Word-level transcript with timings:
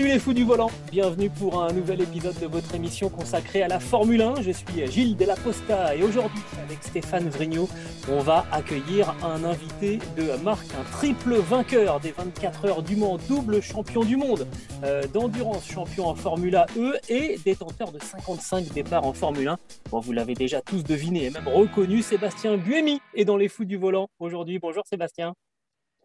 Salut 0.00 0.12
les 0.12 0.18
fous 0.18 0.32
du 0.32 0.44
volant, 0.44 0.70
bienvenue 0.90 1.28
pour 1.28 1.62
un 1.62 1.74
nouvel 1.74 2.00
épisode 2.00 2.38
de 2.40 2.46
votre 2.46 2.74
émission 2.74 3.10
consacrée 3.10 3.62
à 3.62 3.68
la 3.68 3.78
Formule 3.78 4.22
1. 4.22 4.40
Je 4.40 4.50
suis 4.50 4.86
Gilles 4.86 5.14
Della 5.14 5.36
Posta 5.36 5.94
et 5.94 6.02
aujourd'hui 6.02 6.40
avec 6.64 6.82
Stéphane 6.82 7.28
Vrignot, 7.28 7.68
on 8.08 8.20
va 8.20 8.46
accueillir 8.50 9.14
un 9.22 9.44
invité 9.44 9.98
de 10.16 10.42
marque, 10.42 10.68
un 10.72 10.90
triple 10.90 11.34
vainqueur 11.34 12.00
des 12.00 12.12
24 12.12 12.64
heures 12.64 12.82
du 12.82 12.96
Mans, 12.96 13.18
double 13.28 13.60
champion 13.60 14.02
du 14.02 14.16
monde 14.16 14.46
euh, 14.84 15.06
d'endurance, 15.08 15.70
champion 15.70 16.06
en 16.06 16.14
Formula 16.14 16.64
E 16.78 16.94
et 17.10 17.38
détenteur 17.44 17.92
de 17.92 17.98
55 17.98 18.72
départs 18.72 19.04
en 19.04 19.12
Formule 19.12 19.48
1. 19.48 19.58
Bon, 19.90 20.00
vous 20.00 20.12
l'avez 20.12 20.32
déjà 20.32 20.62
tous 20.62 20.82
deviné 20.82 21.26
et 21.26 21.30
même 21.30 21.46
reconnu, 21.46 22.00
Sébastien 22.00 22.56
Buemi 22.56 23.02
est 23.14 23.26
dans 23.26 23.36
les 23.36 23.50
fous 23.50 23.66
du 23.66 23.76
volant 23.76 24.08
aujourd'hui. 24.18 24.58
Bonjour 24.58 24.86
Sébastien. 24.86 25.34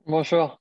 Bonjour. 0.05 0.59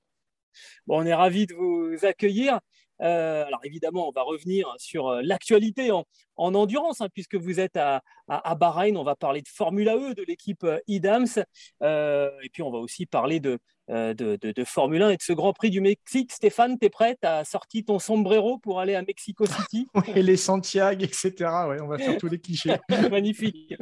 Bon, 0.87 1.03
on 1.03 1.05
est 1.05 1.15
ravis 1.15 1.47
de 1.47 1.55
vous 1.55 2.07
accueillir. 2.07 2.61
Euh, 3.03 3.45
alors 3.45 3.61
évidemment, 3.64 4.09
on 4.09 4.12
va 4.12 4.23
revenir 4.23 4.73
sur 4.78 5.09
euh, 5.09 5.20
l'actualité 5.23 5.91
en, 5.91 6.05
endurance, 6.37 7.01
hein, 7.01 7.09
puisque 7.12 7.34
vous 7.34 7.61
êtes 7.61 7.77
à, 7.77 8.03
à, 8.28 8.55
Bahreïn. 8.55 8.97
On 8.97 9.05
va 9.05 9.17
parler 9.17 9.42
de 9.42 9.48
Formula 9.48 9.97
E, 9.97 10.14
de 10.14 10.23
l'équipe 10.23 10.67
IDAMS, 10.86 11.45
euh, 11.83 12.31
et 12.42 12.48
puis 12.48 12.62
on 12.62 12.70
va 12.70 12.78
aussi 12.78 13.06
parler 13.06 13.41
de, 13.41 13.59
euh, 13.91 14.15
de, 14.15 14.65
Formule 14.65 15.03
1 15.03 15.11
et 15.11 15.17
de 15.17 15.23
ce 15.23 15.33
Grand 15.33 15.53
Prix 15.53 15.71
du 15.71 15.81
Mexique. 15.81 16.33
Stéphane, 16.33 16.79
tu 16.79 16.87
es 16.87 16.91
prêt 16.91 17.17
Tu 17.21 17.29
as 17.29 17.45
sorti 17.45 17.85
ton 17.85 17.99
sombrero 17.99 18.59
pour 18.59 18.81
aller 18.81 18.95
à 18.95 19.03
Mexico 19.03 19.45
City 19.47 19.89
Oui, 19.95 20.23
les 20.23 20.37
Santiago, 20.37 21.05
etc. 21.05 21.33
Ouais, 21.69 21.81
on 21.81 21.87
va 21.87 21.99
faire 21.99 22.17
tous 22.17 22.29
les 22.29 22.41
clichés. 22.41 22.77
Magnifique. 23.11 23.75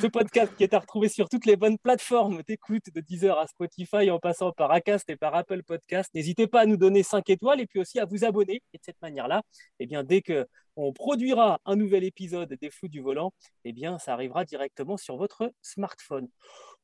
Ce 0.00 0.06
podcast 0.06 0.54
qui 0.56 0.64
est 0.64 0.72
à 0.72 0.78
retrouver 0.78 1.08
sur 1.08 1.28
toutes 1.28 1.46
les 1.46 1.56
bonnes 1.56 1.78
plateformes 1.78 2.42
d'écoute, 2.46 2.84
de 2.94 3.00
Deezer 3.00 3.38
à 3.38 3.46
Spotify, 3.46 4.10
en 4.10 4.18
passant 4.18 4.52
par 4.52 4.70
Acast 4.70 5.08
et 5.10 5.16
par 5.16 5.34
Apple 5.34 5.62
Podcast. 5.62 6.10
N'hésitez 6.14 6.46
pas 6.46 6.62
à 6.62 6.66
nous 6.66 6.76
donner 6.76 7.02
5 7.02 7.28
étoiles 7.28 7.60
et 7.60 7.66
puis 7.66 7.80
aussi 7.80 7.98
à 7.98 8.06
vous 8.06 8.24
abonner. 8.24 8.62
Et 8.72 8.78
de 8.78 8.82
cette 8.82 9.00
manière-là, 9.02 9.42
eh 9.78 9.86
bien, 9.86 10.04
dès 10.04 10.22
que 10.22 10.46
on 10.76 10.92
produira 10.92 11.58
un 11.64 11.74
nouvel 11.74 12.04
épisode 12.04 12.56
des 12.60 12.70
Fous 12.70 12.86
du 12.86 13.00
Volant, 13.00 13.32
eh 13.64 13.72
bien, 13.72 13.98
ça 13.98 14.12
arrivera 14.12 14.44
directement 14.44 14.96
sur 14.96 15.16
votre 15.16 15.52
smartphone. 15.60 16.28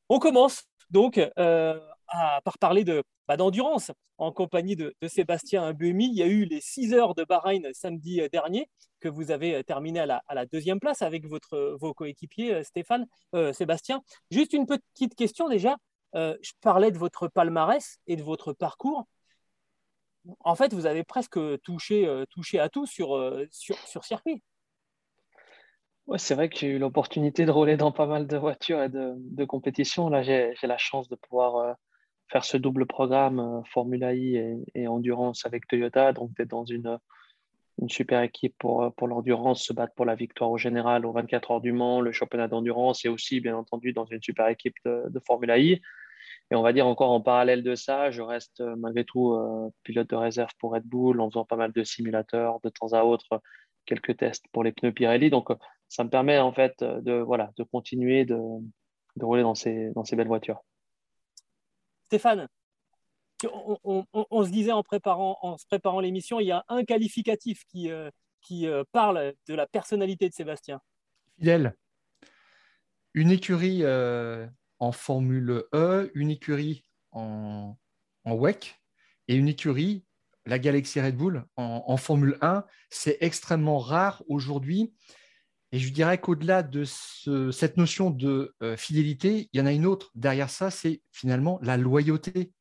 On 0.09 0.19
commence 0.19 0.65
donc 0.91 1.17
euh, 1.39 1.79
par 2.07 2.57
parler 2.59 2.83
de, 2.83 3.03
bah, 3.27 3.37
d'endurance 3.37 3.91
en 4.17 4.31
compagnie 4.31 4.75
de, 4.75 4.93
Sébastien 5.07 5.73
Buemi. 5.73 6.07
Il 6.07 6.15
y 6.15 6.23
a 6.23 6.27
eu 6.27 6.45
les 6.45 6.61
6 6.61 6.93
heures 6.93 7.15
de 7.15 7.23
Bahreïn 7.23 7.69
samedi 7.73 8.21
dernier 8.31 8.69
que 8.99 9.09
vous 9.09 9.31
avez 9.31 9.63
terminé 9.63 9.99
à 9.99 10.05
la, 10.05 10.45
deuxième 10.45 10.79
place 10.79 11.01
avec 11.01 11.25
votre, 11.27 11.77
vos 11.79 11.93
coéquipiers 11.93 12.63
Stéphane, 12.63 13.05
euh, 13.33 13.53
Sébastien. 13.53 14.01
Juste 14.31 14.53
une 14.53 14.65
petite 14.65 15.15
question 15.15 15.49
déjà. 15.49 15.77
Euh, 16.15 16.37
je 16.41 16.51
parlais 16.61 16.91
de 16.91 16.97
votre 16.97 17.27
palmarès 17.27 17.97
et 18.07 18.15
de 18.15 18.23
votre 18.23 18.53
parcours. 18.53 19.05
En 20.39 20.55
fait, 20.55 20.73
vous 20.73 20.85
avez 20.85 21.03
presque 21.03 21.39
touché, 21.61 22.23
touché 22.31 22.59
à 22.59 22.69
tout 22.69 22.87
sur, 22.87 23.15
sur, 23.51 23.77
sur 23.77 24.03
circuit. 24.03 24.41
Ouais, 26.07 26.19
c'est 26.19 26.35
vrai 26.35 26.49
que 26.49 26.57
j'ai 26.57 26.67
eu 26.67 26.77
l'opportunité 26.77 27.45
de 27.45 27.51
rouler 27.51 27.77
dans 27.77 27.91
pas 27.91 28.05
mal 28.05 28.27
de 28.27 28.37
voitures 28.37 28.81
et 28.83 28.89
de, 28.89 29.13
de 29.17 29.45
compétitions. 29.45 30.07
Là, 30.09 30.21
j'ai 30.21 30.53
la 30.61 30.77
chance 30.77 31.09
de 31.09 31.15
pouvoir 31.15 31.55
euh, 31.55 31.73
faire 32.29 32.43
ce 32.43 32.57
double 32.57 32.85
programme 32.85 33.39
euh, 33.39 33.61
Formula 33.65 34.13
I 34.13 34.63
et, 34.73 34.87
Endurance 34.87 35.45
avec 35.45 35.67
Toyota. 35.67 36.13
Donc, 36.13 36.33
d'être 36.35 36.49
dans 36.49 36.65
une, 36.65 36.97
super 37.87 38.21
équipe 38.21 38.55
pour, 38.57 38.83
euh, 38.83 38.89
pour 38.91 39.07
l'endurance, 39.07 39.63
se 39.63 39.73
battre 39.73 39.93
pour 39.95 40.05
la 40.05 40.15
victoire 40.15 40.51
au 40.51 40.57
général 40.57 41.05
aux 41.05 41.11
24 41.11 41.51
heures 41.51 41.61
du 41.61 41.71
Mans, 41.71 42.01
le 42.01 42.11
championnat 42.11 42.47
d'endurance 42.47 43.05
et 43.05 43.09
aussi, 43.09 43.39
bien 43.41 43.55
entendu, 43.55 43.93
dans 43.93 44.05
une 44.05 44.21
super 44.21 44.47
équipe 44.47 44.75
de, 44.85 45.03
de, 45.09 45.19
Formula 45.19 45.57
I. 45.57 45.81
Et 46.51 46.55
on 46.55 46.61
va 46.61 46.73
dire 46.73 46.87
encore 46.87 47.11
en 47.11 47.21
parallèle 47.21 47.63
de 47.63 47.73
ça, 47.73 48.11
je 48.11 48.21
reste 48.21 48.61
malgré 48.77 49.03
tout 49.03 49.35
pilote 49.81 50.07
de 50.07 50.15
réserve 50.15 50.51
pour 50.59 50.73
Red 50.73 50.83
Bull 50.83 51.19
en 51.19 51.29
faisant 51.31 51.43
pas 51.43 51.55
mal 51.55 51.71
de 51.71 51.83
simulateurs 51.83 52.59
de 52.63 52.69
temps 52.69 52.93
à 52.93 53.03
autre 53.03 53.41
quelques 53.85 54.17
tests 54.17 54.45
pour 54.51 54.63
les 54.63 54.71
pneus 54.71 54.91
Pirelli. 54.91 55.29
Donc, 55.29 55.51
euh, 55.51 55.55
ça 55.87 56.03
me 56.03 56.09
permet 56.09 56.37
en 56.39 56.51
fait 56.51 56.81
euh, 56.81 57.01
de, 57.01 57.13
voilà, 57.13 57.51
de 57.57 57.63
continuer 57.63 58.25
de, 58.25 58.37
rouler 59.21 59.43
dans 59.43 59.55
ces 59.55 59.93
belles 60.13 60.27
voitures. 60.27 60.61
Stéphane, 62.15 62.47
on, 63.43 64.45
se 64.45 64.49
disait 64.49 64.71
en, 64.71 64.83
préparant, 64.83 65.37
en 65.41 65.57
se 65.57 65.65
préparant 65.65 65.99
l'émission, 65.99 66.39
il 66.39 66.47
y 66.47 66.51
a 66.51 66.63
un 66.69 66.85
qualificatif 66.85 67.63
qui, 67.67 67.91
euh, 67.91 68.09
qui 68.41 68.67
parle 68.91 69.33
de 69.47 69.53
la 69.53 69.67
personnalité 69.67 70.29
de 70.29 70.33
Sébastien. 70.33 70.79
Fidèle. 71.37 71.75
Une 73.13 73.31
écurie 73.31 73.83
en 74.79 74.91
Formule 74.91 75.63
E, 75.73 76.11
une 76.15 76.29
écurie 76.29 76.85
en, 77.11 77.75
en 78.23 78.33
WEC 78.35 78.79
et 79.27 79.35
une 79.35 79.49
écurie 79.49 80.05
la 80.45 80.59
Galaxy 80.59 81.01
Red 81.01 81.15
Bull 81.15 81.43
en, 81.55 81.97
Formule 81.97 82.37
1. 82.41 82.63
C'est 82.89 83.17
extrêmement 83.21 83.79
rare 83.79 84.23
aujourd'hui. 84.27 84.93
Et 85.75 85.77
je 85.77 85.91
dirais 85.91 86.19
qu'au-delà 86.19 86.63
de 86.63 86.85
cette 86.85 87.75
notion 87.75 88.09
de 88.09 88.55
euh, 88.61 88.77
fidélité, 88.77 89.49
il 89.51 89.59
y 89.59 89.61
en 89.61 89.65
a 89.65 89.73
une 89.73 89.85
autre 89.85 90.09
derrière 90.15 90.49
ça, 90.49 90.71
c'est 90.71 91.01
finalement 91.11 91.59
la 91.61 91.75
loyauté. 91.75 92.53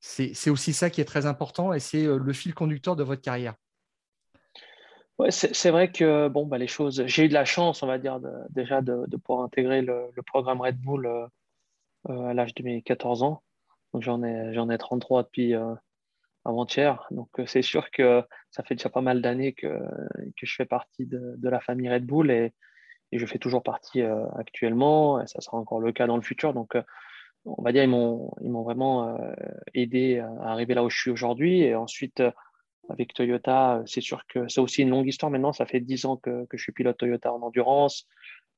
C'est 0.00 0.50
aussi 0.50 0.72
ça 0.72 0.90
qui 0.90 1.00
est 1.00 1.04
très 1.04 1.26
important 1.26 1.72
et 1.72 1.78
c'est 1.78 2.04
euh, 2.04 2.18
le 2.18 2.32
fil 2.32 2.54
conducteur 2.54 2.96
de 2.96 3.04
votre 3.04 3.22
carrière. 3.22 3.54
Ouais, 5.20 5.30
c'est 5.30 5.70
vrai 5.70 5.92
que 5.92 6.26
bon, 6.26 6.44
bah, 6.44 6.58
les 6.58 6.66
choses. 6.66 7.04
J'ai 7.06 7.26
eu 7.26 7.28
de 7.28 7.34
la 7.34 7.44
chance, 7.44 7.84
on 7.84 7.86
va 7.86 7.98
dire, 7.98 8.18
déjà 8.50 8.82
de, 8.82 9.16
pouvoir 9.16 9.44
intégrer 9.44 9.82
le, 9.82 10.10
programme 10.26 10.60
Red 10.60 10.80
Bull 10.80 11.06
euh, 11.06 11.28
à 12.08 12.34
l'âge 12.34 12.52
de 12.56 12.64
mes 12.64 12.82
14 12.82 13.22
ans. 13.22 13.44
J'en 13.94 14.24
ai, 14.24 14.52
ai 14.52 14.78
33 14.78 15.22
depuis, 15.22 15.54
avant-hier. 16.46 17.06
Donc, 17.10 17.28
euh, 17.38 17.46
c'est 17.46 17.62
sûr 17.62 17.90
que 17.90 18.22
ça 18.50 18.62
fait 18.62 18.74
déjà 18.74 18.88
pas 18.88 19.00
mal 19.00 19.20
d'années 19.20 19.52
que, 19.52 19.66
que, 19.66 20.46
je 20.46 20.54
fais 20.54 20.64
partie 20.64 21.06
de, 21.06 21.36
la 21.42 21.60
famille 21.60 21.90
Red 21.90 22.06
Bull 22.06 22.30
et, 22.30 22.52
je 23.12 23.24
fais 23.24 23.38
toujours 23.38 23.62
partie 23.62 24.02
euh, 24.02 24.26
actuellement. 24.36 25.20
Et 25.22 25.26
ça 25.26 25.40
sera 25.40 25.56
encore 25.56 25.80
le 25.80 25.92
cas 25.92 26.06
dans 26.06 26.16
le 26.16 26.22
futur. 26.22 26.52
Donc, 26.52 26.74
euh, 26.74 26.82
on 27.44 27.62
va 27.62 27.72
dire, 27.72 27.84
ils 27.84 27.88
m'ont, 27.88 28.34
vraiment 28.62 29.16
aidé 29.72 30.18
à 30.18 30.50
arriver 30.50 30.74
là 30.74 30.82
où 30.82 30.90
je 30.90 30.98
suis 30.98 31.10
aujourd'hui. 31.10 31.60
Et 31.62 31.76
ensuite, 31.76 32.20
avec 32.88 33.14
Toyota, 33.14 33.82
c'est 33.86 34.00
sûr 34.00 34.26
que 34.26 34.48
c'est 34.48 34.60
aussi 34.60 34.82
une 34.82 34.90
longue 34.90 35.06
histoire 35.06 35.30
maintenant. 35.30 35.52
Ça 35.52 35.64
fait 35.64 35.78
dix 35.78 36.06
ans 36.06 36.16
que, 36.16 36.44
que, 36.46 36.56
je 36.56 36.62
suis 36.64 36.72
pilote 36.72 36.96
Toyota 36.96 37.32
en 37.32 37.40
endurance. 37.42 38.08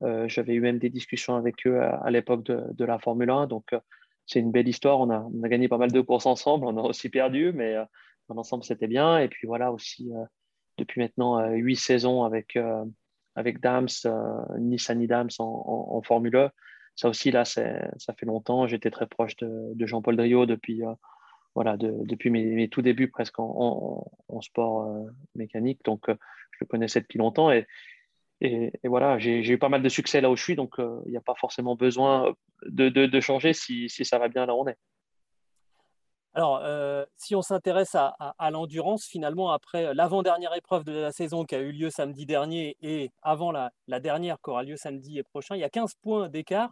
j'avais 0.01 0.55
eu 0.55 0.59
même 0.59 0.79
des 0.79 0.89
discussions 0.89 1.35
avec 1.35 1.67
eux 1.67 1.79
à, 1.79 1.97
à 1.97 2.09
l'époque 2.09 2.43
de, 2.43 2.63
de, 2.73 2.85
la 2.85 2.97
Formule 2.97 3.29
1. 3.29 3.45
Donc, 3.45 3.75
c'est 4.29 4.39
une 4.39 4.51
belle 4.51 4.67
histoire. 4.67 4.99
On 4.99 5.09
a, 5.09 5.19
on 5.19 5.43
a, 5.43 5.49
gagné 5.49 5.67
pas 5.67 5.77
mal 5.77 5.91
de 5.91 6.01
courses 6.01 6.27
ensemble. 6.27 6.65
On 6.65 6.77
a 6.77 6.81
aussi 6.81 7.09
perdu, 7.09 7.51
mais 7.51 7.75
euh, 7.75 7.85
dans 8.29 8.43
c'était 8.61 8.87
bien. 8.87 9.17
Et 9.17 9.27
puis 9.27 9.47
voilà, 9.47 9.71
aussi, 9.71 10.13
euh, 10.13 10.23
depuis 10.77 11.01
maintenant 11.01 11.39
euh, 11.39 11.55
huit 11.55 11.75
saisons 11.75 12.23
avec, 12.23 12.57
avec 13.35 13.59
Dams, 13.59 13.87
Nissan 14.59 15.05
Dams 15.07 15.29
en, 15.39 16.01
Formule 16.03 16.35
1. 16.35 16.45
E. 16.45 16.49
Ça 16.95 17.09
aussi, 17.09 17.31
là, 17.31 17.43
ça 17.45 18.13
fait 18.17 18.25
longtemps. 18.25 18.67
J'étais 18.67 18.91
très 18.91 19.07
proche 19.07 19.35
de, 19.37 19.85
Jean-Paul 19.85 20.15
Driot 20.15 20.45
depuis, 20.45 20.81
voilà, 21.55 21.75
de, 21.77 21.95
depuis 22.03 22.29
mes, 22.29 22.43
mes, 22.43 22.69
tout 22.69 22.81
débuts 22.81 23.09
presque 23.09 23.39
en, 23.39 24.05
en 24.27 24.41
sport 24.41 25.07
mécanique. 25.33 25.79
Donc, 25.85 26.05
je 26.07 26.57
le 26.59 26.67
connaissais 26.67 26.99
depuis 26.99 27.17
longtemps. 27.17 27.51
Et, 27.51 27.65
et, 28.41 28.71
voilà, 28.85 29.19
j'ai 29.19 29.45
eu 29.45 29.57
pas 29.57 29.69
mal 29.69 29.81
de 29.81 29.89
succès 29.89 30.21
là 30.21 30.29
où 30.29 30.35
je 30.35 30.43
suis, 30.43 30.55
donc 30.55 30.79
euh, 30.79 31.01
il 31.05 31.11
n'y 31.11 31.17
a 31.17 31.21
pas 31.21 31.35
forcément 31.35 31.75
besoin 31.75 32.33
de, 32.63 33.19
changer 33.19 33.53
si, 33.53 33.89
ça 33.89 34.17
va 34.17 34.29
bien 34.29 34.45
là 34.45 34.55
où 34.55 34.59
on 34.59 34.67
est. 34.67 34.77
Alors, 36.35 36.61
euh, 36.63 37.05
si 37.17 37.35
on 37.35 37.41
s'intéresse 37.41 37.95
à, 37.95 38.51
l'endurance, 38.51 39.05
finalement, 39.05 39.51
après 39.51 39.93
l'avant-dernière 39.93 40.55
épreuve 40.55 40.85
de 40.85 40.93
la 40.93 41.11
saison 41.11 41.43
qui 41.43 41.55
a 41.55 41.59
eu 41.59 41.71
lieu 41.71 41.89
samedi 41.89 42.25
dernier 42.25 42.77
et 42.81 43.11
avant 43.23 43.51
la, 43.51 43.71
la 43.87 43.99
dernière 43.99 44.37
qui 44.41 44.51
aura 44.51 44.63
lieu 44.63 44.77
samedi 44.77 45.21
prochain, 45.23 45.55
il 45.55 45.59
y 45.59 45.65
a 45.65 45.69
15 45.69 45.95
points 46.01 46.29
d'écart, 46.29 46.71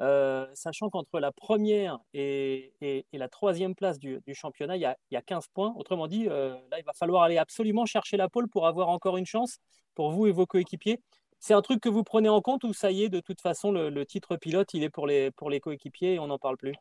euh, 0.00 0.46
sachant 0.54 0.90
qu'entre 0.90 1.20
la 1.20 1.32
première 1.32 1.98
et, 2.14 2.72
la 3.12 3.28
troisième 3.28 3.74
place 3.74 3.98
du, 3.98 4.20
championnat, 4.32 4.76
il 4.76 4.80
y, 4.80 4.86
a, 4.86 4.96
il 5.10 5.14
y, 5.14 5.16
a, 5.16 5.22
15 5.22 5.48
points. 5.48 5.74
Autrement 5.76 6.06
dit, 6.06 6.24
là, 6.24 6.78
il 6.78 6.84
va 6.84 6.92
falloir 6.94 7.22
aller 7.22 7.38
absolument 7.38 7.86
chercher 7.86 8.16
la 8.16 8.28
pole 8.28 8.48
pour 8.48 8.66
avoir 8.66 8.88
encore 8.88 9.16
une 9.16 9.26
chance 9.26 9.58
pour 9.94 10.10
vous 10.10 10.26
et 10.26 10.32
vos 10.32 10.46
coéquipiers. 10.46 11.00
C'est 11.40 11.54
un 11.54 11.62
truc 11.62 11.80
que 11.80 11.88
vous 11.88 12.02
prenez 12.02 12.28
en 12.28 12.40
compte 12.40 12.64
ou 12.64 12.72
ça 12.72 12.90
y 12.90 13.04
est, 13.04 13.08
de 13.08 13.20
toute 13.20 13.40
façon, 13.40 13.70
le, 13.70 14.06
titre 14.06 14.36
pilote, 14.36 14.74
il 14.74 14.82
est 14.82 14.90
pour 14.90 15.06
les, 15.06 15.32
coéquipiers 15.60 16.14
et 16.14 16.18
on 16.18 16.28
n'en 16.28 16.38
parle 16.38 16.56
plus? 16.56 16.74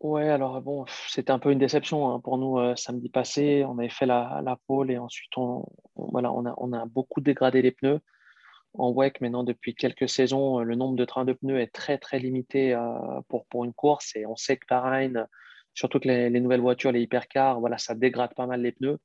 Ouais, 0.00 0.28
alors 0.28 0.60
bon, 0.60 0.84
c'était 1.08 1.30
un 1.30 1.38
peu 1.38 1.50
une 1.50 1.58
déception 1.58 2.10
hein, 2.10 2.20
pour 2.20 2.36
nous 2.36 2.58
euh, 2.58 2.76
samedi 2.76 3.08
passé. 3.08 3.64
On 3.66 3.78
avait 3.78 3.88
fait 3.88 4.04
la, 4.04 4.58
pole 4.66 4.90
et 4.90 4.98
ensuite 4.98 5.30
on 5.38 5.64
a 5.96 6.86
beaucoup 6.86 7.22
dégradé 7.22 7.62
les 7.62 7.72
pneus. 7.72 8.00
En 8.78 8.92
WEC, 8.92 9.20
maintenant, 9.20 9.44
depuis 9.44 9.74
quelques 9.74 10.08
saisons, 10.08 10.58
le 10.58 10.74
nombre 10.74 10.96
de 10.96 11.04
trains 11.04 11.24
de 11.24 11.32
pneus 11.32 11.60
est 11.60 11.72
très 11.72 11.98
très 11.98 12.18
limité 12.18 12.74
euh, 12.74 12.80
pour, 13.28 13.46
pour 13.46 13.64
une 13.64 13.72
course. 13.72 14.14
Et 14.16 14.26
on 14.26 14.36
sait 14.36 14.56
que 14.56 14.66
Bahreïn, 14.68 15.26
surtout 15.74 15.98
que 16.00 16.08
les, 16.08 16.30
les, 16.30 16.40
nouvelles 16.40 16.60
voitures, 16.60 16.92
les 16.92 17.02
hypercars, 17.02 17.60
voilà, 17.60 17.78
ça 17.78 17.94
dégrade 17.94 18.34
pas 18.34 18.46
mal 18.46 18.62
les 18.62 18.72
pneus. 18.72 18.98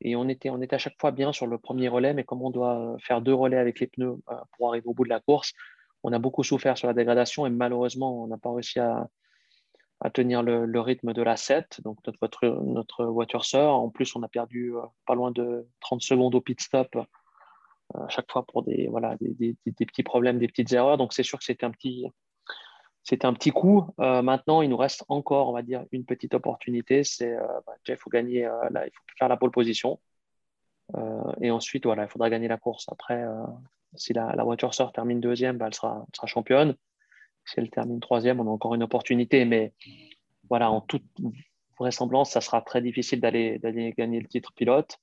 Et 0.00 0.14
on 0.16 0.28
était, 0.28 0.50
on 0.50 0.60
à 0.60 0.78
chaque 0.78 0.98
fois 1.00 1.10
bien 1.10 1.32
sur 1.32 1.46
le 1.46 1.58
premier 1.58 1.88
relais, 1.88 2.14
mais 2.14 2.24
comme 2.24 2.42
on 2.42 2.50
doit 2.50 2.96
faire 3.00 3.20
deux 3.20 3.34
relais 3.34 3.56
avec 3.56 3.80
les 3.80 3.88
pneus 3.88 4.16
euh, 4.30 4.34
pour 4.56 4.68
arriver 4.68 4.86
au 4.86 4.94
bout 4.94 5.04
de 5.04 5.08
la 5.08 5.20
course, 5.20 5.52
on 6.04 6.12
a 6.12 6.18
beaucoup 6.18 6.44
souffert 6.44 6.78
sur 6.78 6.86
la 6.86 6.94
dégradation 6.94 7.46
et 7.46 7.50
malheureusement, 7.50 8.22
on 8.22 8.28
n'a 8.28 8.38
pas 8.38 8.52
réussi 8.52 8.78
à, 8.78 9.08
tenir 10.14 10.44
le, 10.44 10.80
rythme 10.80 11.12
de 11.12 11.22
la 11.22 11.36
7, 11.36 11.80
donc 11.82 11.98
notre 12.06 12.18
voiture, 12.20 12.62
notre 12.62 13.04
voiture 13.06 13.44
sœur. 13.44 13.74
En 13.74 13.88
plus, 13.90 14.14
on 14.14 14.22
a 14.22 14.28
perdu 14.28 14.76
euh, 14.76 14.82
pas 15.06 15.16
loin 15.16 15.32
de 15.32 15.66
30 15.80 16.02
secondes 16.02 16.36
au 16.36 16.40
pit 16.40 16.60
stop 16.60 16.94
euh, 16.94 17.02
à 17.94 18.08
chaque 18.08 18.30
fois 18.30 18.44
pour 18.44 18.62
des, 18.62 18.86
voilà, 18.88 19.16
des, 19.20 19.56
petits 19.64 20.02
problèmes, 20.02 20.38
des 20.38 20.48
petites 20.48 20.72
erreurs. 20.72 20.98
Donc, 20.98 21.12
c'est 21.12 21.22
sûr 21.22 21.38
que 21.38 21.44
c'était 21.44 21.64
un 21.64 21.70
petit, 21.70 22.06
c'était 23.02 23.26
un 23.26 23.34
petit 23.34 23.50
coup. 23.50 23.86
Euh, 24.00 24.22
maintenant, 24.22 24.62
il 24.62 24.70
nous 24.70 24.76
reste 24.76 25.04
encore, 25.08 25.48
on 25.48 25.52
va 25.52 25.62
dire, 25.62 25.84
une 25.92 26.04
petite 26.04 26.34
opportunité. 26.34 27.04
C'est 27.04 27.34
bah, 27.66 27.74
il 27.86 27.96
faut 27.96 28.10
gagner, 28.10 28.42
là, 28.70 28.86
il 28.86 28.90
faut 28.90 29.02
faire 29.18 29.28
la 29.28 29.36
pole 29.36 29.50
position. 29.50 30.00
et 31.40 31.50
ensuite, 31.50 31.84
voilà, 31.86 32.04
il 32.04 32.08
faudra 32.08 32.30
gagner 32.30 32.48
la 32.48 32.58
course. 32.58 32.86
Après, 32.90 33.24
si 33.94 34.12
la, 34.12 34.42
voiture 34.44 34.74
sœur 34.74 34.92
termine 34.92 35.20
deuxième, 35.20 35.58
bah, 35.58 35.66
elle, 35.66 35.74
sera, 35.74 36.04
sera 36.14 36.26
championne. 36.26 36.74
Si 37.44 37.54
elle 37.58 37.70
termine 37.70 38.00
troisième, 38.00 38.40
on 38.40 38.46
a 38.46 38.50
encore 38.50 38.74
une 38.74 38.82
opportunité. 38.82 39.44
Mais 39.44 39.72
voilà, 40.48 40.70
en 40.70 40.80
toute 40.80 41.04
vraisemblance, 41.78 42.30
ça 42.30 42.40
sera 42.40 42.60
très 42.62 42.82
difficile 42.82 43.20
d'aller 43.20 43.60
gagner 43.96 44.20
le 44.20 44.28
titre 44.28 44.52
pilote. 44.54 44.98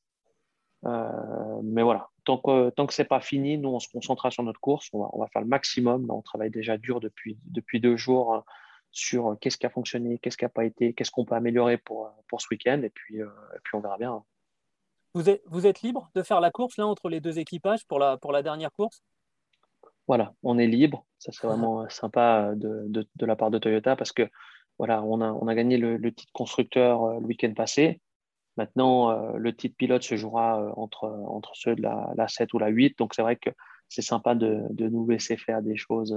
Euh, 0.86 1.62
mais 1.64 1.84
voilà, 1.84 2.10
tant 2.26 2.38
que, 2.38 2.70
tant 2.70 2.86
que 2.86 2.94
ce 2.94 3.02
n'est 3.02 3.08
pas 3.08 3.22
fini, 3.22 3.58
nous, 3.58 3.70
on 3.70 3.80
se 3.80 3.88
concentrera 3.90 4.32
sur 4.32 4.44
notre 4.44 4.60
course. 4.60 4.90
On 4.94 5.20
va, 5.20 5.28
faire 5.28 5.42
le 5.42 5.48
maximum. 5.48 6.10
On 6.10 6.22
travaille 6.22 6.52
déjà 6.52 6.78
dur 6.78 7.00
depuis, 7.00 7.38
depuis 7.46 7.80
deux 7.80 7.98
jours 7.98 8.34
hein, 8.34 8.44
sur 8.92 9.38
qu'est-ce 9.40 9.58
qui 9.58 9.66
a 9.66 9.70
fonctionné, 9.70 10.20
qu'est-ce 10.20 10.38
qui 10.38 10.46
n'a 10.46 10.50
pas 10.50 10.66
été, 10.66 10.94
qu'est-ce 10.94 11.12
qu'on 11.12 11.26
peut 11.26 11.36
améliorer 11.36 11.78
pour, 11.78 12.12
pour 12.28 12.42
ce 12.42 12.48
week-end. 12.52 12.82
Et 12.84 12.90
puis, 12.90 13.22
euh, 13.22 13.28
et 13.56 13.60
puis, 13.64 13.76
on 13.76 13.80
verra 13.80 13.98
bien. 13.98 14.24
Vous 15.14 15.30
êtes, 15.30 15.42
vous 15.48 15.66
êtes 15.66 15.82
libre 15.82 16.10
de 16.14 16.24
faire 16.24 16.42
la 16.42 16.52
course 16.52 16.78
là 16.78 16.86
entre 16.86 17.10
les 17.10 17.22
deux 17.22 17.40
équipages 17.40 17.86
pour 17.88 18.00
la, 18.00 18.18
pour 18.18 18.32
la 18.32 18.44
dernière 18.44 18.72
course? 18.72 19.02
Voilà, 20.08 20.34
on 20.44 20.58
est 20.58 20.68
libre. 20.68 21.06
Ça, 21.20 21.32
c'est 21.32 21.48
vraiment 21.48 21.88
sympa 21.90 22.54
de, 22.56 23.08
la 23.22 23.36
part 23.36 23.50
de 23.50 23.58
Toyota 23.58 23.96
parce 23.96 24.12
que 24.12 24.30
voilà, 24.78 25.02
on 25.04 25.22
a, 25.22 25.32
on 25.32 25.48
a 25.48 25.56
gagné 25.56 25.78
le, 25.78 26.14
titre 26.14 26.32
constructeur 26.34 27.04
euh, 27.04 27.20
le 27.20 27.26
week-end 27.26 27.54
passé. 27.54 28.02
Maintenant, 28.58 29.12
euh, 29.12 29.38
le 29.38 29.54
titre 29.56 29.76
pilote 29.78 30.04
se 30.04 30.16
jouera 30.16 30.62
euh, 30.62 30.72
entre, 30.78 31.06
entre 31.28 31.52
ceux 31.56 31.76
de 31.76 31.82
la, 31.82 32.12
la 32.16 32.28
7 32.28 32.54
ou 32.54 32.60
la 32.60 32.70
8. 32.70 32.98
Donc, 32.98 33.14
c'est 33.14 33.22
vrai 33.22 33.36
que 33.36 33.50
c'est 33.90 34.02
sympa 34.02 34.34
de, 34.36 34.66
nous 34.80 35.08
laisser 35.08 35.38
faire 35.38 35.62
des 35.62 35.76
choses, 35.76 36.14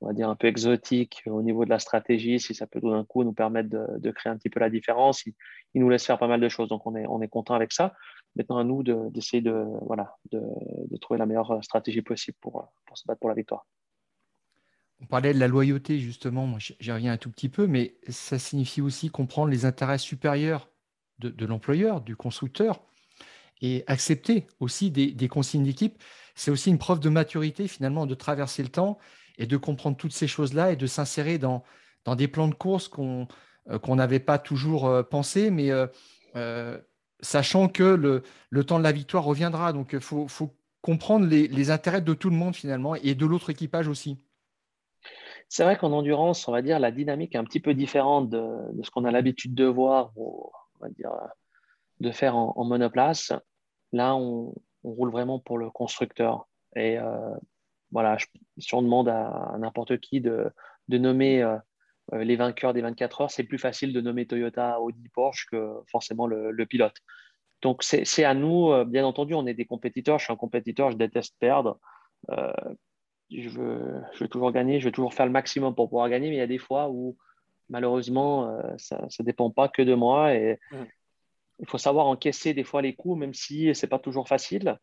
on 0.00 0.06
va 0.06 0.12
dire, 0.12 0.28
un 0.28 0.34
peu 0.34 0.48
exotiques 0.48 1.22
au 1.26 1.42
niveau 1.42 1.64
de 1.64 1.70
la 1.70 1.78
stratégie. 1.78 2.40
Si 2.40 2.54
ça 2.54 2.66
peut 2.66 2.80
tout 2.80 2.90
d'un 2.90 3.04
coup 3.04 3.22
nous 3.22 3.32
permettre 3.32 3.68
de, 3.68 4.10
créer 4.10 4.32
un 4.32 4.36
petit 4.36 4.50
peu 4.50 4.60
la 4.60 4.70
différence, 4.70 5.24
il, 5.26 5.34
nous 5.74 5.88
laisse 5.88 6.04
faire 6.04 6.18
pas 6.18 6.26
mal 6.26 6.40
de 6.40 6.48
choses. 6.48 6.68
Donc, 6.68 6.86
on 6.86 6.96
est, 6.96 7.06
on 7.06 7.20
est 7.20 7.28
content 7.28 7.54
avec 7.54 7.72
ça 7.72 7.94
maintenant 8.34 8.58
à 8.58 8.64
nous 8.64 8.82
d'essayer 8.82 9.42
de, 9.42 9.64
voilà, 9.82 10.16
de, 10.30 10.42
trouver 11.00 11.18
la 11.18 11.26
meilleure 11.26 11.62
stratégie 11.62 12.02
possible 12.02 12.36
pour, 12.40 12.70
pour, 12.84 12.98
se 12.98 13.04
battre 13.06 13.20
pour 13.20 13.30
la 13.30 13.36
victoire. 13.36 13.66
On 15.00 15.06
parlait 15.06 15.34
de 15.34 15.38
la 15.38 15.48
loyauté, 15.48 15.98
justement, 15.98 16.58
j'y 16.58 16.90
reviens 16.90 17.12
un 17.12 17.18
tout 17.18 17.30
petit 17.30 17.50
peu, 17.50 17.66
mais 17.66 17.96
ça 18.08 18.38
signifie 18.38 18.80
aussi 18.80 19.10
comprendre 19.10 19.50
les 19.50 19.66
intérêts 19.66 19.98
supérieurs 19.98 20.68
de, 21.18 21.46
l'employeur, 21.46 22.00
du 22.00 22.16
constructeur, 22.16 22.82
et 23.62 23.84
accepter 23.86 24.46
aussi 24.60 24.90
des, 24.90 25.28
consignes 25.28 25.64
d'équipe. 25.64 26.02
C'est 26.34 26.50
aussi 26.50 26.70
une 26.70 26.78
preuve 26.78 27.00
de 27.00 27.08
maturité, 27.08 27.68
finalement, 27.68 28.06
de 28.06 28.14
traverser 28.14 28.62
le 28.62 28.68
temps 28.68 28.98
et 29.38 29.46
de 29.46 29.56
comprendre 29.56 29.96
toutes 29.96 30.12
ces 30.12 30.28
choses-là 30.28 30.72
et 30.72 30.76
de 30.76 30.86
s'insérer 30.86 31.38
dans, 31.38 31.62
dans 32.04 32.14
des 32.14 32.28
plans 32.28 32.48
de 32.48 32.54
course 32.54 32.88
qu'on 32.88 33.26
euh, 33.68 33.94
n'avait 33.94 34.20
pas 34.20 34.38
toujours 34.38 34.86
euh, 34.86 35.02
pensé, 35.02 35.50
mais 35.50 35.70
euh, 35.70 36.78
sachant 37.20 37.68
que 37.68 37.82
le, 37.82 38.64
temps 38.64 38.78
de 38.78 38.84
la 38.84 38.92
victoire 38.92 39.24
reviendra. 39.24 39.72
Donc, 39.72 39.90
il 39.92 40.00
faut, 40.00 40.28
comprendre 40.82 41.26
les, 41.26 41.70
intérêts 41.70 42.00
de 42.00 42.14
tout 42.14 42.30
le 42.30 42.36
monde 42.36 42.54
finalement 42.54 42.94
et 42.94 43.14
de 43.14 43.26
l'autre 43.26 43.50
équipage 43.50 43.88
aussi. 43.88 44.18
C'est 45.48 45.64
vrai 45.64 45.76
qu'en 45.76 45.92
endurance, 45.92 46.46
on 46.48 46.52
va 46.52 46.62
dire, 46.62 46.78
la 46.78 46.90
dynamique 46.90 47.34
est 47.34 47.38
un 47.38 47.44
petit 47.44 47.60
peu 47.60 47.74
différente 47.74 48.30
de, 48.30 48.82
ce 48.82 48.90
qu'on 48.90 49.04
a 49.04 49.10
l'habitude 49.10 49.54
de 49.54 49.64
voir, 49.64 50.12
de 52.00 52.10
faire 52.10 52.36
en, 52.36 52.64
monoplace. 52.64 53.32
Là, 53.92 54.16
on, 54.16 54.54
roule 54.82 55.10
vraiment 55.10 55.40
pour 55.40 55.58
le 55.58 55.68
constructeur. 55.68 56.46
Et 56.76 56.96
euh, 56.98 57.34
voilà, 57.90 58.16
si 58.58 58.74
on 58.74 58.82
demande 58.82 59.08
à, 59.08 59.56
n'importe 59.58 59.98
qui 59.98 60.20
de, 60.20 60.52
nommer 60.88 61.42
euh, 61.42 61.56
euh, 62.12 62.22
les 62.22 62.36
vainqueurs 62.36 62.72
des 62.72 62.82
24 62.82 63.22
heures, 63.22 63.30
c'est 63.30 63.42
plus 63.42 63.58
facile 63.58 63.92
de 63.92 64.00
nommer 64.00 64.26
Toyota, 64.26 64.80
Audi, 64.80 65.08
Porsche 65.08 65.46
que 65.50 65.80
forcément 65.90 66.28
le, 66.28 66.66
pilote. 66.66 66.96
Donc 67.62 67.82
c'est 67.82 68.24
à 68.24 68.34
nous, 68.34 68.84
bien 68.84 69.04
entendu, 69.04 69.34
on 69.34 69.46
est 69.46 69.54
des 69.54 69.64
compétiteurs. 69.64 70.18
Je 70.18 70.24
suis 70.24 70.32
un 70.32 70.36
compétiteur, 70.36 70.92
je 70.92 70.96
déteste 70.96 71.34
perdre. 71.40 71.80
Je, 72.28 73.48
veux, 73.48 74.02
je, 74.12 74.20
veux, 74.20 74.28
toujours 74.28 74.52
gagner, 74.52 74.78
je 74.78 74.84
veux 74.84 74.92
toujours 74.92 75.14
faire 75.14 75.26
le 75.26 75.32
maximum 75.32 75.74
pour 75.74 75.88
pouvoir 75.88 76.08
gagner, 76.08 76.28
mais 76.28 76.36
il 76.36 76.38
y 76.38 76.42
a 76.42 76.46
des 76.46 76.58
fois 76.58 76.90
où 76.90 77.16
malheureusement, 77.68 78.60
ça 78.78 79.06
ne 79.18 79.24
dépend 79.24 79.50
pas 79.50 79.68
que 79.68 79.82
de 79.82 79.94
moi. 79.94 80.34
Et 80.34 80.58
mmh. 80.70 80.76
il 81.60 81.68
faut 81.68 81.78
savoir 81.78 82.06
encaisser 82.06 82.54
des 82.54 82.64
fois 82.64 82.82
les 82.82 82.94
coups, 82.94 83.18
même 83.18 83.34
si 83.34 83.74
ce 83.74 83.84
n'est 83.84 83.90
pas 83.90 83.98
toujours 83.98 84.28
facile. 84.28 84.78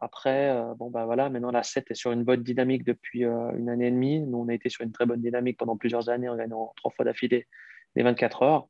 Après, 0.00 0.50
euh, 0.50 0.74
bon, 0.74 0.90
bah 0.90 1.04
voilà, 1.04 1.28
maintenant 1.28 1.50
la 1.50 1.62
7 1.62 1.90
est 1.90 1.94
sur 1.94 2.12
une 2.12 2.24
bonne 2.24 2.42
dynamique 2.42 2.84
depuis 2.84 3.24
euh, 3.24 3.52
une 3.56 3.68
année 3.68 3.88
et 3.88 3.90
demie. 3.90 4.20
Nous, 4.20 4.38
on 4.38 4.48
a 4.48 4.54
été 4.54 4.70
sur 4.70 4.82
une 4.82 4.92
très 4.92 5.04
bonne 5.04 5.20
dynamique 5.20 5.58
pendant 5.58 5.76
plusieurs 5.76 6.08
années 6.08 6.28
en 6.28 6.36
gagnant 6.36 6.72
trois 6.76 6.90
fois 6.90 7.04
d'affilée 7.04 7.46
les 7.96 8.02
24 8.02 8.42
heures. 8.42 8.68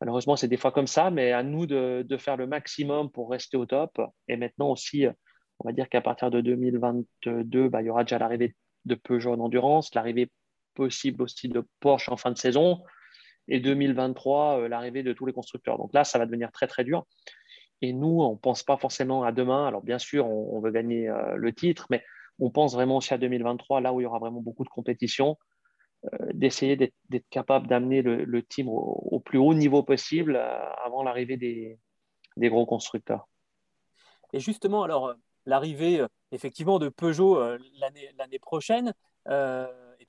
Malheureusement, 0.00 0.36
c'est 0.36 0.48
des 0.48 0.58
fois 0.58 0.70
comme 0.70 0.86
ça, 0.86 1.10
mais 1.10 1.32
à 1.32 1.42
nous 1.42 1.66
de, 1.66 2.04
faire 2.18 2.36
le 2.36 2.46
maximum 2.46 3.10
pour 3.10 3.30
rester 3.30 3.56
au 3.56 3.66
top. 3.66 4.00
Et 4.28 4.36
maintenant 4.36 4.70
aussi, 4.70 5.06
on 5.58 5.68
va 5.68 5.72
dire 5.72 5.88
qu'à 5.88 6.00
partir 6.00 6.30
de 6.30 6.40
2022, 6.40 7.68
bah, 7.68 7.82
il 7.82 7.86
y 7.86 7.90
aura 7.90 8.04
déjà 8.04 8.18
l'arrivée 8.18 8.54
de 8.86 8.94
Peugeot 8.94 9.32
en 9.32 9.40
endurance, 9.40 9.94
l'arrivée 9.94 10.30
possible 10.74 11.22
aussi 11.22 11.48
de 11.48 11.66
Porsche 11.80 12.08
en 12.10 12.16
fin 12.16 12.30
de 12.30 12.38
saison, 12.38 12.82
et 13.50 13.60
2023, 13.60 14.60
euh, 14.60 14.68
l'arrivée 14.68 15.02
de 15.02 15.12
tous 15.12 15.26
les 15.26 15.32
constructeurs. 15.32 15.76
Donc 15.76 15.92
là, 15.92 16.04
ça 16.04 16.18
va 16.18 16.26
devenir 16.26 16.50
très, 16.52 16.66
très 16.66 16.84
dur. 16.84 17.04
Et 17.82 17.92
nous, 17.92 18.20
on 18.22 18.32
ne 18.32 18.38
pense 18.38 18.62
pas 18.62 18.76
forcément 18.76 19.24
à 19.24 19.32
demain. 19.32 19.66
Alors, 19.66 19.82
bien 19.82 19.98
sûr, 19.98 20.26
on, 20.26 20.60
veut 20.60 20.70
gagner 20.70 21.08
euh, 21.08 21.34
le 21.36 21.52
titre, 21.52 21.86
mais 21.90 22.04
on 22.38 22.50
pense 22.50 22.74
vraiment 22.74 22.98
aussi 22.98 23.12
à 23.12 23.18
2023, 23.18 23.80
là 23.80 23.92
où 23.92 24.00
il 24.00 24.04
y 24.04 24.06
aura 24.06 24.18
vraiment 24.18 24.40
beaucoup 24.40 24.64
de 24.64 24.68
compétition, 24.68 25.36
euh, 26.04 26.26
d'essayer 26.32 26.76
d'être 26.76 27.28
capable 27.30 27.66
d'amener 27.66 28.02
le, 28.02 28.42
team 28.42 28.68
au, 28.68 29.20
plus 29.20 29.38
haut 29.38 29.54
niveau 29.54 29.82
possible 29.82 30.36
avant 30.36 31.02
l'arrivée 31.02 31.36
des, 31.36 31.78
gros 32.48 32.66
constructeurs. 32.66 33.28
Et 34.32 34.40
justement, 34.40 34.82
alors, 34.84 35.14
l'arrivée, 35.44 36.04
effectivement, 36.32 36.78
de 36.78 36.88
Peugeot 36.88 37.40
l'année 38.18 38.38
prochaine, 38.38 38.94
et 39.28 39.32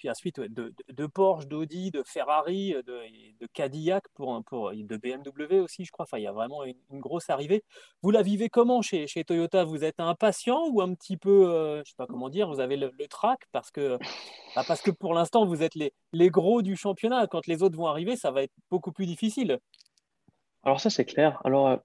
puis 0.02 0.10
ensuite 0.10 0.40
de, 0.40 1.06
Porsche, 1.06 1.46
d'Audi, 1.46 1.92
de 1.92 2.02
Ferrari, 2.04 2.74
de, 2.88 3.40
de 3.40 3.48
Cadillac, 3.54 4.04
pour, 4.16 4.44
pour, 4.46 4.72
de 4.72 4.98
BMW 4.98 5.60
aussi, 5.60 5.86
je 5.86 5.92
crois. 5.92 6.06
Enfin, 6.06 6.18
il 6.18 6.24
y 6.24 6.28
a 6.28 6.32
vraiment 6.32 6.64
une, 6.64 6.74
grosse 6.94 7.30
arrivée. 7.30 7.64
Vous 8.02 8.10
la 8.10 8.24
vivez 8.24 8.50
comment 8.50 8.82
chez, 8.82 9.06
chez 9.06 9.24
Toyota? 9.24 9.64
Vous 9.64 9.84
êtes 9.84 10.00
impatient 10.00 10.68
ou 10.70 10.82
un 10.82 10.96
petit 10.96 11.18
peu, 11.18 11.52
euh, 11.52 11.76
je 11.76 11.80
ne 11.82 11.86
sais 11.86 11.94
pas 11.96 12.08
comment 12.08 12.30
dire, 12.30 12.50
vous 12.50 12.60
avez 12.60 12.78
le, 12.78 12.92
trac? 13.08 13.42
Parce 13.52 13.70
que, 13.70 14.00
bah, 14.56 14.64
parce 14.68 14.82
que 14.82 14.90
pour 14.90 15.14
l'instant, 15.14 15.46
vous 15.46 15.62
êtes 15.62 15.76
les, 15.76 15.94
les 16.14 16.32
gros 16.32 16.64
du 16.64 16.76
championnat. 16.76 17.28
Quand 17.28 17.46
les 17.46 17.62
autres 17.62 17.78
vont 17.78 17.86
arriver, 17.86 18.16
ça 18.16 18.32
va 18.32 18.42
être 18.42 18.54
beaucoup 18.72 18.92
plus 18.92 19.06
difficile. 19.06 19.60
Alors 20.64 20.80
ça, 20.80 20.90
c'est 20.90 21.06
clair. 21.06 21.40
Alors, 21.44 21.68
euh, 21.68 21.78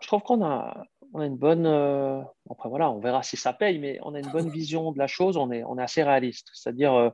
je 0.00 0.08
trouve 0.08 0.22
qu'on 0.22 0.44
a, 0.44 0.82
on 1.12 1.20
a 1.20 1.26
une 1.26 1.36
bonne. 1.36 1.66
Euh, 1.66 2.20
après, 2.50 2.68
voilà, 2.68 2.90
on 2.90 2.98
verra 2.98 3.22
si 3.22 3.36
ça 3.36 3.52
paye, 3.52 3.78
mais 3.78 3.98
on 4.02 4.14
a 4.14 4.20
une 4.20 4.30
bonne 4.30 4.50
vision 4.50 4.92
de 4.92 4.98
la 4.98 5.06
chose. 5.06 5.36
On 5.36 5.50
est, 5.50 5.64
on 5.64 5.78
est 5.78 5.82
assez 5.82 6.02
réaliste. 6.02 6.50
C'est-à-dire, 6.54 6.94
euh, 6.94 7.10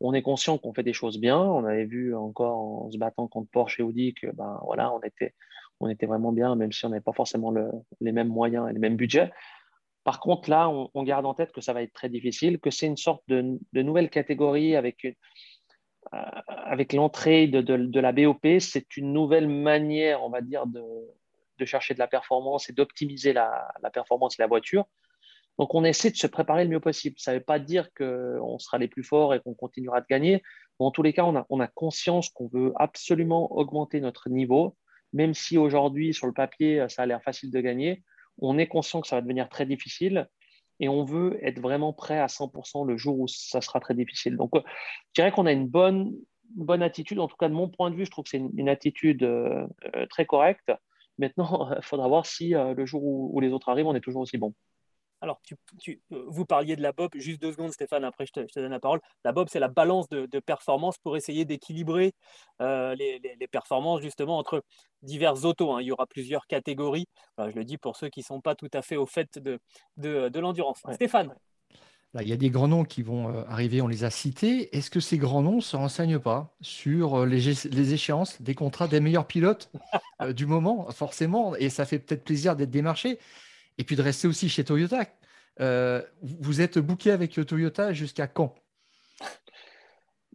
on 0.00 0.14
est 0.14 0.22
conscient 0.22 0.58
qu'on 0.58 0.72
fait 0.72 0.82
des 0.82 0.92
choses 0.92 1.18
bien. 1.18 1.38
On 1.38 1.64
avait 1.64 1.84
vu 1.84 2.14
encore 2.14 2.58
en 2.58 2.90
se 2.90 2.98
battant 2.98 3.28
contre 3.28 3.50
Porsche 3.50 3.80
et 3.80 3.82
Audi 3.82 4.14
que, 4.14 4.28
ben, 4.28 4.60
voilà, 4.64 4.92
on 4.92 5.00
était, 5.00 5.34
on 5.80 5.88
était 5.88 6.06
vraiment 6.06 6.32
bien, 6.32 6.54
même 6.56 6.72
si 6.72 6.84
on 6.86 6.90
n'avait 6.90 7.00
pas 7.00 7.12
forcément 7.12 7.52
les 8.00 8.12
mêmes 8.12 8.28
moyens 8.28 8.68
et 8.70 8.72
les 8.72 8.78
mêmes 8.78 8.96
budgets. 8.96 9.30
Par 10.04 10.20
contre, 10.20 10.48
là, 10.48 10.70
on, 10.70 11.02
garde 11.02 11.26
en 11.26 11.34
tête 11.34 11.52
que 11.52 11.60
ça 11.60 11.72
va 11.72 11.82
être 11.82 11.92
très 11.92 12.08
difficile, 12.08 12.58
que 12.58 12.70
c'est 12.70 12.86
une 12.86 12.96
sorte 12.96 13.22
de, 13.28 13.58
nouvelle 13.74 14.08
catégorie 14.08 14.74
avec 14.74 15.04
euh, 15.04 16.16
avec 16.46 16.94
l'entrée 16.94 17.46
de, 17.46 17.60
de, 17.60 18.00
la 18.00 18.12
BOP, 18.12 18.46
c'est 18.58 18.96
une 18.96 19.12
nouvelle 19.12 19.48
manière, 19.48 20.24
on 20.24 20.30
va 20.30 20.40
dire, 20.40 20.66
de, 20.66 20.80
de 21.60 21.64
chercher 21.64 21.94
de 21.94 21.98
la 21.98 22.08
performance 22.08 22.68
et 22.68 22.72
d'optimiser 22.72 23.32
la, 23.32 23.68
performance 23.92 24.36
de 24.36 24.42
la 24.42 24.46
voiture. 24.46 24.84
Donc, 25.58 25.74
on 25.74 25.84
essaie 25.84 26.10
de 26.10 26.16
se 26.16 26.26
préparer 26.26 26.64
le 26.64 26.70
mieux 26.70 26.80
possible. 26.80 27.16
Ça 27.18 27.32
ne 27.32 27.38
veut 27.38 27.44
pas 27.44 27.58
dire 27.58 27.92
qu'on 27.94 28.58
sera 28.58 28.78
les 28.78 28.88
plus 28.88 29.04
forts 29.04 29.34
et 29.34 29.40
qu'on 29.40 29.54
continuera 29.54 30.00
de 30.00 30.06
gagner. 30.08 30.42
Mais 30.78 30.86
en 30.86 30.90
tous 30.90 31.02
les 31.02 31.12
cas, 31.12 31.24
on 31.24 31.36
a, 31.36 31.46
on 31.50 31.60
a 31.60 31.66
conscience 31.66 32.30
qu'on 32.30 32.48
veut 32.48 32.72
absolument 32.76 33.52
augmenter 33.52 34.00
notre 34.00 34.30
niveau, 34.30 34.76
même 35.12 35.34
si 35.34 35.58
aujourd'hui, 35.58 36.14
sur 36.14 36.26
le 36.26 36.32
papier, 36.32 36.86
ça 36.88 37.02
a 37.02 37.06
l'air 37.06 37.22
facile 37.22 37.50
de 37.50 37.60
gagner. 37.60 38.02
On 38.38 38.58
est 38.58 38.68
conscient 38.68 39.00
que 39.00 39.06
ça 39.06 39.16
va 39.16 39.22
devenir 39.22 39.48
très 39.48 39.66
difficile 39.66 40.28
et 40.80 40.88
on 40.88 41.04
veut 41.04 41.38
être 41.42 41.60
vraiment 41.60 41.92
prêt 41.92 42.18
à 42.18 42.26
100% 42.26 42.86
le 42.86 42.96
jour 42.96 43.20
où 43.20 43.28
ça 43.28 43.60
sera 43.60 43.80
très 43.80 43.94
difficile. 43.94 44.36
Donc, 44.36 44.56
euh, 44.56 44.62
je 45.08 45.22
dirais 45.22 45.30
qu'on 45.30 45.46
a 45.46 45.52
une 45.52 45.68
bonne, 45.68 46.12
bonne 46.56 46.82
attitude. 46.82 47.20
En 47.20 47.28
tout 47.28 47.36
cas, 47.36 47.48
de 47.48 47.54
mon 47.54 47.68
point 47.68 47.90
de 47.90 47.96
vue, 47.96 48.06
je 48.06 48.10
trouve 48.10 48.24
que 48.24 48.30
c'est 48.30 48.42
une, 48.56 48.68
attitude 48.68 49.22
euh, 49.22 49.66
euh, 49.94 50.06
très 50.06 50.24
correcte. 50.24 50.72
Maintenant, 51.18 51.70
il 51.76 51.82
faudra 51.82 52.08
voir 52.08 52.26
si 52.26 52.50
le 52.50 52.86
jour 52.86 53.02
où, 53.02 53.40
les 53.40 53.52
autres 53.52 53.68
arrivent, 53.68 53.86
on 53.86 53.94
est 53.94 54.00
toujours 54.00 54.22
aussi 54.22 54.38
bon. 54.38 54.54
Alors, 55.22 55.38
tu, 55.76 56.00
vous 56.08 56.46
parliez 56.46 56.76
de 56.76 56.82
la 56.82 56.92
BOB, 56.92 57.10
juste 57.16 57.42
deux 57.42 57.52
secondes 57.52 57.72
Stéphane, 57.72 58.04
après 58.04 58.24
je 58.24 58.32
te, 58.32 58.58
donne 58.58 58.70
la 58.70 58.80
parole. 58.80 59.00
La 59.22 59.32
BOB, 59.32 59.48
c'est 59.50 59.60
la 59.60 59.68
balance 59.68 60.08
de, 60.08 60.40
performance 60.40 60.96
pour 60.96 61.14
essayer 61.14 61.44
d'équilibrer 61.44 62.14
les, 62.58 63.48
performances 63.50 64.00
justement 64.00 64.38
entre 64.38 64.64
divers 65.02 65.44
autos. 65.44 65.72
Hein. 65.72 65.82
Il 65.82 65.88
y 65.88 65.92
aura 65.92 66.06
plusieurs 66.06 66.46
catégories. 66.46 67.06
je 67.38 67.54
le 67.54 67.64
dis 67.64 67.76
pour 67.76 67.96
ceux 67.96 68.08
qui 68.08 68.20
ne 68.20 68.24
sont 68.24 68.40
pas 68.40 68.54
tout 68.54 68.70
à 68.72 68.80
fait 68.80 68.96
au 68.96 69.06
fait 69.06 69.38
de, 69.38 69.60
de, 69.98 70.38
l'endurance. 70.38 70.82
Stéphane 70.92 71.34
il 72.18 72.28
y 72.28 72.32
a 72.32 72.36
des 72.36 72.50
grands 72.50 72.68
noms 72.68 72.84
qui 72.84 73.02
vont 73.02 73.28
arriver, 73.46 73.80
on 73.80 73.86
les 73.86 74.02
a 74.04 74.10
cités. 74.10 74.76
Est-ce 74.76 74.90
que 74.90 74.98
ces 74.98 75.16
grands 75.16 75.42
noms 75.42 75.56
ne 75.56 75.60
se 75.60 75.76
renseignent 75.76 76.18
pas 76.18 76.56
sur 76.60 77.24
les, 77.24 77.92
échéances 77.92 78.42
des 78.42 78.54
contrats 78.54 78.88
des 78.88 79.00
meilleurs 79.00 79.26
pilotes 79.26 79.70
du 80.34 80.46
moment, 80.46 80.90
forcément 80.90 81.54
Et 81.56 81.68
ça 81.70 81.84
fait 81.84 82.00
peut-être 82.00 82.24
plaisir 82.24 82.56
d'être 82.56 82.70
démarché 82.70 83.18
et 83.78 83.84
puis 83.84 83.94
de 83.94 84.02
rester 84.02 84.26
aussi 84.26 84.48
chez 84.48 84.64
Toyota. 84.64 85.06
vous 86.22 86.60
êtes 86.60 86.78
booké 86.78 87.12
avec 87.12 87.32
Toyota 87.46 87.92
jusqu'à 87.92 88.26
quand? 88.26 88.54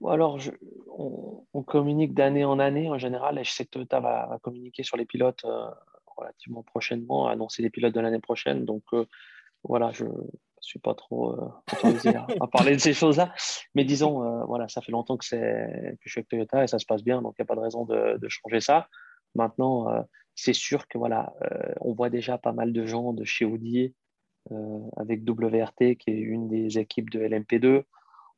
Alors, 0.07 0.39
on, 0.97 1.63
communique 1.63 2.13
d'année 2.13 2.45
en 2.45 2.59
année 2.59 2.89
en 2.89 2.97
général, 2.97 3.39
et 3.39 3.43
je 3.43 3.51
sais 3.51 3.65
que 3.65 3.71
Toyota 3.71 3.99
va, 3.99 4.39
communiquer 4.41 4.83
sur 4.83 4.95
les 4.95 5.05
pilotes 5.05 5.45
relativement 6.15 6.63
prochainement, 6.63 7.27
annoncer 7.27 7.61
les 7.63 7.69
pilotes 7.69 7.93
de 7.93 7.99
l'année 7.99 8.19
prochaine. 8.19 8.63
Donc, 8.63 8.83
voilà, 9.63 9.91
je, 9.91 10.05
je 10.65 10.71
suis 10.71 10.79
pas 10.79 10.95
trop 10.95 11.33
euh, 11.33 12.15
à, 12.41 12.47
parler 12.47 12.73
de 12.73 12.81
ces 12.81 12.93
choses-là. 12.93 13.31
Mais 13.75 13.85
disons, 13.85 14.23
euh, 14.23 14.43
voilà, 14.45 14.67
ça 14.67 14.81
fait 14.81 14.91
longtemps 14.91 15.15
que, 15.15 15.25
que 15.29 15.97
je 16.01 16.09
suis 16.09 16.19
avec 16.19 16.27
Toyota 16.27 16.63
et 16.63 16.67
ça 16.67 16.79
se 16.79 16.85
passe 16.85 17.03
bien, 17.03 17.21
donc 17.21 17.35
il 17.37 17.41
n'y 17.41 17.45
a 17.45 17.47
pas 17.47 17.55
de 17.55 17.59
raison 17.59 17.85
de, 17.85 18.27
changer 18.27 18.61
ça. 18.61 18.87
Maintenant, 19.35 19.89
euh, 19.89 20.01
c'est 20.33 20.53
sûr 20.53 20.87
que 20.87 20.97
voilà, 20.97 21.33
on 21.81 21.93
voit 21.93 22.09
déjà 22.09 22.37
pas 22.37 22.51
mal 22.51 22.73
de 22.73 22.85
gens 22.85 23.13
de 23.13 23.23
chez 23.23 23.45
Audi 23.45 23.93
avec 24.97 25.21
WRT, 25.27 25.95
qui 25.97 26.09
est 26.09 26.19
une 26.19 26.49
des 26.49 26.77
équipes 26.77 27.09
de 27.09 27.19
LMP2. 27.19 27.83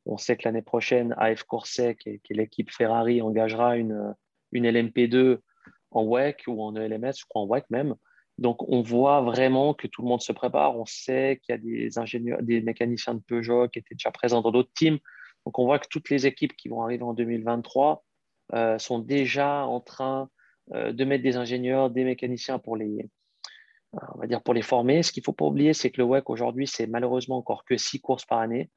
On 0.06 0.16
sait 0.16 0.36
que 0.36 0.42
l'année 0.44 0.62
prochaine, 0.62 1.14
AF 1.18 1.42
Corset, 1.42 1.96
qui 1.96 2.10
est, 2.10 2.20
l'équipe 2.30 2.70
Ferrari, 2.70 3.20
engagera 3.20 3.76
une, 3.76 4.14
une 4.52 4.66
LMP2 4.70 5.38
en 5.90 6.04
WEC 6.04 6.44
ou 6.46 6.62
en 6.62 6.76
ELMS, 6.76 7.12
je 7.18 7.24
crois 7.28 7.42
en 7.42 7.46
WEC 7.46 7.64
même. 7.70 7.96
Donc, 8.38 8.68
on 8.68 8.82
voit 8.82 9.20
vraiment 9.20 9.74
que 9.74 9.88
tout 9.88 10.02
le 10.02 10.08
monde 10.08 10.22
se 10.22 10.32
prépare. 10.32 10.78
On 10.78 10.86
sait 10.86 11.40
qu'il 11.42 11.52
y 11.52 11.56
a 11.56 11.58
des 11.58 11.98
ingénieurs, 11.98 12.40
des 12.42 12.60
mécaniciens 12.60 13.14
de 13.14 13.20
Peugeot 13.20 13.68
qui 13.68 13.80
étaient 13.80 13.96
déjà 13.96 14.12
présents 14.12 14.40
dans 14.40 14.52
d'autres 14.52 14.72
teams. 14.74 14.98
Donc, 15.44 15.58
on 15.58 15.64
voit 15.64 15.80
que 15.80 15.88
toutes 15.90 16.08
les 16.08 16.26
équipes 16.26 16.54
qui 16.56 16.68
vont 16.68 16.82
arriver 16.82 17.02
en 17.02 17.14
2023 17.14 18.04
euh, 18.54 18.78
sont 18.78 19.00
déjà 19.00 19.66
en 19.66 19.80
train 19.80 20.30
euh, 20.72 20.92
de 20.92 21.04
mettre 21.04 21.24
des 21.24 21.36
ingénieurs, 21.36 21.90
des 21.90 22.04
mécaniciens 22.04 22.60
pour 22.60 22.76
les, 22.76 23.10
euh, 23.94 23.98
on 24.14 24.18
va 24.20 24.26
dire 24.28 24.40
pour 24.42 24.54
les 24.54 24.62
former. 24.62 25.02
Ce 25.02 25.10
qu'il 25.10 25.22
ne 25.22 25.24
faut 25.24 25.32
pas 25.32 25.46
oublier, 25.46 25.74
c'est 25.74 25.90
que 25.90 26.00
le 26.00 26.06
WEC 26.06 26.30
aujourd'hui, 26.30 26.68
c'est 26.68 26.86
malheureusement 26.86 27.38
encore 27.38 27.64
que 27.64 27.76
six 27.76 28.00
courses 28.00 28.24
par 28.24 28.38
année. 28.38 28.70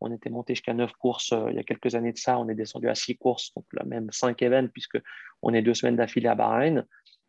On 0.00 0.12
était 0.12 0.28
monté 0.28 0.54
jusqu'à 0.54 0.74
neuf 0.74 0.92
courses 0.94 1.32
il 1.50 1.54
y 1.54 1.58
a 1.58 1.62
quelques 1.62 1.94
années 1.94 2.12
de 2.12 2.18
ça. 2.18 2.38
On 2.38 2.48
est 2.48 2.54
descendu 2.54 2.88
à 2.88 2.94
six 2.94 3.16
courses, 3.16 3.54
donc 3.54 3.64
là 3.72 3.84
même 3.84 4.08
cinq 4.10 4.42
événements, 4.42 4.70
puisque 4.72 4.98
on 5.40 5.54
est 5.54 5.62
deux 5.62 5.72
semaines 5.72 5.96
d'affilée 5.96 6.28
à 6.28 6.34
Bahreïn. 6.34 6.84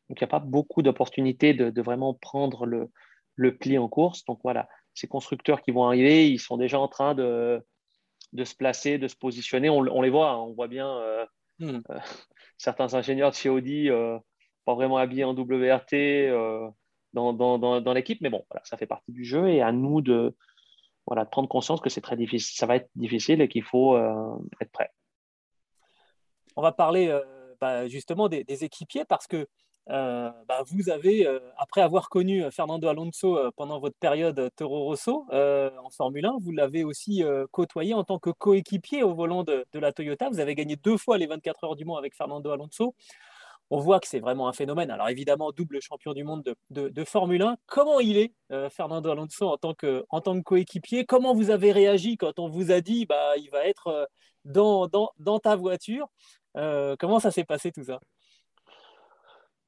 Donc, 0.09 0.21
il 0.21 0.23
n'y 0.23 0.29
a 0.29 0.39
pas 0.39 0.39
beaucoup 0.39 0.81
d'opportunités 0.81 1.53
de, 1.53 1.81
vraiment 1.81 2.13
prendre 2.13 2.65
le, 2.65 3.57
pli 3.57 3.77
en 3.77 3.87
course. 3.87 4.23
Donc, 4.25 4.39
voilà, 4.43 4.67
ces 4.93 5.07
constructeurs 5.07 5.61
qui 5.61 5.71
vont 5.71 5.85
arriver, 5.85 6.29
ils 6.29 6.39
sont 6.39 6.57
déjà 6.57 6.79
en 6.79 6.87
train 6.87 7.15
de, 7.15 7.63
se 8.43 8.55
placer, 8.55 8.97
de 8.97 9.07
se 9.07 9.15
positionner. 9.15 9.69
On, 9.69 10.01
les 10.01 10.09
voit, 10.09 10.31
hein. 10.31 10.37
on 10.37 10.53
voit 10.53 10.67
bien 10.67 10.89
euh, 10.99 11.25
hmm. 11.59 11.81
euh, 11.89 11.99
certains 12.57 12.93
ingénieurs 12.93 13.31
de 13.31 13.35
chez 13.35 13.49
Audi, 13.49 13.89
euh, 13.89 14.17
pas 14.63 14.75
vraiment 14.75 14.97
habillés 14.97 15.23
en 15.23 15.33
WRT 15.33 16.29
dans, 17.13 17.93
l'équipe. 17.93 18.21
Mais 18.21 18.29
bon, 18.29 18.45
voilà, 18.49 18.63
ça 18.63 18.77
fait 18.77 18.87
partie 18.87 19.11
du 19.11 19.25
jeu 19.25 19.49
et 19.49 19.61
à 19.61 19.71
nous 19.71 20.01
de, 20.01 20.35
voilà, 21.07 21.25
prendre 21.25 21.49
conscience 21.49 21.81
que 21.81 21.89
c'est 21.89 22.01
très 22.01 22.15
difficile, 22.15 22.55
ça 22.57 22.67
va 22.67 22.75
être 22.75 22.89
difficile 22.95 23.41
et 23.41 23.47
qu'il 23.47 23.63
faut 23.63 23.97
être 23.97 24.71
prêt. 24.71 24.91
On 26.55 26.61
va 26.61 26.71
parler 26.71 27.19
bah, 27.59 27.87
justement 27.87 28.29
des, 28.29 28.63
équipiers 28.63 29.05
parce 29.05 29.27
que 29.27 29.47
euh, 29.89 30.31
bah, 30.47 30.63
vous 30.67 30.89
avez, 30.89 31.27
euh, 31.27 31.39
après 31.57 31.81
avoir 31.81 32.09
connu 32.09 32.43
euh, 32.43 32.49
Fernando 32.49 32.87
Alonso 32.87 33.37
pendant 33.55 33.79
votre 33.79 33.97
période 33.97 34.49
Toro 34.55 34.85
Rosso 34.85 35.27
en 35.31 35.89
Formule 35.91 36.25
1, 36.25 36.37
vous 36.41 36.51
l'avez 36.51 36.83
aussi 36.83 37.23
côtoyé 37.51 37.93
en 37.93 38.03
tant 38.03 38.19
que 38.19 38.29
coéquipier 38.29 39.03
au 39.03 39.13
volant 39.13 39.43
de, 39.43 39.65
la 39.73 39.91
Toyota. 39.91 40.29
Vous 40.29 40.39
avez 40.39 40.55
gagné 40.55 40.75
deux 40.75 40.97
fois 40.97 41.17
les 41.17 41.27
24 41.27 41.63
heures 41.63 41.75
du 41.75 41.85
Mans 41.85 41.97
avec 41.97 42.15
Fernando 42.15 42.51
Alonso. 42.51 42.95
On 43.71 43.79
voit 43.79 43.99
que 43.99 44.07
c'est 44.07 44.19
vraiment 44.19 44.47
un 44.47 44.53
phénomène. 44.53 44.91
Alors 44.91 45.09
évidemment, 45.09 45.51
double 45.51 45.81
champion 45.81 46.13
du 46.13 46.23
monde 46.23 46.55
de, 46.69 47.03
Formule 47.03 47.41
1. 47.41 47.57
Comment 47.65 47.99
il 47.99 48.17
est, 48.17 48.33
Fernando 48.69 49.09
Alonso, 49.11 49.47
en 49.47 49.57
tant 49.57 49.73
que, 49.73 50.05
coéquipier? 50.41 51.05
Comment 51.05 51.33
vous 51.33 51.49
avez 51.49 51.71
réagi 51.71 52.17
quand 52.17 52.39
on 52.39 52.49
vous 52.49 52.71
a 52.71 52.81
dit 52.81 53.05
bah, 53.05 53.33
il 53.37 53.49
va 53.51 53.65
être 53.65 54.07
dans 54.45 55.39
ta 55.41 55.55
voiture? 55.55 56.07
Comment 56.53 57.19
ça 57.19 57.31
s'est 57.31 57.45
passé 57.45 57.71
tout 57.71 57.83
ça? 57.83 57.99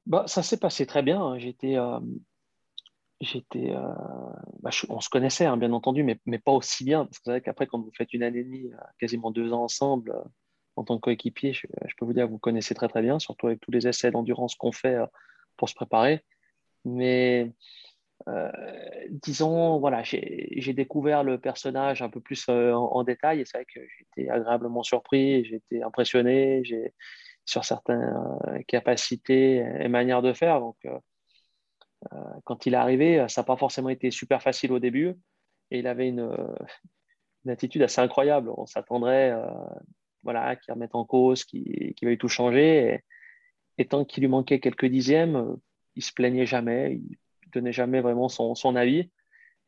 Bah, 0.08 0.24
ça 0.26 0.42
s'est 0.42 0.56
passé 0.58 0.86
très 0.86 1.02
bien. 1.02 1.20
Hein. 1.22 1.38
J'étais, 1.38 1.76
euh, 1.76 2.00
j'étais, 3.20 3.70
euh, 3.70 3.92
bah, 4.60 4.70
on 4.88 5.00
se 5.00 5.10
connaissait, 5.10 5.44
hein, 5.44 5.58
bien 5.58 5.72
entendu, 5.72 6.02
mais, 6.02 6.18
mais, 6.26 6.38
pas 6.38 6.52
aussi 6.52 6.84
bien. 6.84 7.04
Parce 7.04 7.18
que 7.18 7.24
c'est 7.24 7.30
vrai 7.30 7.40
qu'après, 7.42 7.66
quand 7.66 7.78
vous 7.78 7.92
faites 7.96 8.12
une 8.14 8.22
année 8.22 8.40
et 8.40 8.44
demie, 8.44 8.72
euh, 8.72 8.78
quasiment 8.98 9.30
deux 9.30 9.52
ans 9.52 9.64
ensemble, 9.64 10.14
en 10.76 10.84
tant 10.84 10.96
que 10.96 11.02
coéquipier, 11.02 11.52
je, 11.52 11.66
peux 11.98 12.06
vous 12.06 12.14
dire 12.14 12.26
que 12.26 12.30
vous 12.30 12.38
connaissez 12.38 12.74
très 12.74 12.88
très 12.88 13.02
bien, 13.02 13.18
surtout 13.18 13.48
avec 13.48 13.60
tous 13.60 13.70
les 13.70 13.86
essais 13.86 14.10
d'endurance 14.10 14.54
qu'on 14.54 14.72
fait 14.72 14.96
pour 15.56 15.68
se 15.68 15.74
préparer. 15.74 16.24
Mais 16.84 17.52
disons, 19.10 19.80
voilà, 19.80 20.02
j'ai 20.04 20.72
découvert 20.72 21.24
le 21.24 21.40
personnage 21.40 22.00
un 22.00 22.08
peu 22.08 22.20
plus 22.20 22.48
en, 22.48 23.02
détail 23.02 23.40
et 23.40 23.44
c'est 23.44 23.58
vrai 23.58 23.64
que 23.64 23.80
j'étais 23.98 24.30
agréablement 24.30 24.84
surpris, 24.84 25.44
j'ai 25.46 25.56
été 25.56 25.82
impressionné, 25.82 26.62
sur 27.48 27.64
certaines 27.64 28.14
euh, 28.46 28.62
capacités 28.66 29.56
et 29.56 29.88
manières 29.88 30.20
de 30.20 30.34
faire. 30.34 30.60
Donc, 30.60 30.76
euh, 30.84 30.98
euh, 32.12 32.34
quand 32.44 32.66
il 32.66 32.74
est 32.74 32.76
arrivé, 32.76 33.24
ça 33.28 33.40
n'a 33.40 33.46
pas 33.46 33.56
forcément 33.56 33.88
été 33.88 34.10
super 34.10 34.42
facile 34.42 34.70
au 34.70 34.78
début. 34.78 35.14
Et 35.70 35.78
il 35.78 35.86
avait 35.86 36.08
une, 36.08 36.30
attitude 37.48 37.82
assez 37.82 38.02
incroyable. 38.02 38.50
On 38.58 38.66
s'attendrait 38.66 39.34
voilà, 40.22 40.56
qu'il 40.56 40.74
remette 40.74 40.94
en 40.94 41.06
cause, 41.06 41.44
qu'il 41.44 41.94
veuille 42.02 42.18
tout 42.18 42.28
changer. 42.28 43.00
Et, 43.78 43.86
tant 43.86 44.04
qu'il 44.04 44.22
lui 44.22 44.28
manquait 44.28 44.60
quelques 44.60 44.84
dixièmes, 44.84 45.56
il 45.94 46.02
se 46.02 46.12
plaignait 46.12 46.44
jamais, 46.44 46.96
il 46.96 47.50
donnait 47.54 47.72
jamais 47.72 48.02
vraiment 48.02 48.28
son, 48.28 48.54
son 48.54 48.76
avis. 48.76 49.10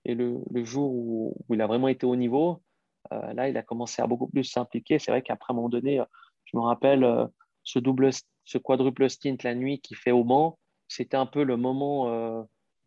Et 0.04 0.14
le, 0.14 0.40
le 0.50 0.64
jour 0.64 0.92
où, 0.92 1.34
où, 1.48 1.54
il 1.54 1.62
a 1.62 1.66
vraiment 1.66 1.88
été 1.88 2.04
au 2.04 2.16
niveau, 2.16 2.62
là, 3.10 3.48
il 3.48 3.56
a 3.56 3.62
commencé 3.62 4.02
à 4.02 4.06
beaucoup 4.06 4.28
plus 4.28 4.44
s'impliquer. 4.44 4.98
C'est 4.98 5.10
vrai 5.10 5.22
qu'après, 5.22 5.52
un 5.52 5.56
moment 5.56 5.70
donné, 5.70 6.02
je 6.44 6.58
me 6.58 6.62
rappelle, 6.62 7.30
ce 7.62 7.78
double, 7.78 8.10
ce 8.44 8.58
quadruple 8.58 9.08
stint 9.08 9.36
la 9.42 9.54
nuit 9.54 9.80
qu'il 9.80 9.96
fait 9.96 10.12
au 10.12 10.24
Mans, 10.24 10.58
c'était 10.88 11.16
un 11.16 11.26
peu 11.26 11.44
le 11.44 11.56
moment 11.56 12.08
euh, 12.08 12.42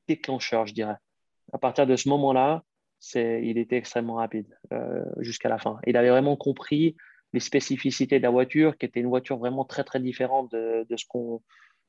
déclencheur, 0.07 0.67
je 0.67 0.73
dirais. 0.73 0.97
À 1.51 1.57
partir 1.57 1.87
de 1.87 1.95
ce 1.95 2.09
moment-là, 2.09 2.63
il 3.15 3.57
était 3.57 3.77
extrêmement 3.77 4.15
rapide 4.15 4.47
euh, 4.71 5.03
jusqu'à 5.19 5.49
la 5.49 5.57
fin. 5.57 5.79
Il 5.85 5.97
avait 5.97 6.09
vraiment 6.09 6.35
compris 6.35 6.95
les 7.33 7.39
spécificités 7.39 8.17
de 8.19 8.23
la 8.23 8.29
voiture, 8.29 8.77
qui 8.77 8.85
était 8.85 8.99
une 8.99 9.07
voiture 9.07 9.37
vraiment 9.37 9.65
très 9.65 9.83
très 9.83 9.99
différente 9.99 10.51
de, 10.51 10.85
de 10.89 10.97
ce 10.97 11.05
qu'on 11.07 11.41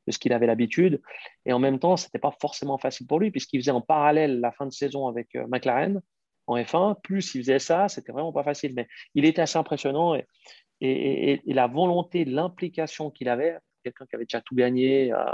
de 0.07 0.13
qu'il 0.13 0.33
avait 0.33 0.47
l'habitude. 0.47 1.01
Et 1.47 1.53
en 1.53 1.59
même 1.59 1.79
temps, 1.79 1.97
ce 1.97 2.07
n'était 2.07 2.19
pas 2.19 2.35
forcément 2.41 2.79
facile 2.79 3.07
pour 3.07 3.21
lui, 3.21 3.31
puisqu'il 3.31 3.61
faisait 3.61 3.71
en 3.71 3.81
parallèle 3.81 4.41
la 4.41 4.53
fin 4.53 4.67
de 4.67 4.73
saison 4.73 5.09
avec 5.09 5.35
euh, 5.35 5.47
McLaren 5.49 6.01
en 6.47 6.57
F1. 6.57 7.01
Plus 7.03 7.35
il 7.35 7.43
faisait 7.43 7.59
ça, 7.59 7.89
c'était 7.89 8.13
vraiment 8.13 8.33
pas 8.33 8.45
facile. 8.45 8.75
Mais 8.75 8.87
il 9.15 9.25
était 9.25 9.43
assez 9.43 9.59
impressionnant. 9.59 10.15
Et, 10.81 11.41
la 11.47 11.67
volonté, 11.67 12.25
l'implication 12.25 13.11
qu'il 13.11 13.29
avait, 13.29 13.59
quelqu'un 13.83 14.07
qui 14.07 14.15
avait 14.15 14.25
déjà 14.25 14.41
tout 14.41 14.55
gagné, 14.55 15.13
euh, 15.13 15.25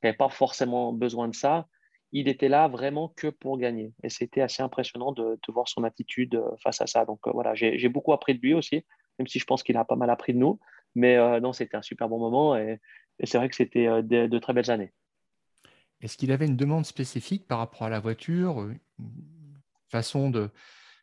qui 0.00 0.06
n'avait 0.06 0.16
pas 0.16 0.28
forcément 0.28 0.92
besoin 0.92 1.28
de 1.28 1.34
ça, 1.34 1.66
il 2.12 2.28
était 2.28 2.48
là 2.48 2.68
vraiment 2.68 3.12
que 3.16 3.28
pour 3.28 3.58
gagner. 3.58 3.92
Et 4.02 4.08
c'était 4.08 4.40
assez 4.40 4.62
impressionnant 4.62 5.12
de, 5.12 5.38
voir 5.48 5.68
son 5.68 5.84
attitude 5.84 6.34
euh, 6.36 6.50
face 6.62 6.80
à 6.80 6.86
ça. 6.86 7.04
Donc 7.04 7.20
euh, 7.26 7.30
voilà, 7.32 7.54
j'ai 7.54 7.88
beaucoup 7.88 8.12
appris 8.12 8.34
de 8.34 8.40
lui 8.40 8.54
aussi, 8.54 8.84
même 9.18 9.26
si 9.26 9.38
je 9.38 9.44
pense 9.44 9.62
qu'il 9.62 9.76
a 9.76 9.84
pas 9.84 9.96
mal 9.96 10.10
appris 10.10 10.32
de 10.32 10.38
nous. 10.38 10.58
Mais 10.96 11.16
non, 11.40 11.52
c'était 11.52 11.76
un 11.76 11.82
super 11.82 12.08
bon 12.08 12.18
moment 12.18 12.56
et, 12.56 12.80
c'est 13.22 13.38
vrai 13.38 13.48
que 13.48 13.54
c'était 13.54 14.02
de, 14.02 14.38
très 14.38 14.52
belles 14.52 14.72
années. 14.72 14.92
Est-ce 16.00 16.16
qu'il 16.16 16.32
avait 16.32 16.46
une 16.46 16.56
demande 16.56 16.84
spécifique 16.84 17.46
par 17.46 17.58
rapport 17.58 17.84
à 17.84 17.90
la 17.90 18.00
voiture 18.00 18.66
façon 19.88 20.30
de 20.30 20.50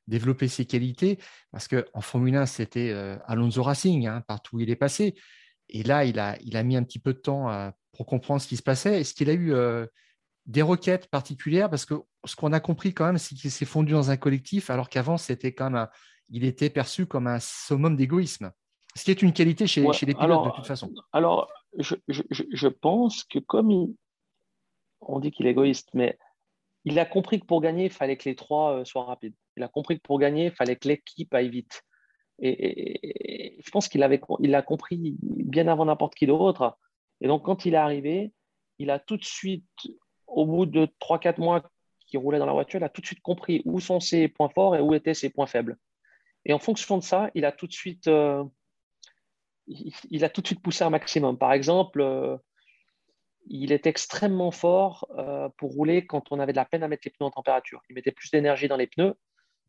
développer 0.08 0.48
ses 0.48 0.66
qualités. 0.66 1.20
Parce 1.52 1.68
qu'en 1.68 2.02
Formule 2.02 2.36
1, 2.36 2.46
c'était 2.46 2.92
Alonso 3.26 3.64
Racing, 3.64 4.08
hein, 4.08 4.22
partout 4.28 4.58
où 4.58 4.60
il 4.60 4.70
est 4.70 4.76
passé. 4.76 5.16
Et 5.70 5.84
là, 5.84 6.06
il 6.06 6.20
a, 6.20 6.38
il 6.42 6.56
a 6.56 6.64
mis 6.64 6.78
un 6.78 6.84
petit 6.84 7.00
peu 7.00 7.14
de 7.14 7.20
temps 7.20 7.72
pour 7.92 8.06
comprendre 8.06 8.42
ce 8.42 8.48
qui 8.48 8.58
se 8.58 8.64
passait. 8.64 9.02
Est-ce 9.02 9.14
qu'il 9.14 9.30
a 9.30 9.34
eu 9.34 9.54
des 10.46 10.62
requêtes 10.62 11.08
particulières? 11.08 11.70
Parce 11.70 11.86
que 11.86 11.96
ce 12.26 12.36
qu'on 12.36 12.54
a 12.54 12.60
compris 12.60 12.94
quand 12.94 13.06
même, 13.06 13.18
c'est 13.18 13.36
qu'il 13.36 13.52
s'est 13.52 13.66
fondu 13.66 13.92
dans 13.94 14.10
un 14.12 14.18
collectif, 14.18 14.70
alors 14.70 14.90
qu'avant, 14.90 15.18
c'était 15.18 15.54
quand 15.54 15.70
même 15.70 15.88
il 16.30 16.44
était 16.44 16.70
perçu 16.70 17.06
comme 17.06 17.28
un 17.28 17.40
summum 17.40 17.96
d'égoïsme. 17.96 18.52
Ce 18.96 19.04
qui 19.04 19.12
est 19.12 19.22
une 19.22 19.34
qualité 19.34 19.68
chez, 19.68 19.86
chez 19.94 20.06
les 20.06 20.16
pilotes 20.16 20.46
de 20.46 20.52
toute 20.56 20.66
façon. 20.66 20.92
Alors, 21.14 21.48
je, 21.78 21.96
je, 22.08 22.24
je 22.30 22.68
pense 22.68 23.24
que 23.24 23.40
comme 23.40 23.70
il, 23.70 23.96
on 25.02 25.20
dit 25.20 25.32
qu'il 25.32 25.46
est 25.46 25.52
égoïste, 25.52 25.90
mais 25.94 26.18
il 26.84 26.98
a 27.00 27.06
compris 27.06 27.40
que 27.40 27.46
pour 27.46 27.62
gagner, 27.62 27.86
il 27.86 27.92
fallait 27.92 28.18
que 28.18 28.28
les 28.28 28.36
trois 28.36 28.80
euh, 28.80 28.86
soient 28.86 29.04
rapides. 29.04 29.36
Il 29.58 29.64
a 29.64 29.68
compris 29.68 29.98
que 29.98 30.04
pour 30.04 30.20
gagner, 30.20 30.46
il 30.46 30.52
fallait 30.52 30.76
que 30.76 30.88
l'équipe 30.88 31.34
aille 31.34 31.50
vite. 31.50 31.84
Et, 32.40 33.58
je 33.64 33.72
pense 33.72 33.88
qu'il 33.88 34.04
avait, 34.04 34.22
il 34.40 34.64
compris 34.66 35.18
bien 35.22 35.68
avant 35.68 35.86
n'importe 35.86 36.16
qui 36.16 36.28
d'autre. 36.28 36.78
Et 37.22 37.28
donc, 37.28 37.44
quand 37.44 37.66
il 37.66 37.74
est 37.74 37.78
arrivé, 37.78 38.32
il 38.80 38.92
a 38.92 39.00
tout 39.00 39.18
de 39.18 39.26
suite, 39.26 39.66
au 40.28 40.46
bout 40.46 40.66
de 40.66 40.88
3-4 41.02 41.40
mois 41.40 41.64
qu'il 42.06 42.20
roulait 42.20 42.40
dans 42.40 42.46
la 42.46 42.54
voiture, 42.54 42.80
il 42.80 42.84
a 42.84 42.90
tout 42.90 43.02
de 43.02 43.06
suite 43.06 43.22
compris 43.22 43.62
où 43.66 43.80
sont 43.80 44.00
ses 44.00 44.28
points 44.28 44.50
forts 44.50 44.76
et 44.76 44.82
où 44.82 44.94
étaient 44.94 45.14
ses 45.14 45.30
points 45.30 45.48
faibles. 45.48 45.78
Et 46.46 46.54
en 46.54 46.60
fonction 46.60 46.98
de 46.98 47.04
ça, 47.04 47.30
il 47.36 47.44
a 47.44 47.52
tout 47.52 47.68
de 47.68 47.74
suite, 47.74 48.08
euh, 48.08 48.44
il, 49.68 50.24
a 50.24 50.30
tout 50.30 50.42
de 50.42 50.48
suite 50.48 50.62
poussé 50.62 50.84
un 50.84 50.90
maximum. 50.90 51.38
Par 51.38 51.52
exemple, 51.52 52.02
euh, 52.02 52.38
il 53.50 53.72
est 53.72 53.86
extrêmement 53.86 54.52
fort 54.52 55.08
euh, 55.18 55.50
pour 55.58 55.72
rouler 55.72 56.06
quand 56.06 56.32
on 56.32 56.40
avait 56.40 56.54
de 56.54 56.58
la 56.58 56.66
peine 56.66 56.84
à 56.84 56.88
mettre 56.88 57.04
les 57.06 57.12
pneus 57.12 57.28
en 57.28 57.32
température. 57.32 57.82
Il 57.90 57.96
mettait 57.96 58.12
plus 58.12 58.32
d'énergie 58.32 58.68
dans 58.68 58.78
les 58.78 58.88
pneus. 58.88 59.16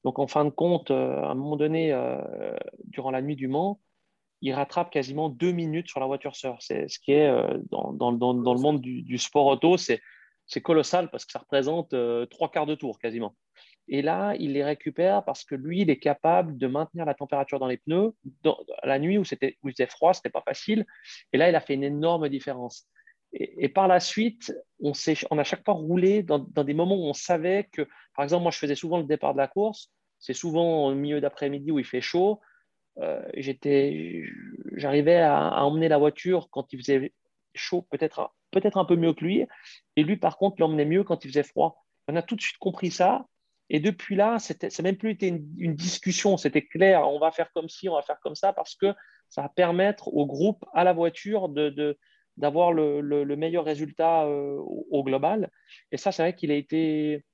Donc, 0.08 0.18
en 0.18 0.26
fin 0.26 0.46
de 0.46 0.50
compte, 0.50 0.90
euh, 0.90 1.22
à 1.22 1.32
un 1.32 1.34
moment 1.34 1.56
donné, 1.56 1.92
euh, 1.92 2.56
durant 2.84 3.10
la 3.10 3.20
nuit 3.20 3.36
du 3.36 3.46
Mans, 3.46 3.78
il 4.40 4.54
rattrape 4.54 4.90
quasiment 4.90 5.28
deux 5.28 5.52
minutes 5.52 5.86
sur 5.86 6.00
la 6.00 6.06
voiture 6.06 6.34
sœur. 6.34 6.56
C'est 6.62 6.88
ce 6.88 6.98
qui 6.98 7.12
est 7.12 7.30
dans, 7.70 8.10
le 8.10 8.58
monde 8.58 8.80
du, 8.80 9.18
sport 9.18 9.44
auto, 9.44 9.76
c'est 9.76 10.00
colossal 10.62 11.10
parce 11.10 11.26
que 11.26 11.32
ça 11.32 11.40
représente 11.40 11.94
trois 12.30 12.50
quarts 12.50 12.64
de 12.64 12.74
tour 12.74 12.98
quasiment. 12.98 13.36
Et 13.86 14.00
là, 14.00 14.34
il 14.38 14.54
les 14.54 14.64
récupère 14.64 15.26
parce 15.26 15.44
que 15.44 15.54
lui, 15.54 15.82
il 15.82 15.90
est 15.90 15.98
capable 15.98 16.56
de 16.56 16.66
maintenir 16.68 17.04
la 17.04 17.12
température 17.12 17.58
dans 17.58 17.66
les 17.66 17.76
pneus. 17.76 18.14
la 18.82 18.98
nuit 18.98 19.18
où, 19.18 19.24
où 19.24 19.68
il 19.68 19.72
faisait 19.72 19.88
froid, 19.88 20.14
ce 20.14 20.20
n'était 20.20 20.30
pas 20.30 20.42
facile. 20.42 20.86
Et 21.34 21.36
là, 21.36 21.50
il 21.50 21.54
a 21.54 21.60
fait 21.60 21.74
une 21.74 21.84
énorme 21.84 22.30
différence. 22.30 22.88
Et, 23.32 23.68
par 23.68 23.88
la 23.88 24.00
suite, 24.00 24.54
on, 24.80 24.92
a 24.92 25.44
chaque 25.44 25.64
fois 25.64 25.74
roulé 25.74 26.22
dans, 26.22 26.38
des 26.38 26.74
moments 26.74 26.96
où 26.96 27.04
on 27.04 27.12
savait 27.12 27.68
que, 27.72 27.86
par 28.16 28.24
exemple, 28.24 28.42
moi, 28.42 28.50
je 28.50 28.58
faisais 28.58 28.74
souvent 28.74 28.98
le 28.98 29.04
départ 29.04 29.34
de 29.34 29.38
la 29.38 29.48
course. 29.48 29.92
C'est 30.18 30.34
souvent 30.34 30.86
au 30.86 30.94
milieu 30.94 31.20
d'après-midi 31.20 31.70
où 31.70 31.78
il 31.78 31.84
fait 31.84 32.00
chaud. 32.00 32.40
Euh, 33.00 33.22
j'arrivais 34.76 35.20
à, 35.20 35.64
emmener 35.64 35.88
la 35.88 35.98
voiture 35.98 36.48
quand 36.50 36.72
il 36.72 36.80
faisait 36.80 37.12
chaud, 37.54 37.82
peut-être 37.90 38.34
peut 38.50 38.60
un 38.74 38.84
peu 38.84 38.96
mieux 38.96 39.12
que 39.12 39.24
lui. 39.24 39.46
Et 39.96 40.02
lui, 40.02 40.16
par 40.16 40.38
contre, 40.38 40.56
l'emmenait 40.60 40.84
mieux 40.84 41.04
quand 41.04 41.24
il 41.24 41.28
faisait 41.28 41.42
froid. 41.42 41.84
On 42.08 42.16
a 42.16 42.22
tout 42.22 42.36
de 42.36 42.40
suite 42.40 42.58
compris 42.58 42.90
ça. 42.90 43.26
Et 43.70 43.80
depuis 43.80 44.16
là, 44.16 44.38
ça 44.38 44.54
n'a 44.62 44.82
même 44.82 44.96
plus 44.96 45.10
été 45.10 45.28
une, 45.28 45.74
discussion. 45.74 46.38
C'était 46.38 46.66
clair, 46.66 47.06
on 47.06 47.18
va 47.18 47.30
faire 47.30 47.52
comme 47.52 47.68
ci, 47.68 47.88
on 47.88 47.94
va 47.94 48.02
faire 48.02 48.18
comme 48.20 48.34
ça, 48.34 48.54
parce 48.54 48.74
que 48.74 48.94
ça 49.28 49.42
va 49.42 49.50
permettre 49.50 50.08
au 50.08 50.26
groupe, 50.26 50.64
à 50.72 50.84
la 50.84 50.94
voiture, 50.94 51.50
de 51.50 51.98
d'avoir 52.38 52.72
le, 52.72 53.00
le, 53.00 53.36
meilleur 53.36 53.64
résultat 53.64 54.24
euh, 54.24 54.56
au, 54.90 55.02
global. 55.02 55.50
Et 55.90 55.96
ça, 55.96 56.12
c'est 56.12 56.22
vrai 56.22 56.34
qu'il 56.34 56.52
a 56.52 56.54
été, 56.54 57.24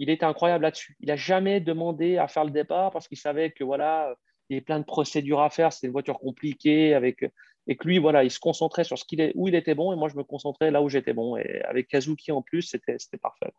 il 0.00 0.08
était 0.08 0.24
incroyable 0.24 0.62
là-dessus. 0.62 0.96
Il 1.00 1.08
n'a 1.08 1.16
jamais 1.16 1.60
demandé 1.60 2.16
à 2.16 2.26
faire 2.26 2.44
le 2.44 2.50
départ 2.50 2.90
parce 2.90 3.06
qu'il 3.06 3.18
savait 3.18 3.50
que 3.50 3.62
voilà, 3.62 4.14
il 4.48 4.54
y 4.54 4.56
avait 4.56 4.64
plein 4.64 4.80
de 4.80 4.84
procédures 4.84 5.40
à 5.40 5.50
faire, 5.50 5.72
c'était 5.72 5.88
une 5.88 5.92
voiture 5.92 6.18
compliquée 6.18 6.94
avec 6.94 7.24
et 7.66 7.76
que 7.76 7.86
lui, 7.86 7.98
voilà, 7.98 8.24
il 8.24 8.30
se 8.30 8.40
concentrait 8.40 8.84
sur 8.84 8.98
ce 8.98 9.04
qu'il 9.04 9.20
est, 9.20 9.32
où 9.36 9.46
il 9.46 9.54
était 9.54 9.74
bon 9.74 9.92
et 9.92 9.96
moi, 9.96 10.08
je 10.08 10.16
me 10.16 10.24
concentrais 10.24 10.70
là 10.70 10.82
où 10.82 10.88
j'étais 10.88 11.12
bon. 11.12 11.36
Et 11.36 11.60
avec 11.62 11.86
Kazuki 11.86 12.32
en 12.32 12.40
plus, 12.40 12.62
c'était 12.62 12.96
parfait. 13.18 13.52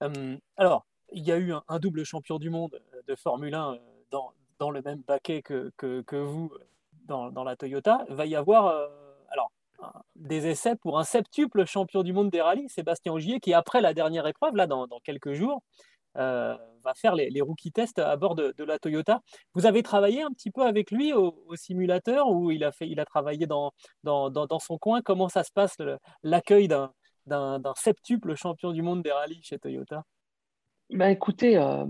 Hum, 0.00 0.38
alors, 0.56 0.84
il 1.12 1.22
y 1.22 1.30
a 1.30 1.38
eu 1.38 1.52
un, 1.68 1.78
double 1.78 2.04
champion 2.04 2.38
du 2.38 2.50
monde 2.50 2.82
de 3.06 3.14
Formule 3.14 3.54
1 3.54 3.74
euh, 3.74 3.78
dans, 4.10 4.32
dans 4.58 4.70
le 4.70 4.82
même 4.82 5.04
paquet 5.04 5.40
que, 5.40 5.72
que, 5.76 6.02
que 6.02 6.16
vous 6.16 6.52
dans, 7.06 7.44
la 7.44 7.56
Toyota, 7.56 8.04
va 8.08 8.26
y 8.26 8.36
avoir 8.36 8.66
euh, 8.66 8.88
des 10.16 10.46
essais 10.46 10.76
pour 10.76 10.98
un 10.98 11.04
septuple 11.04 11.64
champion 11.66 12.02
du 12.02 12.12
monde 12.12 12.30
des 12.30 12.40
rallyes, 12.40 12.68
Sébastien 12.68 13.12
Ogier, 13.12 13.40
qui 13.40 13.54
après 13.54 13.80
la 13.80 13.94
dernière 13.94 14.26
épreuve, 14.26 14.56
là 14.56 14.66
dans, 14.66 14.86
quelques 15.04 15.32
jours, 15.32 15.62
euh, 16.16 16.56
va 16.84 16.94
faire 16.94 17.14
les, 17.14 17.40
rookie 17.40 17.72
tests 17.72 17.98
à 17.98 18.16
bord 18.16 18.34
de, 18.34 18.54
la 18.64 18.78
Toyota. 18.78 19.20
Vous 19.54 19.66
avez 19.66 19.82
travaillé 19.82 20.22
un 20.22 20.30
petit 20.30 20.50
peu 20.50 20.62
avec 20.62 20.90
lui 20.90 21.12
au, 21.12 21.54
simulateur 21.54 22.28
ou 22.28 22.50
il 22.50 22.64
a, 22.64 22.72
fait, 22.72 22.88
il 22.88 23.00
a 23.00 23.04
travaillé 23.04 23.46
dans, 23.46 23.72
dans, 24.02 24.30
dans 24.30 24.58
son 24.58 24.78
coin? 24.78 25.02
Comment 25.02 25.28
ça 25.28 25.44
se 25.44 25.52
passe 25.52 25.76
l'accueil 26.22 26.68
d'un 26.68 26.92
septuple 27.76 28.34
champion 28.34 28.72
du 28.72 28.82
monde 28.82 29.02
des 29.02 29.12
rallyes 29.12 29.42
chez 29.42 29.58
Toyota? 29.58 30.04
Ben 30.90 31.08
écoutez, 31.08 31.56
euh, 31.56 31.86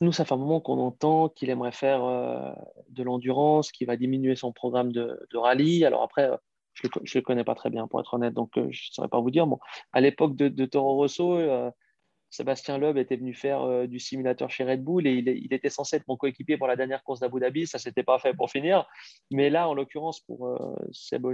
nous, 0.00 0.12
ça 0.12 0.24
fait 0.24 0.34
un 0.34 0.38
moment 0.38 0.60
qu'on 0.60 0.78
entend 0.78 1.28
qu'il 1.28 1.50
aimerait 1.50 1.72
faire 1.72 2.04
euh, 2.04 2.52
de 2.88 3.02
l'endurance, 3.02 3.72
qu'il 3.72 3.86
va 3.86 3.96
diminuer 3.96 4.36
son 4.36 4.52
programme 4.52 4.92
de, 4.92 5.18
rallye. 5.34 5.84
Alors 5.84 6.02
après, 6.02 6.30
euh, 6.30 6.36
je 6.74 6.86
ne 6.86 7.14
le, 7.14 7.20
connais 7.20 7.44
pas 7.44 7.54
très 7.54 7.70
bien, 7.70 7.86
pour 7.86 8.00
être 8.00 8.14
honnête, 8.14 8.34
donc 8.34 8.50
je 8.54 8.60
ne 8.60 8.72
saurais 8.72 9.08
pas 9.08 9.20
vous 9.20 9.30
dire. 9.30 9.46
Bon, 9.46 9.58
à 9.92 10.00
l'époque 10.00 10.36
de, 10.36 10.64
Toro 10.64 10.94
Rosso, 10.94 11.38
Sébastien 12.30 12.78
Loeb 12.78 12.96
était 12.96 13.16
venu 13.16 13.34
faire 13.34 13.86
du 13.86 13.98
simulateur 13.98 14.50
chez 14.50 14.64
Red 14.64 14.82
Bull 14.82 15.06
et 15.06 15.12
il, 15.12 15.52
était 15.52 15.68
censé 15.68 15.96
être 15.96 16.08
mon 16.08 16.16
coéquipier 16.16 16.56
pour 16.56 16.66
la 16.66 16.76
dernière 16.76 17.02
course 17.02 17.20
d'Abu 17.20 17.40
Dhabi. 17.40 17.66
Ça 17.66 17.76
ne 17.76 17.82
s'était 17.82 18.02
pas 18.02 18.18
fait 18.18 18.32
pour 18.32 18.50
finir. 18.50 18.86
Mais 19.30 19.50
là, 19.50 19.68
en 19.68 19.74
l'occurrence, 19.74 20.20
pour 20.20 20.58
Seb 20.92 21.26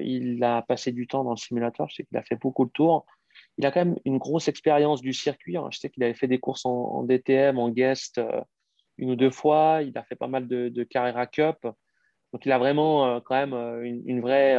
il 0.00 0.42
a 0.42 0.62
passé 0.62 0.90
du 0.90 1.06
temps 1.06 1.22
dans 1.22 1.30
le 1.30 1.36
simulateur. 1.36 1.88
Je 1.88 1.94
sais 1.94 2.04
qu'il 2.04 2.18
a 2.18 2.24
fait 2.24 2.34
beaucoup 2.34 2.64
de 2.64 2.72
tours 2.72 3.06
il 3.60 3.66
a 3.66 3.70
quand 3.70 3.84
même 3.84 3.98
une 4.06 4.16
grosse 4.16 4.48
expérience 4.48 5.02
du 5.02 5.12
circuit. 5.12 5.58
Hein. 5.58 5.68
Je 5.70 5.78
sais 5.78 5.90
qu'il 5.90 6.02
avait 6.02 6.14
fait 6.14 6.26
des 6.26 6.38
courses 6.38 6.64
en, 6.64 7.02
DTM, 7.04 7.58
en 7.58 7.68
guest 7.68 8.16
euh, 8.16 8.40
une 8.96 9.10
ou 9.10 9.16
deux 9.16 9.30
fois. 9.30 9.80
Il 9.82 9.96
a 9.98 10.02
fait 10.02 10.16
pas 10.16 10.28
mal 10.28 10.48
de, 10.48 10.70
de 10.70 10.82
Carrera 10.82 11.26
Cup. 11.26 11.58
Donc, 12.32 12.46
il 12.46 12.52
a 12.52 12.58
vraiment 12.58 13.06
euh, 13.06 13.20
quand 13.20 13.34
même 13.34 13.52
euh, 13.52 13.82
une, 13.82 14.22
vraie 14.22 14.56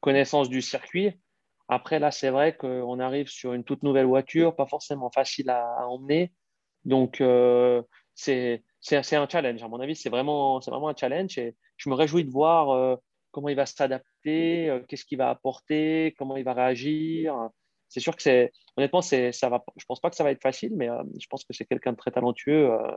connaissance 0.00 0.50
du 0.50 0.60
circuit. 0.60 1.18
Après, 1.68 1.98
là, 1.98 2.10
c'est 2.10 2.28
vrai 2.28 2.54
qu'on 2.54 3.00
arrive 3.00 3.28
sur 3.28 3.54
une 3.54 3.64
toute 3.64 3.82
nouvelle 3.82 4.04
voiture, 4.04 4.54
pas 4.54 4.66
forcément 4.66 5.10
facile 5.10 5.48
à, 5.48 5.88
emmener. 5.88 6.30
Donc, 6.84 7.22
c'est 8.12 8.62
un 8.92 9.28
challenge. 9.28 9.62
À 9.62 9.68
mon 9.68 9.80
avis, 9.80 9.96
c'est 9.96 10.10
vraiment, 10.10 10.58
vraiment 10.58 10.90
un 10.90 10.94
challenge. 10.94 11.38
Et 11.38 11.56
je 11.78 11.88
me 11.88 11.94
réjouis 11.94 12.26
de 12.26 12.30
voir 12.30 12.98
comment 13.30 13.48
il 13.48 13.56
va 13.56 13.64
s'adapter, 13.64 14.78
qu'est-ce 14.88 15.06
qu'il 15.06 15.16
va 15.16 15.30
apporter, 15.30 16.14
comment 16.18 16.36
il 16.36 16.44
va 16.44 16.52
réagir 16.52 17.34
c'est 17.88 18.00
sûr 18.00 18.16
que 18.16 18.22
c'est 18.22 18.52
honnêtement 18.76 19.02
c'est 19.02 19.32
ça 19.32 19.48
va 19.48 19.64
je 19.76 19.84
pense 19.86 20.00
pas 20.00 20.10
que 20.10 20.16
ça 20.16 20.24
va 20.24 20.30
être 20.30 20.42
facile 20.42 20.72
mais 20.74 20.88
euh, 20.88 21.02
je 21.18 21.26
pense 21.26 21.44
que 21.44 21.52
c'est 21.52 21.64
quelqu'un 21.64 21.92
de 21.92 21.96
très 21.96 22.10
talentueux 22.10 22.72
euh, 22.72 22.96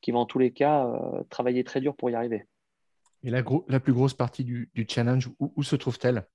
qui 0.00 0.10
va 0.10 0.18
en 0.18 0.26
tous 0.26 0.38
les 0.38 0.52
cas 0.52 0.86
euh, 0.86 1.22
travailler 1.30 1.64
très 1.64 1.80
dur 1.80 1.96
pour 1.96 2.10
y 2.10 2.14
arriver. 2.14 2.46
Et 3.22 3.30
la, 3.30 3.42
la 3.68 3.80
plus 3.80 3.92
grosse 3.92 4.14
partie 4.14 4.44
du, 4.44 4.70
challenge 4.88 5.30
où, 5.40 5.62
se 5.62 5.74
trouve-t-elle? 5.74 6.26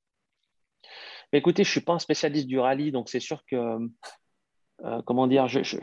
Écoutez 1.31 1.63
je 1.63 1.71
suis 1.71 1.81
pas 1.81 1.93
un 1.93 1.99
spécialiste 1.99 2.47
du 2.47 2.59
rallye 2.59 2.91
donc 2.91 3.09
c'est 3.09 3.19
sûr 3.19 3.43
que 3.45 3.77
comment 5.05 5.27
dire 5.27 5.47
je 5.47 5.61
je, 5.63 5.79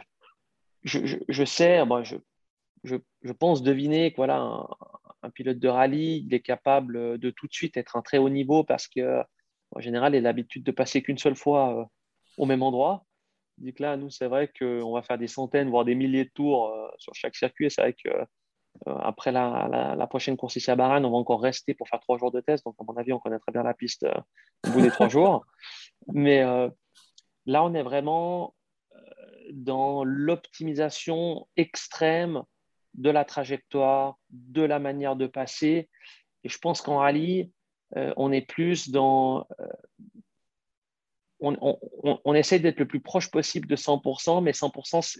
je, 1.29 1.45
sais 1.45 1.83
je, 2.85 2.97
je, 3.23 3.33
pense 3.33 3.63
deviner 3.63 4.11
que 4.11 4.17
voilà 4.17 4.39
un, 4.39 4.69
un, 5.23 5.31
pilote 5.31 5.59
de 5.59 5.69
rallye 5.69 6.25
il 6.27 6.35
est 6.35 6.41
capable 6.41 7.19
de 7.19 7.31
tout 7.31 7.47
de 7.47 7.53
suite 7.53 7.77
être 7.77 7.97
un 7.97 8.03
très 8.03 8.19
haut 8.19 8.29
niveau 8.29 8.65
parce 8.65 8.87
que 8.87 9.23
en 9.75 9.81
général, 9.81 10.15
il 10.15 10.19
a 10.19 10.21
l'habitude 10.21 10.65
de 10.65 10.71
passer 10.71 11.03
qu'une 11.03 11.19
seule 11.19 11.37
fois 11.37 11.89
au 12.39 12.47
même 12.47 12.63
endroit. 12.63 13.05
dit 13.59 13.75
que 13.75 13.83
là, 13.83 13.97
nous, 13.97 14.11
c'est 14.11 14.27
vrai 14.27 14.51
qu'on 14.59 14.93
va 14.93 15.03
faire 15.03 15.19
des 15.19 15.27
centaines, 15.27 15.69
voire 15.69 15.85
des 15.85 15.95
milliers 15.95 16.25
de 16.25 16.31
tours 16.31 16.69
euh, 16.69 16.89
sur 16.99 17.15
chaque 17.15 17.37
circuit. 17.37 17.67
Et 17.67 17.71
c'est 17.71 17.83
vrai 17.83 17.93
que 17.93 18.09
euh, 18.09 18.95
après 19.01 19.33
la, 19.33 20.07
prochaine 20.09 20.37
course 20.37 20.57
ici 20.57 20.71
à 20.71 20.77
Bahreïn, 20.77 21.05
on 21.05 21.11
va 21.11 21.17
encore 21.17 21.43
rester 21.43 21.75
pour 21.75 21.89
faire 21.89 22.01
trois 22.01 22.17
jours 22.17 22.31
de 22.31 22.41
test. 22.41 22.65
Donc, 22.65 22.77
à 22.79 22.85
mon 22.85 22.97
avis, 22.97 23.13
on 23.13 23.19
connaît 23.19 23.39
très 23.39 23.53
bien 23.53 23.63
la 23.63 23.75
piste 23.75 24.05
euh, 24.05 24.15
au 24.69 24.71
bout 24.71 24.81
des 24.81 24.91
trois 24.91 25.09
jours. 25.09 25.45
Mais 26.15 26.43
là, 27.47 27.65
on 27.65 27.75
est 27.75 27.83
vraiment 27.83 28.55
dans 29.51 30.05
l'optimisation 30.05 31.49
extrême 31.57 32.43
de 32.95 33.11
la 33.11 33.25
trajectoire, 33.25 34.17
de 34.31 34.63
la 34.63 34.79
manière 34.79 35.17
de 35.17 35.27
passer. 35.27 35.89
Et 36.45 36.49
je 36.49 36.59
pense 36.59 36.81
qu'en 36.81 36.99
rallye, 36.99 37.51
on 37.95 38.33
est 38.33 38.47
plus 38.51 38.91
dans 38.91 39.47
on, 41.41 42.35
essaie 42.35 42.59
d'être 42.59 42.81
le 42.81 42.89
plus 42.89 43.01
proche 43.01 43.31
possible 43.31 43.69
de 43.69 43.77
100%, 43.77 44.43
mais 44.43 44.53
100%, 44.53 45.19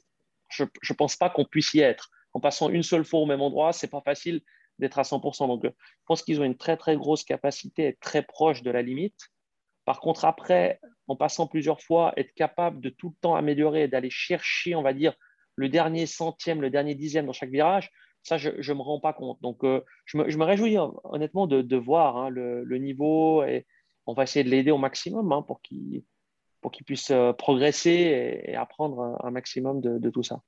je 0.49 0.65
ne 0.65 0.95
pense 0.95 1.17
pas 1.17 1.31
qu'on 1.31 1.45
puisse 1.45 1.75
y 1.75 1.81
être. 1.81 2.11
En 2.35 2.41
passant 2.41 2.69
une 2.69 2.83
seule 2.83 3.05
fois 3.05 3.21
au 3.21 3.27
même 3.27 3.41
endroit, 3.41 3.73
c'est 3.73 3.89
pas 3.89 4.01
facile 4.01 4.43
d'être 4.79 4.99
à 4.99 5.03
100%. 5.03 5.47
Donc, 5.49 5.65
je 5.65 5.71
pense 6.07 6.23
qu'ils 6.23 6.41
ont 6.41 6.45
une 6.45 6.57
très, 6.57 6.77
très 6.77 6.97
grosse 6.97 7.25
capacité 7.25 7.87
à 7.87 7.89
être 7.89 8.01
très 8.01 8.23
proche 8.23 8.63
de 8.63 8.71
la 8.71 8.83
limite. 8.83 9.29
Par 9.85 10.01
contre, 10.01 10.25
après, 10.25 10.81
en 11.07 11.17
passant 11.17 11.47
plusieurs 11.47 11.81
fois, 11.81 12.13
être 12.17 12.35
capable 12.35 12.81
de 12.81 12.91
tout 12.91 13.09
le 13.09 13.15
temps 13.21 13.35
améliorer 13.35 13.89
d'aller 13.89 14.11
chercher, 14.11 14.75
on 14.75 14.83
va 14.83 14.93
dire, 14.93 15.15
le 15.57 15.69
dernier 15.69 16.07
centième, 16.07 16.61
le 16.61 16.71
dernier 16.71 16.95
dixième 16.95 17.27
dans 17.27 17.33
chaque 17.33 17.51
virage, 17.51 17.91
ça, 18.29 18.37
je 18.37 18.51
ne 18.51 18.77
me 18.77 18.83
rends 18.83 19.01
pas 19.01 19.13
compte. 19.13 19.41
Donc, 19.41 19.65
euh, 19.65 19.81
je, 20.05 20.19
me, 20.19 20.45
réjouis 20.45 20.77
honnêtement 21.05 21.47
de, 21.47 21.77
voir 21.77 22.17
hein, 22.17 22.29
le, 22.31 22.79
niveau 22.79 23.43
et 23.43 23.67
on 24.07 24.13
va 24.13 24.25
essayer 24.25 24.45
de 24.45 24.51
l'aider 24.51 24.71
au 24.71 24.79
maximum 24.79 25.33
hein, 25.33 25.43
pour 25.43 25.61
qu'il 25.63 26.05
pour 26.61 26.73
qu'il 26.73 26.85
puisse 26.85 27.11
euh, 27.11 27.33
progresser 27.33 28.43
et, 28.45 28.57
apprendre 28.57 29.17
un, 29.23 29.31
maximum 29.31 29.81
de, 29.81 30.11
tout 30.11 30.25
ça. 30.25 30.43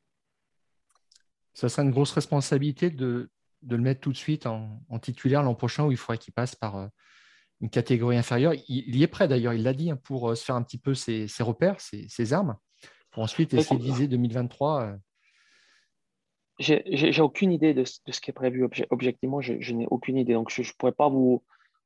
Ça 1.55 1.69
sera 1.69 1.83
une 1.83 1.93
grosse 1.93 2.13
responsabilité 2.13 2.91
de, 2.91 3.31
le 3.69 3.79
mettre 3.79 4.01
tout 4.01 4.13
de 4.13 4.17
suite 4.17 4.47
en, 4.47 4.81
titulaire 5.01 5.43
l'an 5.43 5.55
prochain 5.55 5.85
où 5.85 5.93
il 5.93 5.97
faudrait 5.97 6.19
qu'il 6.19 6.35
passe 6.35 6.57
par 6.57 6.77
euh, 6.77 6.87
une 7.61 7.71
catégorie 7.71 8.17
inférieure. 8.17 8.55
Il, 8.69 8.97
y 8.97 9.03
est 9.05 9.09
prêt 9.09 9.29
d'ailleurs, 9.29 9.53
il 9.53 9.63
l'a 9.63 9.73
dit, 9.73 9.91
hein, 9.91 9.99
pour 10.03 10.37
se 10.37 10.45
faire 10.45 10.57
un 10.57 10.63
petit 10.63 10.79
peu 10.79 10.95
ses, 10.95 11.29
repères, 11.41 11.81
ses, 11.81 12.33
armes, 12.33 12.57
pour 13.13 13.23
ensuite 13.23 13.55
essayer 13.55 13.79
de 13.79 13.85
viser 13.85 14.09
2023 14.09 14.97
j'ai 16.61 17.21
aucune 17.23 17.53
idée 17.53 17.73
de, 17.75 17.85
ce 17.85 18.21
qui 18.21 18.31
est 18.31 18.35
prévu. 18.35 18.69
objectivement, 18.91 19.41
je, 19.41 19.73
n'ai 19.73 19.87
aucune 19.91 20.19
idée. 20.19 20.35
Donc, 20.35 20.51
je 20.51 20.61
ne 20.63 20.67
pourrais 20.79 20.93
pas 20.93 21.09
vous, 21.09 21.43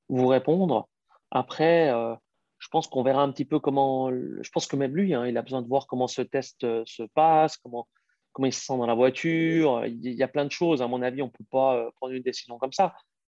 vous 0.09 0.27
répondre. 0.27 0.89
Après, 1.31 1.91
euh, 1.91 2.15
je 2.59 2.69
pense 2.69 2.89
qu'on 2.89 3.03
verra 3.03 3.23
un 3.23 3.31
petit 3.31 3.45
peu 3.45 3.61
comment. 3.61 4.11
Je 4.11 4.51
pense 4.51 4.67
que 4.67 4.77
même 4.77 4.95
lui, 4.95 5.15
hein, 5.15 5.27
il 5.27 5.37
a 5.39 5.43
besoin 5.43 5.63
de 5.63 5.69
voir 5.69 5.87
comment 5.87 6.09
ce 6.09 6.23
test 6.23 6.65
euh, 6.65 6.83
se 6.87 7.05
passe, 7.15 7.57
comment, 7.57 7.87
comment 8.33 8.47
il 8.47 8.53
se 8.53 8.65
sent 8.65 8.77
dans 8.77 8.87
la 8.87 8.95
voiture. 8.95 9.85
Il 9.87 10.13
y 10.13 10.23
a 10.23 10.29
plein 10.29 10.45
de 10.45 10.51
choses. 10.51 10.83
À 10.83 10.89
mon 10.89 11.03
avis, 11.03 11.23
on 11.23 11.27
ne 11.27 11.31
peut 11.31 11.45
pas 11.51 11.77
euh, 11.77 11.91
prendre 11.97 12.13
une 12.13 12.23
décision 12.23 12.59
comme 12.59 12.73
ça. 12.73 12.95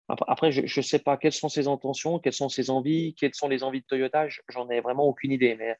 Après, 0.08 0.52
je 0.52 0.62
ne 0.62 0.84
sais 0.84 1.00
pas 1.00 1.18
quelles 1.18 1.34
sont 1.34 1.50
ses 1.50 1.68
intentions, 1.68 2.20
quelles 2.20 2.34
sont 2.34 2.48
ses 2.48 2.70
envies, 2.70 3.16
quelles 3.16 3.34
sont 3.34 3.48
les 3.50 3.64
envies 3.64 3.82
de 3.82 3.86
Toyota. 3.88 4.28
J'en 4.50 4.70
ai 4.70 4.80
vraiment 4.80 5.06
aucune 5.06 5.32
idée. 5.32 5.56
Mais 5.56 5.76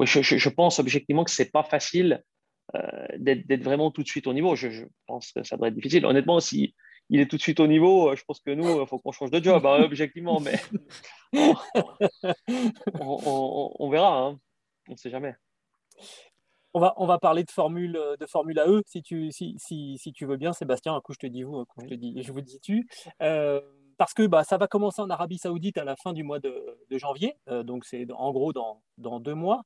je, 0.00 0.22
je, 0.22 0.48
pense 0.48 0.78
objectivement 0.78 1.24
que 1.24 1.30
ce 1.30 1.42
n'est 1.42 1.50
pas 1.50 1.62
facile 1.62 2.24
d'être 3.18 3.62
vraiment 3.62 3.90
tout 3.90 4.02
de 4.02 4.08
suite 4.08 4.26
au 4.26 4.32
niveau. 4.32 4.54
Je, 4.56 4.84
pense 5.06 5.32
que 5.32 5.42
ça 5.42 5.56
devrait 5.56 5.68
être 5.70 5.74
difficile. 5.74 6.06
Honnêtement, 6.06 6.40
si 6.40 6.74
il 7.10 7.20
est 7.20 7.26
tout 7.26 7.36
de 7.36 7.42
suite 7.42 7.60
au 7.60 7.66
niveau, 7.66 8.10
euh, 8.10 8.16
je 8.16 8.24
pense 8.24 8.40
que 8.40 8.50
nous, 8.52 8.80
il 8.80 8.86
faut 8.86 8.98
qu'on 8.98 9.12
change 9.12 9.30
de 9.32 9.42
job, 9.42 9.66
hein, 9.66 9.82
objectivement, 9.82 10.40
mais 10.40 10.58
on, 13.00 13.90
verra. 13.90 14.18
Hein. 14.18 14.38
On 14.88 14.92
ne 14.92 14.96
sait 14.96 15.10
jamais. 15.10 15.34
On 16.72 16.78
va, 16.78 16.94
on 16.96 17.06
va 17.06 17.18
parler 17.18 17.42
de 17.42 17.50
Formule, 17.50 17.98
de 18.18 18.26
Formule 18.26 18.60
AE, 18.60 18.82
si 18.86 19.02
tu, 19.02 19.32
si, 19.32 19.56
si, 19.58 19.98
si 19.98 20.12
tu 20.12 20.24
veux 20.24 20.36
bien, 20.36 20.52
Sébastien. 20.52 20.94
Un 20.94 21.00
coup, 21.00 21.12
je 21.12 21.18
te 21.18 21.26
dis 21.26 21.42
vous, 21.42 21.64
je, 21.82 21.86
te 21.88 21.94
dis, 21.94 22.22
je 22.22 22.32
vous 22.32 22.40
dis 22.40 22.60
tu. 22.60 22.88
Euh, 23.22 23.60
parce 23.98 24.14
que 24.14 24.24
bah, 24.26 24.44
ça 24.44 24.56
va 24.56 24.68
commencer 24.68 25.02
en 25.02 25.10
Arabie 25.10 25.38
Saoudite 25.38 25.78
à 25.78 25.84
la 25.84 25.96
fin 25.96 26.12
du 26.12 26.22
mois 26.22 26.38
de, 26.38 26.78
de 26.88 26.96
janvier, 26.96 27.36
donc 27.64 27.84
c'est 27.84 28.06
en 28.12 28.32
gros 28.32 28.52
dans, 28.52 28.82
dans 28.96 29.20
deux 29.20 29.34
mois. 29.34 29.64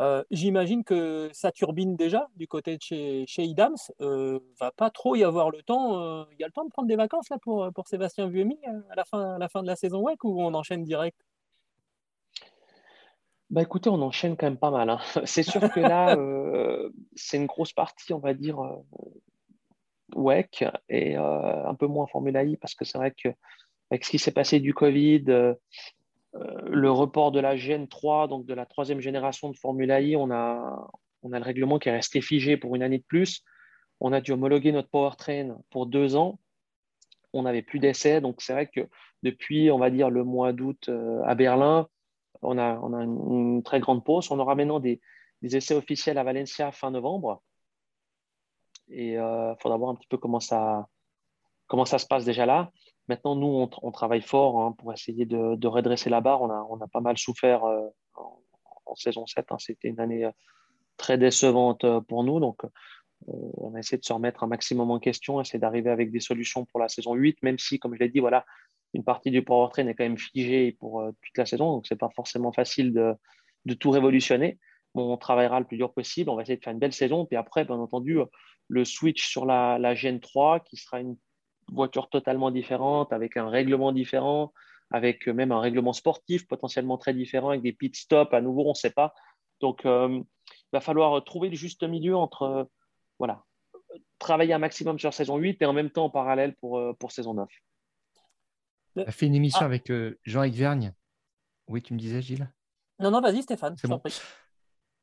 Euh, 0.00 0.24
j'imagine 0.30 0.82
que 0.82 1.28
ça 1.32 1.52
turbine 1.52 1.94
déjà 1.94 2.28
du 2.36 2.48
côté 2.48 2.78
de 2.78 2.82
chez, 2.82 3.26
chez 3.26 3.44
Idams. 3.44 3.76
Euh, 4.00 4.40
va 4.58 4.70
pas 4.72 4.88
trop 4.88 5.14
y 5.14 5.24
avoir 5.24 5.50
le 5.50 5.62
temps. 5.62 6.00
Euh, 6.00 6.24
il 6.32 6.40
y 6.40 6.44
a 6.44 6.46
le 6.46 6.52
temps 6.52 6.64
de 6.64 6.70
prendre 6.70 6.88
des 6.88 6.96
vacances 6.96 7.28
là 7.28 7.36
pour, 7.38 7.70
pour 7.74 7.86
Sébastien 7.86 8.28
Vuemi 8.28 8.58
euh, 8.66 8.80
à 8.90 8.94
la 8.94 9.04
fin, 9.04 9.34
à 9.34 9.38
la 9.38 9.48
fin 9.48 9.62
de 9.62 9.66
la 9.66 9.76
saison 9.76 10.00
WEC 10.02 10.24
ou 10.24 10.40
on 10.40 10.54
enchaîne 10.54 10.84
direct? 10.84 11.18
Bah 13.50 13.62
écoutez, 13.62 13.90
on 13.90 14.00
enchaîne 14.00 14.36
quand 14.36 14.46
même 14.46 14.56
pas 14.56 14.70
mal. 14.70 14.88
Hein. 14.88 15.00
C'est 15.26 15.42
sûr 15.42 15.60
que 15.70 15.80
là, 15.80 16.16
c'est 17.14 17.36
une 17.36 17.46
grosse 17.46 17.72
partie, 17.72 18.14
on 18.14 18.20
va 18.20 18.32
dire, 18.32 18.58
WEC 20.14 20.64
et 20.88 21.16
un 21.16 21.74
peu 21.74 21.86
moins 21.86 22.06
Formula 22.06 22.42
I 22.44 22.56
parce 22.56 22.74
que 22.74 22.84
c'est 22.84 22.96
vrai 22.96 23.12
que 23.12 23.28
avec 23.90 24.04
ce 24.04 24.10
qui 24.10 24.18
s'est 24.18 24.30
passé 24.30 24.60
du 24.60 24.72
Covid, 24.72 25.24
euh, 25.28 25.54
le 26.32 26.90
report 26.90 27.32
de 27.32 27.40
la 27.40 27.56
Gen 27.56 27.88
3, 27.88 28.28
donc 28.28 28.46
de 28.46 28.54
la 28.54 28.66
troisième 28.66 29.00
génération 29.00 29.50
de 29.50 29.56
Formula 29.56 30.00
I, 30.00 30.16
on 30.16 30.30
a, 30.30 30.88
on 31.22 31.32
a 31.32 31.38
le 31.38 31.44
règlement 31.44 31.78
qui 31.78 31.88
est 31.88 31.92
resté 31.92 32.20
figé 32.20 32.56
pour 32.56 32.76
une 32.76 32.82
année 32.82 32.98
de 32.98 33.04
plus. 33.04 33.42
On 34.00 34.12
a 34.12 34.20
dû 34.20 34.32
homologuer 34.32 34.72
notre 34.72 34.88
powertrain 34.88 35.58
pour 35.70 35.86
deux 35.86 36.16
ans. 36.16 36.38
On 37.32 37.42
n'avait 37.42 37.62
plus 37.62 37.78
d'essais. 37.78 38.20
Donc, 38.20 38.40
c'est 38.40 38.52
vrai 38.52 38.66
que 38.66 38.88
depuis, 39.22 39.70
on 39.70 39.78
va 39.78 39.90
dire, 39.90 40.10
le 40.10 40.24
mois 40.24 40.52
d'août 40.52 40.88
euh, 40.88 41.22
à 41.24 41.34
Berlin, 41.34 41.86
on 42.42 42.58
a, 42.58 42.78
on 42.78 42.94
a 42.94 43.04
une, 43.04 43.62
très 43.62 43.80
grande 43.80 44.04
pause. 44.04 44.30
On 44.30 44.38
aura 44.38 44.54
maintenant 44.54 44.80
des, 44.80 45.00
des, 45.42 45.56
essais 45.56 45.74
officiels 45.74 46.18
à 46.18 46.24
Valencia 46.24 46.72
fin 46.72 46.90
novembre. 46.90 47.42
Et 48.88 49.12
il 49.12 49.16
euh, 49.16 49.54
faudra 49.56 49.76
voir 49.76 49.90
un 49.90 49.94
petit 49.94 50.08
peu 50.08 50.16
comment 50.16 50.40
ça, 50.40 50.88
comment 51.66 51.84
ça 51.84 51.98
se 51.98 52.06
passe 52.06 52.24
déjà 52.24 52.46
là. 52.46 52.72
Maintenant, 53.10 53.34
nous, 53.34 53.68
on, 53.82 53.90
travaille 53.90 54.20
fort 54.20 54.60
hein, 54.60 54.72
pour 54.78 54.92
essayer 54.92 55.26
de, 55.26 55.66
redresser 55.66 56.08
la 56.10 56.20
barre. 56.20 56.42
On 56.42 56.80
a, 56.80 56.86
pas 56.86 57.00
mal 57.00 57.18
souffert 57.18 57.64
euh, 57.64 57.88
en, 58.14 58.94
saison 58.94 59.26
7. 59.26 59.46
Hein. 59.50 59.56
C'était 59.58 59.88
une 59.88 59.98
année 59.98 60.26
euh, 60.26 60.30
très 60.96 61.18
décevante 61.18 61.82
euh, 61.82 62.00
pour 62.00 62.22
nous. 62.22 62.38
Donc, 62.38 62.62
on 63.26 63.74
a 63.74 63.80
essayé 63.80 63.98
de 63.98 64.04
se 64.04 64.12
remettre 64.12 64.44
un 64.44 64.46
maximum 64.46 64.92
en 64.92 65.00
question, 65.00 65.40
essayer 65.40 65.58
d'arriver 65.58 65.90
avec 65.90 66.12
des 66.12 66.20
solutions 66.20 66.66
pour 66.66 66.78
la 66.78 66.86
saison 66.86 67.14
8, 67.14 67.42
même 67.42 67.58
si, 67.58 67.80
comme 67.80 67.96
je 67.96 67.98
l'ai 67.98 68.08
dit, 68.08 68.20
voilà, 68.20 68.46
une 68.94 69.02
partie 69.02 69.32
du 69.32 69.42
powertrain 69.42 69.88
est 69.88 69.94
quand 69.94 70.04
même 70.04 70.16
figée 70.16 70.76
pour 70.78 71.02
toute 71.20 71.36
la 71.36 71.46
saison. 71.46 71.72
Donc, 71.72 71.88
ce 71.88 71.94
n'est 71.94 71.98
pas 71.98 72.10
forcément 72.14 72.52
facile 72.52 72.92
de, 72.92 73.74
tout 73.74 73.90
révolutionner. 73.90 74.60
on 74.94 75.16
travaillera 75.16 75.58
le 75.58 75.66
plus 75.66 75.78
dur 75.78 75.92
possible. 75.92 76.30
On 76.30 76.36
va 76.36 76.42
essayer 76.42 76.58
de 76.58 76.62
faire 76.62 76.72
une 76.72 76.78
belle 76.78 76.92
saison. 76.92 77.26
Puis 77.26 77.36
après, 77.36 77.64
bien 77.64 77.74
entendu, 77.74 78.20
le 78.68 78.84
switch 78.84 79.26
sur 79.28 79.46
la, 79.46 79.80
la 79.80 79.96
Gen 79.96 80.20
3, 80.20 80.60
qui 80.60 80.76
sera 80.76 81.00
une 81.00 81.16
voiture 81.72 82.08
totalement 82.08 82.50
différente, 82.50 83.12
avec 83.12 83.36
un 83.36 83.48
règlement 83.48 83.92
différent, 83.92 84.52
avec 84.90 85.26
même 85.28 85.52
un 85.52 85.60
règlement 85.60 85.92
sportif 85.92 86.46
potentiellement 86.46 86.98
très 86.98 87.14
différent, 87.14 87.50
avec 87.50 87.62
des 87.62 87.72
pit 87.72 87.94
stops 87.94 88.32
à 88.34 88.40
nouveau, 88.40 88.66
on 88.66 88.70
ne 88.70 88.74
sait 88.74 88.90
pas. 88.90 89.14
Donc, 89.60 89.84
euh, 89.86 90.08
il 90.08 90.72
va 90.72 90.80
falloir 90.80 91.22
trouver 91.24 91.48
le 91.48 91.56
juste 91.56 91.82
milieu 91.82 92.16
entre, 92.16 92.42
euh, 92.42 92.64
voilà, 93.18 93.44
travailler 94.18 94.52
un 94.52 94.58
maximum 94.58 94.98
sur 94.98 95.12
saison 95.14 95.36
8 95.36 95.62
et 95.62 95.66
en 95.66 95.72
même 95.72 95.90
temps 95.90 96.06
en 96.06 96.10
parallèle 96.10 96.54
pour, 96.56 96.78
euh, 96.78 96.92
pour 96.94 97.12
saison 97.12 97.34
9. 97.34 97.48
On 98.96 99.02
a 99.02 99.10
fait 99.12 99.26
une 99.26 99.34
émission 99.34 99.60
ah. 99.62 99.66
avec 99.66 99.92
Jean-Yves 100.24 100.58
Vergne? 100.58 100.94
Oui, 101.68 101.82
tu 101.82 101.94
me 101.94 101.98
disais, 101.98 102.20
Gilles? 102.20 102.50
Non, 102.98 103.10
non, 103.10 103.20
vas-y, 103.20 103.42
Stéphane. 103.42 103.76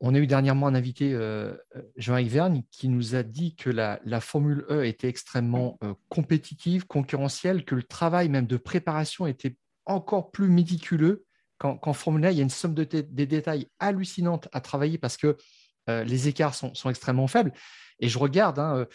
On 0.00 0.14
a 0.14 0.18
eu 0.18 0.28
dernièrement 0.28 0.68
un 0.68 0.74
invité, 0.74 1.12
euh, 1.12 1.56
Jean-Yves 1.96 2.32
Vergne, 2.32 2.62
qui 2.70 2.88
nous 2.88 3.16
a 3.16 3.24
dit 3.24 3.56
que 3.56 3.68
la, 3.68 4.20
Formule 4.20 4.64
E 4.70 4.84
était 4.84 5.08
extrêmement 5.08 5.76
euh, 5.82 5.94
compétitive, 6.08 6.86
concurrentielle, 6.86 7.64
que 7.64 7.74
le 7.74 7.82
travail 7.82 8.28
même 8.28 8.46
de 8.46 8.56
préparation 8.56 9.26
était 9.26 9.56
encore 9.86 10.30
plus 10.30 10.48
méticuleux 10.48 11.24
qu'en 11.58 11.92
Formule 11.92 12.26
1. 12.26 12.30
Il 12.30 12.36
y 12.36 12.40
a 12.40 12.44
une 12.44 12.50
somme 12.50 12.74
de 12.74 12.84
détails 12.84 13.66
hallucinantes 13.80 14.48
à 14.52 14.60
travailler 14.60 14.98
parce 14.98 15.16
que 15.16 15.36
euh, 15.90 16.04
les 16.04 16.28
écarts 16.28 16.54
sont, 16.54 16.90
extrêmement 16.90 17.26
faibles. 17.26 17.52
Et 17.98 18.08
je 18.08 18.18
regarde, 18.18 18.60
hein, 18.60 18.86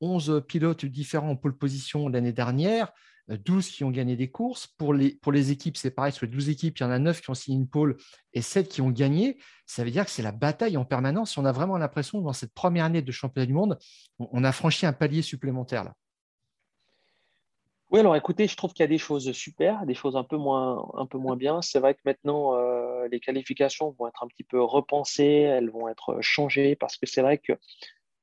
11 0.00 0.42
pilotes 0.48 0.86
différents 0.86 1.30
en 1.30 1.36
pole 1.36 1.58
position 1.58 2.08
l'année 2.08 2.32
dernière, 2.32 2.90
12 3.36 3.68
qui 3.68 3.84
ont 3.84 3.90
gagné 3.90 4.16
des 4.16 4.30
courses. 4.30 4.66
Pour 4.66 4.94
les, 4.94 5.50
équipes, 5.50 5.76
c'est 5.76 5.90
pareil, 5.90 6.12
sur 6.12 6.26
les 6.26 6.32
12 6.32 6.48
équipes, 6.48 6.78
il 6.78 6.82
y 6.82 6.86
en 6.86 6.90
a 6.90 6.98
9 6.98 7.20
qui 7.20 7.30
ont 7.30 7.34
signé 7.34 7.58
une 7.58 7.68
pole 7.68 7.96
et 8.32 8.42
7 8.42 8.68
qui 8.68 8.80
ont 8.80 8.90
gagné. 8.90 9.38
Ça 9.66 9.84
veut 9.84 9.90
dire 9.90 10.04
que 10.04 10.10
c'est 10.10 10.22
la 10.22 10.32
bataille 10.32 10.76
en 10.76 10.84
permanence. 10.84 11.36
On 11.36 11.44
a 11.44 11.52
vraiment 11.52 11.76
l'impression, 11.76 12.20
dans 12.20 12.32
cette 12.32 12.54
première 12.54 12.86
année 12.86 13.02
de 13.02 13.12
championnat 13.12 13.46
du 13.46 13.52
monde, 13.52 13.78
on, 14.18 14.44
a 14.44 14.52
franchi 14.52 14.86
un 14.86 14.92
palier 14.92 15.22
supplémentaire 15.22 15.84
là. 15.84 15.94
Oui, 17.90 18.00
alors 18.00 18.16
écoutez, 18.16 18.46
je 18.46 18.54
trouve 18.54 18.74
qu'il 18.74 18.82
y 18.82 18.84
a 18.84 18.88
des 18.88 18.98
choses 18.98 19.32
super, 19.32 19.86
des 19.86 19.94
choses 19.94 20.14
un 20.14 20.24
peu 20.24 20.36
moins, 20.36 20.86
un 20.94 21.06
peu 21.06 21.16
moins 21.16 21.36
bien. 21.36 21.62
C'est 21.62 21.80
vrai 21.80 21.94
que 21.94 22.00
maintenant, 22.04 22.54
euh, 22.54 23.08
les 23.10 23.18
qualifications 23.18 23.94
vont 23.98 24.06
être 24.08 24.22
un 24.22 24.26
petit 24.26 24.44
peu 24.44 24.62
repensées, 24.62 25.24
elles 25.24 25.70
vont 25.70 25.88
être 25.88 26.18
changées, 26.20 26.76
parce 26.76 26.98
que 26.98 27.06
c'est 27.06 27.22
vrai 27.22 27.38
que 27.38 27.54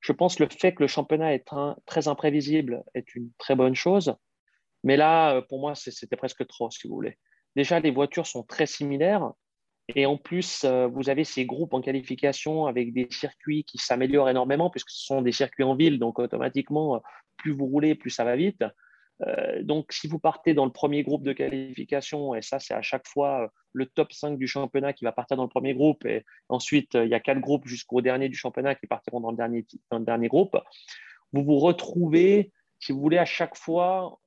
je 0.02 0.12
pense 0.12 0.36
que 0.36 0.44
le 0.44 0.50
fait 0.50 0.76
que 0.76 0.84
le 0.84 0.88
championnat 0.88 1.34
est 1.34 1.50
très 1.88 2.08
imprévisible 2.08 2.84
est 2.94 3.15
une 3.15 3.32
très 3.39 3.56
bonne 3.56 3.74
chose. 3.74 4.15
Mais 4.86 4.98
là, 4.98 5.36
euh, 5.36 5.41
pour 5.41 5.60
moi, 5.60 5.76
c'était 5.76 6.15
presque 6.15 6.48
trop, 6.48 6.69
si 6.71 6.88
vous 6.88 6.93
voulez. 6.93 7.17
Déjà, 7.56 7.80
les 7.80 7.91
voitures 7.91 8.28
sont 8.28 8.43
très 8.43 8.67
similaires. 8.67 9.32
Et 9.95 10.06
en 10.06 10.17
plus, 10.17 10.63
euh, 10.63 10.88
vous 10.88 11.10
avez 11.10 11.24
ces 11.24 11.45
groupes 11.45 11.74
en 11.74 11.82
qualification 11.82 12.67
avec 12.67 12.93
des 12.93 13.08
circuits 13.10 13.65
qui 13.65 13.78
s'améliorent 13.78 14.30
énormément, 14.30 14.69
puisque 14.69 14.91
ce 14.91 15.04
sont 15.06 15.21
des 15.21 15.32
circuits 15.32 15.63
en 15.63 15.76
ville. 15.76 16.00
Donc, 16.00 16.19
automatiquement, 16.19 17.02
plus 17.38 17.52
vous 17.52 17.65
roulez, 17.65 17.95
plus 17.95 18.12
ça 18.12 18.24
va 18.24 18.36
vite. 18.36 18.63
Euh, 19.26 19.63
donc, 19.63 19.91
si 19.91 20.08
vous 20.08 20.19
partez 20.19 20.54
dans 20.54 20.65
le 20.65 20.71
premier 20.71 21.02
groupe 21.02 21.24
de 21.24 21.34
qualification, 21.34 22.36
et 22.36 22.43
ça, 22.43 22.60
c'est 22.60 22.74
à 22.76 22.82
chaque 22.84 23.08
fois 23.08 23.52
le 23.74 23.88
top 23.88 24.13
5 24.13 24.38
du 24.38 24.48
championnat 24.48 24.93
qui 24.93 25.04
va 25.04 25.12
partir 25.12 25.36
dans 25.36 25.43
le 25.43 25.50
premier 25.50 25.74
groupe, 25.74 26.06
et 26.06 26.26
ensuite, 26.50 26.93
il 26.93 27.08
y 27.08 27.15
a 27.15 27.19
quatre 27.19 27.39
groupes 27.39 27.67
jusqu'au 27.67 28.02
dernier 28.02 28.30
du 28.30 28.38
championnat 28.38 28.76
qui 28.76 28.86
partiront 28.86 29.19
dans 29.19 29.32
le 29.32 30.06
dernier 30.06 30.28
groupe, 30.28 30.58
vous 31.34 31.43
vous 31.43 31.60
retrouvez, 31.60 32.52
si 32.80 32.91
vous 32.91 33.00
voulez, 33.00 33.17
à 33.17 33.26
chaque 33.26 33.56
fois 33.56 34.19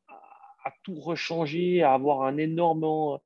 à 0.64 0.72
tout 0.82 0.98
rechanger, 1.00 1.82
à 1.82 1.94
avoir 1.94 2.22
un 2.22 2.36
énorme, 2.36 3.18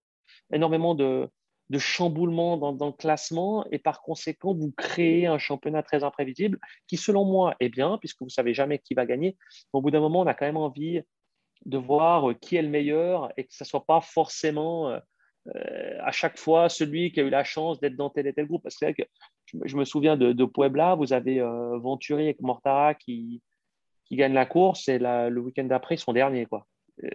énormément 0.53 0.95
de, 0.95 1.29
de 1.73 1.79
chamboulement 1.79 2.59
dans, 2.59 2.87
le 2.87 2.92
classement 2.92 3.64
et 3.71 3.79
par 3.79 4.03
conséquent, 4.03 4.55
vous 4.55 4.73
créez 4.73 5.27
un 5.27 5.38
championnat 5.38 5.83
très 5.83 6.05
imprévisible 6.05 6.59
qui, 6.87 6.99
selon 6.99 7.25
moi, 7.25 7.57
est 7.61 7.71
bien 7.71 7.97
puisque 7.97 8.21
vous 8.21 8.27
ne 8.27 8.31
savez 8.31 8.53
jamais 8.53 8.79
qui 8.79 8.92
va 8.92 9.07
gagner. 9.07 9.38
Au 9.73 9.81
bout 9.81 9.90
d'un 9.90 10.01
moment, 10.01 10.21
on 10.21 10.27
a 10.27 10.35
quand 10.35 10.45
même 10.45 10.59
envie 10.59 11.01
de 11.64 11.79
voir 11.79 12.38
qui 12.40 12.57
est 12.57 12.62
le 12.62 12.68
meilleur 12.68 13.33
et 13.38 13.45
que 13.45 13.55
ce 13.55 13.64
ne 13.64 13.68
soit 13.68 13.87
pas 13.87 14.03
forcément 14.03 14.99
à 16.01 16.12
chaque 16.12 16.38
fois 16.38 16.68
celui 16.68 17.11
qui 17.11 17.21
a 17.21 17.23
eu 17.23 17.31
la 17.31 17.42
chance 17.42 17.81
d'être 17.81 17.97
dans 17.97 18.11
tel 18.11 18.27
et 18.27 18.35
tel 18.35 18.47
groupe. 18.47 18.62
Parce 18.62 18.77
que, 18.77 19.03
je, 19.64 19.77
me 19.77 19.87
souviens 19.87 20.18
de, 20.18 20.45
Puebla, 20.45 20.95
vous 20.95 21.14
avez 21.14 21.40
Venturi 21.81 22.29
et 22.29 22.37
Mortara 22.40 22.95
qui, 22.95 23.40
qui 24.05 24.16
gagnent 24.16 24.35
la 24.35 24.47
course 24.47 24.88
et 24.88 24.99
le 24.99 25.38
week-end 25.38 25.64
d'après, 25.64 25.95
ils 25.95 25.99
sont 25.99 26.12
derniers. 26.12 26.47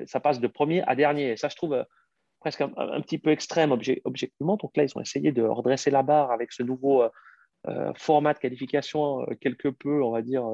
Ça 0.05 0.19
passe 0.19 0.39
de 0.39 0.47
premier 0.47 0.83
à 0.83 0.95
dernier. 0.95 1.37
Ça, 1.37 1.49
je 1.49 1.55
trouve 1.55 1.85
presque 2.39 2.61
un, 2.61 3.01
petit 3.01 3.17
peu 3.17 3.31
extrême 3.31 3.71
objectivement. 3.71 4.57
Donc 4.57 4.75
là, 4.75 4.83
ils 4.83 4.97
ont 4.97 5.01
essayé 5.01 5.31
de 5.31 5.43
redresser 5.43 5.91
la 5.91 6.03
barre 6.03 6.31
avec 6.31 6.51
ce 6.51 6.63
nouveau 6.63 7.03
format 7.95 8.33
de 8.33 8.39
qualification 8.39 9.25
quelque 9.41 9.69
peu, 9.69 10.03
on 10.03 10.11
va 10.11 10.21
dire, 10.21 10.45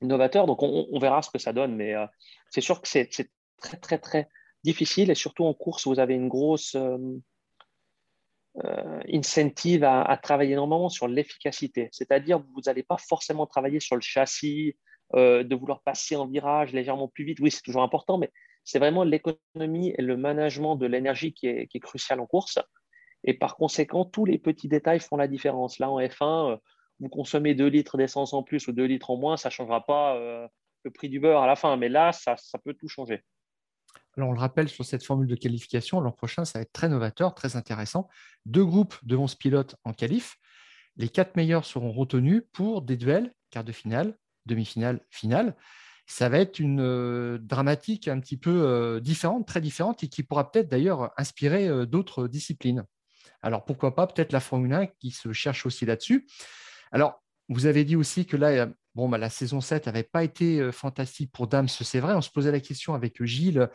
novateur. 0.00 0.46
Donc, 0.46 0.62
on, 0.62 0.98
verra 0.98 1.22
ce 1.22 1.30
que 1.30 1.38
ça 1.38 1.52
donne. 1.52 1.76
Mais 1.76 1.94
euh, 1.94 2.06
c'est 2.50 2.60
sûr 2.60 2.80
que 2.80 2.88
c'est 2.88 3.08
très, 3.58 3.76
très, 3.76 3.98
très 3.98 4.28
difficile. 4.64 5.10
Et 5.10 5.14
surtout 5.14 5.44
en 5.44 5.54
course, 5.54 5.86
vous 5.86 5.98
avez 5.98 6.14
une 6.14 6.28
grosse 6.28 6.74
euh, 6.74 6.96
euh, 8.64 9.00
incentive 9.12 9.84
à, 9.84 10.18
travailler 10.22 10.52
énormément 10.52 10.88
sur 10.88 11.08
l'efficacité. 11.08 11.88
C'est-à-dire, 11.92 12.38
vous 12.38 12.60
n'allez 12.66 12.82
pas 12.82 12.98
forcément 12.98 13.46
travailler 13.46 13.80
sur 13.80 13.96
le 13.96 14.02
châssis, 14.02 14.76
de 15.14 15.54
vouloir 15.54 15.80
passer 15.82 16.16
en 16.16 16.26
virage 16.26 16.72
légèrement 16.72 17.08
plus 17.08 17.24
vite. 17.24 17.40
Oui, 17.40 17.50
c'est 17.50 17.62
toujours 17.62 17.82
important, 17.82 18.18
mais 18.18 18.30
c'est 18.64 18.78
vraiment 18.78 19.02
l'économie 19.02 19.94
et 19.96 20.02
le 20.02 20.18
management 20.18 20.76
de 20.76 20.86
l'énergie 20.86 21.32
qui 21.32 21.46
est, 21.46 21.80
crucial 21.80 22.20
en 22.20 22.26
course. 22.26 22.58
Et 23.24 23.32
par 23.32 23.56
conséquent, 23.56 24.04
tous 24.04 24.26
les 24.26 24.38
petits 24.38 24.68
détails 24.68 25.00
font 25.00 25.16
la 25.16 25.26
différence. 25.26 25.78
Là, 25.78 25.90
en 25.90 25.98
F1, 25.98 26.58
vous 27.00 27.08
consommez 27.08 27.54
2 27.54 27.66
litres 27.66 27.96
d'essence 27.96 28.32
en 28.32 28.42
plus 28.42 28.68
ou 28.68 28.72
2 28.72 28.84
litres 28.84 29.10
en 29.10 29.16
moins, 29.16 29.36
ça 29.36 29.48
ne 29.48 29.52
changera 29.52 29.84
pas 29.86 30.16
euh, 30.16 30.46
le 30.84 30.90
prix 30.90 31.08
du 31.08 31.20
beurre 31.20 31.42
à 31.42 31.46
la 31.46 31.56
fin. 31.56 31.76
Mais 31.76 31.88
là, 31.88 32.12
ça, 32.12 32.36
peut 32.62 32.74
tout 32.74 32.88
changer. 32.88 33.22
Alors, 34.16 34.30
on 34.30 34.32
le 34.32 34.40
rappelle 34.40 34.68
sur 34.68 34.84
cette 34.84 35.04
formule 35.04 35.28
de 35.28 35.36
qualification, 35.36 36.00
l'an 36.00 36.12
prochain, 36.12 36.44
ça 36.44 36.58
va 36.58 36.62
être 36.62 36.72
très 36.72 36.88
novateur, 36.88 37.34
très 37.34 37.56
intéressant. 37.56 38.08
Deux 38.46 38.64
groupes 38.64 38.96
devant 39.02 39.28
ce 39.28 39.36
pilote 39.36 39.76
en 39.84 39.92
qualif. 39.92 40.36
Les 40.96 41.08
quatre 41.08 41.36
meilleurs 41.36 41.64
seront 41.64 41.92
retenus 41.92 42.42
pour 42.52 42.82
des 42.82 42.96
duels, 42.96 43.32
quart 43.50 43.64
de 43.64 43.72
finale, 43.72 44.18
demi-finale, 44.48 45.00
finale. 45.10 45.54
Ça 46.06 46.28
va 46.28 46.38
être 46.38 46.58
une 46.58 46.80
euh, 46.80 47.38
dramatique 47.38 48.08
un 48.08 48.18
petit 48.18 48.36
peu 48.36 48.62
euh, 48.64 48.98
différente, 48.98 49.46
très 49.46 49.60
différente, 49.60 50.02
et 50.02 50.08
qui 50.08 50.22
pourra 50.22 50.50
peut-être 50.50 50.68
d'ailleurs 50.68 51.12
inspirer 51.16 51.86
d'autres 51.86 52.26
disciplines. 52.26 52.84
Alors 53.42 53.64
pourquoi 53.64 53.94
pas 53.94 54.06
peut-être 54.06 54.32
la 54.32 54.40
Formule 54.40 54.72
1 54.72 54.86
qui 54.86 55.10
se 55.10 55.32
cherche 55.32 55.66
aussi 55.66 55.86
là-dessus. 55.86 56.26
Alors, 56.90 57.22
vous 57.48 57.66
avez 57.66 57.84
dit 57.84 57.96
aussi 57.96 58.26
que 58.26 58.36
là, 58.36 58.68
bon, 58.94 59.08
bah, 59.08 59.18
la 59.18 59.30
saison 59.30 59.60
7 59.60 59.86
n'avait 59.86 60.02
pas 60.02 60.24
été 60.24 60.60
euh, 60.60 60.72
fantastique 60.72 61.32
pour 61.32 61.46
Dams, 61.46 61.68
c'est 61.68 62.00
vrai. 62.00 62.14
On 62.14 62.20
se 62.20 62.30
posait 62.30 62.52
la 62.52 62.60
question 62.60 62.94
avec 62.94 63.22
Gilles, 63.24 63.68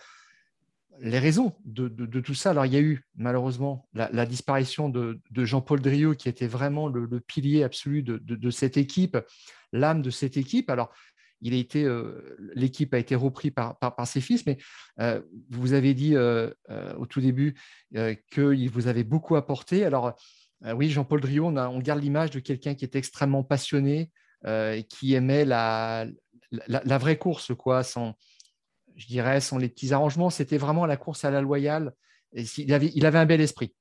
les 1.00 1.20
raisons 1.20 1.54
de, 1.66 1.88
tout 2.22 2.34
ça. 2.34 2.52
Alors, 2.52 2.66
il 2.66 2.74
y 2.74 2.78
a 2.78 2.82
eu 2.82 3.06
malheureusement 3.16 3.88
la, 3.94 4.26
disparition 4.26 4.90
de, 4.90 5.20
Jean-Paul 5.36 5.82
Driot, 5.82 6.16
qui 6.16 6.30
était 6.30 6.48
vraiment 6.48 6.88
le, 6.88 7.20
pilier 7.20 7.64
absolu 7.64 8.04
de, 8.04 8.50
cette 8.52 8.78
équipe, 8.78 9.18
l'âme 9.72 10.02
de 10.02 10.10
cette 10.10 10.38
équipe. 10.38 10.70
Alors, 10.70 10.94
il 11.46 11.54
a 11.54 11.58
été, 11.58 11.84
euh, 11.84 12.38
l'équipe 12.56 12.94
a 12.94 13.00
été 13.00 13.16
reprise 13.16 13.52
par, 13.52 14.08
ses 14.08 14.22
fils, 14.22 14.46
mais 14.46 14.58
euh, 15.02 15.22
vous 15.50 15.74
avez 15.74 15.94
dit 15.94 16.16
au 16.18 17.06
tout 17.06 17.22
début 17.22 17.56
qu'il 18.32 18.70
vous 18.70 18.88
avait 18.88 19.04
beaucoup 19.04 19.36
apporté. 19.36 19.84
Alors, 19.84 20.16
euh, 20.66 20.74
oui, 20.74 20.90
Jean-Paul 20.90 21.22
Driot, 21.22 21.46
on, 21.46 21.80
garde 21.80 22.02
l'image 22.02 22.32
de 22.32 22.40
quelqu'un 22.40 22.76
qui 22.76 22.86
est 22.86 22.96
extrêmement 22.96 23.44
passionné, 23.44 24.12
euh, 24.46 24.82
qui 24.84 25.14
aimait 25.14 25.46
la, 25.46 26.08
vraie 26.98 27.18
course, 27.18 27.54
quoi, 27.56 27.84
sans, 27.84 28.16
je 28.96 29.08
dirais, 29.08 29.40
sans 29.40 29.58
les 29.58 29.70
petits 29.70 29.94
arrangements. 29.94 30.30
C'était 30.30 30.58
vraiment 30.58 30.86
la 30.86 30.98
course 30.98 31.26
à 31.26 31.32
la 31.32 31.42
loyale. 31.42 31.94
Et 32.34 32.44
il, 32.58 32.74
avait, 32.74 33.18
un 33.18 33.26
bel 33.26 33.42
esprit. 33.42 33.74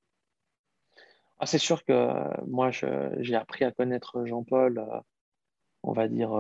Ah, 1.39 1.47
c'est 1.47 1.59
sûr 1.59 1.85
que 1.85 1.93
euh, 1.93 2.29
moi, 2.47 2.71
j'ai 2.71 3.35
appris 3.35 3.65
à 3.65 3.73
connaître 3.73 4.25
Jean-Paul, 4.27 4.85
on 5.83 5.93
va 5.93 6.09
dire 6.09 6.31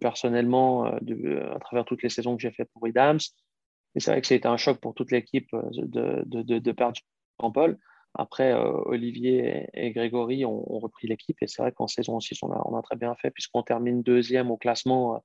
personnellement, 0.00 0.84
à 0.84 1.58
travers 1.60 1.84
toutes 1.84 2.02
les 2.02 2.08
saisons 2.08 2.36
que 2.36 2.42
j'ai 2.42 2.52
faites 2.52 2.70
pour 2.72 2.86
Idams. 2.86 3.18
Et 3.94 4.00
c'est 4.00 4.10
vrai 4.10 4.20
que 4.20 4.26
c'était 4.26 4.46
un 4.46 4.56
choc 4.56 4.78
pour 4.80 4.94
toute 4.94 5.10
l'équipe 5.10 5.48
de, 5.72 6.22
de, 6.26 6.72
perdre 6.72 6.98
Jean-Paul. 7.40 7.78
Après, 8.18 8.52
euh, 8.52 8.72
Olivier 8.86 9.68
et, 9.74 9.90
Grégory 9.90 10.44
ont, 10.46 10.62
repris 10.78 11.06
l'équipe 11.06 11.36
et 11.42 11.46
c'est 11.46 11.62
vrai 11.62 11.72
qu'en 11.72 11.86
saison 11.86 12.18
6, 12.18 12.42
on 12.42 12.50
a, 12.50 12.62
on 12.64 12.76
a, 12.76 12.82
très 12.82 12.96
bien 12.96 13.14
fait 13.14 13.30
puisqu'on 13.30 13.62
termine 13.62 14.02
deuxième 14.02 14.50
au 14.50 14.56
classement 14.56 15.16
euh, 15.16 15.18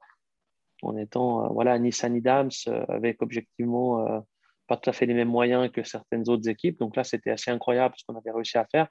en 0.81 0.97
étant 0.97 1.45
euh, 1.45 1.47
voilà, 1.49 1.77
Nissan 1.79 2.15
Idams 2.15 2.49
avec 2.87 3.21
objectivement 3.21 4.23
pas 4.67 4.77
tout 4.77 4.89
à 4.89 4.93
fait 4.93 5.05
les 5.05 5.13
mêmes 5.13 5.27
moyens 5.27 5.69
que 5.71 5.83
certaines 5.83 6.29
autres 6.29 6.47
équipes. 6.47 6.79
Donc 6.79 6.95
là, 6.95 7.03
c'était 7.03 7.31
assez 7.31 7.51
incroyable 7.51 7.95
ce 7.97 8.05
qu'on 8.05 8.17
avait 8.17 8.31
réussi 8.31 8.57
à 8.57 8.65
faire. 8.65 8.87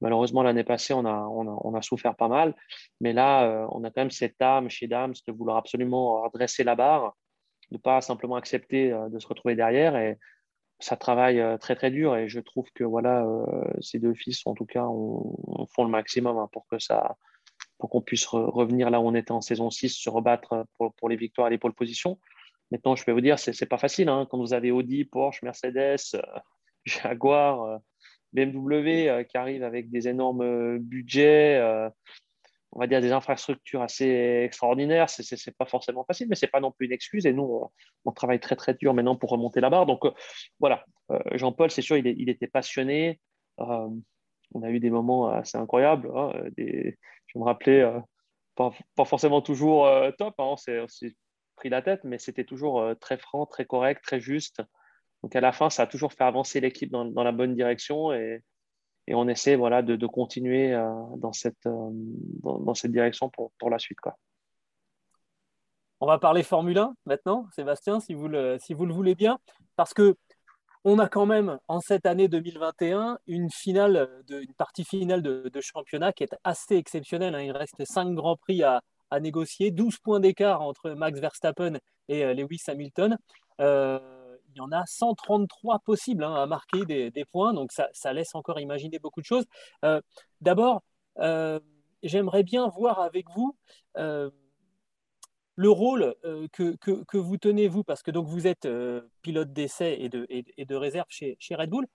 Malheureusement, 0.00 0.42
l'année 0.42 0.64
passée, 0.64 0.94
on 0.94 1.06
a, 1.06 1.14
on, 1.14 1.74
a, 1.74 1.82
souffert 1.82 2.16
pas 2.16 2.28
mal. 2.28 2.54
Mais 3.00 3.12
là, 3.12 3.66
on 3.70 3.84
a 3.84 3.90
quand 3.90 4.02
même 4.02 4.10
cette 4.10 4.40
âme 4.42 4.68
chez 4.68 4.88
Dams 4.88 5.14
de 5.26 5.32
vouloir 5.32 5.56
absolument 5.56 6.22
redresser 6.22 6.64
la 6.64 6.74
barre, 6.74 7.16
de 7.70 7.76
ne 7.76 7.80
pas 7.80 8.00
simplement 8.00 8.34
accepter 8.34 8.90
de 8.90 9.18
se 9.18 9.26
retrouver 9.26 9.54
derrière. 9.54 9.96
Et, 9.96 10.18
ça 10.82 10.96
travaille 10.96 11.40
euh, 11.40 11.56
très 11.58 11.76
très 11.76 11.90
dur 11.90 12.16
et 12.16 12.28
je 12.28 12.40
trouve 12.40 12.68
que 12.74 12.84
voilà, 12.84 13.24
euh, 13.24 13.64
ces 13.80 13.98
deux 13.98 14.14
fils 14.14 14.42
en 14.46 14.54
tout 14.54 14.66
cas 14.66 14.84
on, 14.84 15.66
font 15.74 15.84
le 15.84 15.90
maximum 15.90 16.36
hein, 16.38 16.48
pour 16.52 16.66
que 16.66 16.78
ça 16.78 17.16
pour 17.82 17.90
qu'on 17.90 18.00
puisse 18.00 18.26
revenir 18.26 18.90
là 18.90 19.00
où 19.00 19.08
on 19.08 19.14
était 19.16 19.32
en 19.32 19.40
saison 19.40 19.68
6, 19.68 19.88
se 19.88 20.08
rebattre 20.08 20.66
pour, 20.78 21.08
les 21.08 21.16
victoires 21.16 21.48
et 21.48 21.50
les 21.50 21.58
pole 21.58 21.72
positions. 21.74 22.20
Maintenant, 22.70 22.94
je 22.94 23.04
peux 23.04 23.10
vous 23.10 23.20
dire, 23.20 23.40
c'est 23.40 23.60
n'est 23.60 23.66
pas 23.66 23.76
facile. 23.76 24.08
Hein, 24.08 24.24
quand 24.30 24.38
vous 24.38 24.54
avez 24.54 24.70
Audi, 24.70 25.04
Porsche, 25.04 25.42
Mercedes, 25.42 25.96
euh, 26.14 26.22
Jaguar, 26.84 27.80
BMW 28.32 29.24
qui 29.24 29.36
arrivent 29.36 29.64
avec 29.64 29.90
des 29.90 30.06
énormes 30.06 30.78
budgets, 30.78 31.60
on 32.70 32.78
va 32.78 32.86
dire, 32.86 33.00
des 33.00 33.10
infrastructures 33.10 33.82
assez 33.82 34.42
extraordinaires. 34.44 35.10
Ce 35.10 35.34
n'est 35.34 35.54
pas 35.58 35.66
forcément 35.66 36.04
facile, 36.04 36.28
mais 36.30 36.36
ce 36.36 36.46
n'est 36.46 36.50
pas 36.50 36.60
non 36.60 36.70
plus 36.70 36.86
une 36.86 36.92
excuse. 36.92 37.26
Et 37.26 37.32
nous, 37.32 37.68
on, 38.04 38.12
travaille 38.12 38.38
très, 38.38 38.54
très 38.54 38.74
dur 38.74 38.94
maintenant 38.94 39.16
pour 39.16 39.30
remonter 39.30 39.60
la 39.60 39.70
barre. 39.70 39.86
Donc, 39.86 40.04
euh, 40.04 40.12
voilà, 40.60 40.84
euh, 41.10 41.18
Jean-Paul, 41.32 41.72
c'est 41.72 41.82
sûr, 41.82 41.96
il, 41.96 42.28
était 42.30 42.46
passionné. 42.46 43.18
Euh, 44.54 44.58
on 44.58 44.62
a 44.62 44.70
eu 44.70 44.80
des 44.80 44.90
moments 44.90 45.28
assez 45.28 45.58
incroyables. 45.58 46.10
Hein, 46.14 46.32
je 46.58 47.38
me 47.38 47.44
rappelais, 47.44 47.84
pas, 48.54 48.72
forcément 49.04 49.42
toujours 49.42 49.88
top. 50.18 50.34
Hein, 50.38 50.44
on 50.44 50.56
s'est 50.56 51.16
pris 51.56 51.68
la 51.68 51.82
tête, 51.82 52.04
mais 52.04 52.18
c'était 52.18 52.44
toujours 52.44 52.84
très 53.00 53.18
franc, 53.18 53.46
très 53.46 53.64
correct, 53.64 54.02
très 54.02 54.20
juste. 54.20 54.62
Donc, 55.22 55.36
à 55.36 55.40
la 55.40 55.52
fin, 55.52 55.70
ça 55.70 55.84
a 55.84 55.86
toujours 55.86 56.12
fait 56.12 56.24
avancer 56.24 56.60
l'équipe 56.60 56.90
dans, 56.90 57.22
la 57.22 57.32
bonne 57.32 57.54
direction. 57.54 58.12
Et, 58.12 58.42
on 59.08 59.28
essaie 59.28 59.56
voilà, 59.56 59.82
de, 59.82 60.06
continuer 60.06 60.72
euh, 60.72 60.88
dans, 61.16 61.32
cette, 61.32 61.66
euh, 61.66 61.90
direction 62.84 63.30
pour, 63.30 63.70
la 63.70 63.78
suite. 63.78 63.98
On 66.00 66.06
va 66.06 66.18
parler 66.18 66.42
Formule 66.42 66.78
1 66.78 66.94
maintenant, 67.06 67.46
Sébastien, 67.52 68.00
si 68.00 68.14
vous 68.14 68.26
le, 68.26 68.58
si 68.58 68.74
vous 68.74 68.86
le 68.86 68.94
voulez 68.94 69.14
bien, 69.14 69.38
parce 69.76 69.94
que 69.94 70.16
on 70.84 70.98
a 70.98 71.08
quand 71.08 71.26
même 71.26 71.58
en 71.68 71.80
cette 71.80 72.06
année 72.06 72.28
2021 72.28 73.18
une 73.26 73.50
finale, 73.50 74.08
une 74.28 74.54
partie 74.54 74.84
finale 74.84 75.22
de, 75.22 75.60
championnat 75.60 76.12
qui 76.12 76.24
est 76.24 76.34
assez 76.44 76.76
exceptionnelle. 76.76 77.34
Hein. 77.34 77.42
Il 77.42 77.52
reste 77.52 77.84
5 77.84 78.14
grands 78.14 78.36
prix 78.36 78.62
à, 78.62 78.82
négocier, 79.20 79.70
12 79.70 79.98
points 79.98 80.20
d'écart 80.20 80.62
entre 80.62 80.90
Max 80.90 81.20
Verstappen 81.20 81.74
et 82.08 82.24
euh, 82.24 82.32
Lewis 82.32 82.62
Hamilton 82.66 83.18
il 84.54 84.58
y 84.58 84.60
en 84.60 84.72
a 84.72 84.84
133 84.86 85.80
possibles 85.80 86.24
hein, 86.24 86.34
à 86.34 86.46
marquer 86.46 86.84
des, 86.84 87.24
points, 87.24 87.54
donc 87.54 87.72
ça, 87.72 88.12
laisse 88.12 88.34
encore 88.34 88.60
imaginer 88.60 88.98
beaucoup 88.98 89.20
de 89.20 89.26
choses. 89.26 89.44
Euh, 89.84 90.00
d'abord, 90.40 90.82
euh, 91.18 91.60
j'aimerais 92.02 92.42
bien 92.42 92.68
voir 92.68 93.00
avec 93.00 93.26
vous 93.34 93.56
euh, 93.96 94.30
le 95.56 95.70
rôle 95.70 96.14
que, 96.52 97.16
vous 97.16 97.36
tenez, 97.36 97.68
vous, 97.68 97.84
parce 97.84 98.02
que 98.02 98.10
donc 98.10 98.26
vous 98.26 98.46
êtes 98.46 98.68
pilote 99.22 99.52
d'essai 99.52 99.96
et 100.00 100.08
de, 100.08 100.26
et, 100.28 100.64
de, 100.64 100.74
réserve 100.74 101.06
chez, 101.08 101.36
chez 101.38 101.54
Red 101.54 101.70
Bull. 101.70 101.86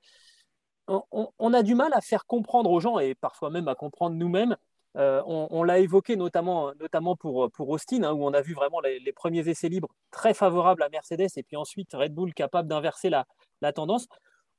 on, 0.88 1.54
a 1.54 1.64
du 1.64 1.76
mal 1.76 1.92
à 1.94 2.02
faire 2.02 2.26
comprendre 2.26 2.70
aux 2.70 2.80
gens, 2.80 3.00
et 3.00 3.16
parfois 3.16 3.50
même 3.50 3.68
à 3.68 3.76
comprendre 3.76 4.16
nous-mêmes, 4.16 4.56
euh, 4.98 5.22
on, 5.28 5.64
l'a 5.64 5.78
évoqué 5.78 6.16
notamment, 6.16 6.74
notamment 6.80 7.16
pour, 7.16 7.52
pour 7.52 7.70
Austin, 7.70 8.04
hein, 8.04 8.14
où 8.14 8.26
on 8.26 8.34
a 8.34 8.42
vu 8.42 8.56
vraiment 8.56 8.80
les, 8.80 9.14
premiers 9.14 9.48
essais 9.48 9.70
libres 9.70 9.90
très 10.10 10.34
favorables 10.34 10.82
à 10.82 10.90
Mercedes 10.90 11.30
et 11.36 11.44
puis 11.44 11.56
ensuite 11.56 11.94
Red 11.94 12.16
Bull 12.16 12.34
capable 12.34 12.68
d'inverser 12.68 13.12
la, 13.12 13.26
tendance. 13.74 14.08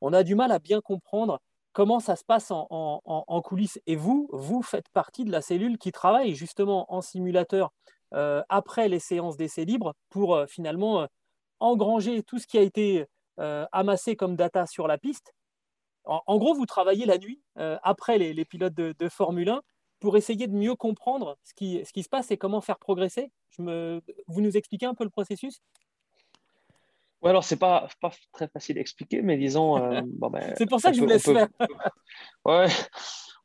On 0.00 0.12
a 0.12 0.22
du 0.22 0.36
mal 0.36 0.52
à 0.52 0.60
bien 0.60 0.80
comprendre 0.80 1.40
comment 1.72 1.98
ça 1.98 2.14
se 2.14 2.24
passe 2.24 2.52
en, 2.52 3.42
coulisses. 3.44 3.80
Et 3.86 3.96
vous, 3.96 4.28
vous 4.32 4.62
faites 4.62 4.88
partie 4.90 5.24
de 5.24 5.32
la 5.32 5.40
cellule 5.40 5.76
qui 5.76 5.90
travaille 5.90 6.36
justement 6.36 6.92
en 6.92 7.00
simulateur 7.00 7.66
euh, 7.66 7.97
après 8.12 8.88
les 8.88 8.98
séances 8.98 9.36
d'essais 9.36 9.64
libres 9.64 9.94
pour 10.08 10.34
euh, 10.34 10.46
finalement 10.46 11.06
engranger 11.60 12.22
tout 12.22 12.38
ce 12.38 12.46
qui 12.46 12.58
a 12.58 12.62
été 12.62 13.06
amassé 13.72 14.16
comme 14.16 14.34
data 14.34 14.66
sur 14.66 14.88
la 14.88 14.98
piste. 14.98 15.32
En, 16.04 16.38
gros, 16.38 16.54
vous 16.54 16.66
travaillez 16.66 17.06
la 17.06 17.18
nuit 17.18 17.40
après 17.56 18.18
les, 18.18 18.44
pilotes 18.44 18.74
de 18.74 19.08
Formule 19.08 19.50
1 19.50 19.62
pour 20.00 20.16
essayer 20.16 20.46
de 20.46 20.54
mieux 20.54 20.74
comprendre 20.74 21.36
ce 21.44 21.54
qui, 21.54 21.84
ce 21.84 21.92
qui 21.92 22.02
se 22.02 22.08
passe 22.08 22.30
et 22.30 22.36
comment 22.36 22.60
faire 22.60 22.78
progresser. 22.78 23.30
Je 23.50 23.62
me... 23.62 24.02
Vous 24.26 24.40
nous 24.40 24.56
expliquez 24.56 24.86
un 24.86 24.94
peu 24.94 25.04
le 25.04 25.10
processus? 25.10 25.60
Ouais, 27.20 27.30
alors 27.30 27.42
c'est 27.42 27.56
pas, 27.56 27.88
pas 28.00 28.12
très 28.32 28.46
facile 28.48 28.78
à 28.78 28.80
expliquer, 28.80 29.22
mais 29.22 29.36
disons. 29.36 29.76
Euh, 29.76 30.00
ben, 30.30 30.54
c'est 30.56 30.66
pour 30.66 30.80
ça 30.80 30.90
que 30.90 30.96
je 30.96 31.00
vous 31.00 31.06
laisse 31.06 31.24
faire. 31.24 31.48
ouais, 32.44 32.68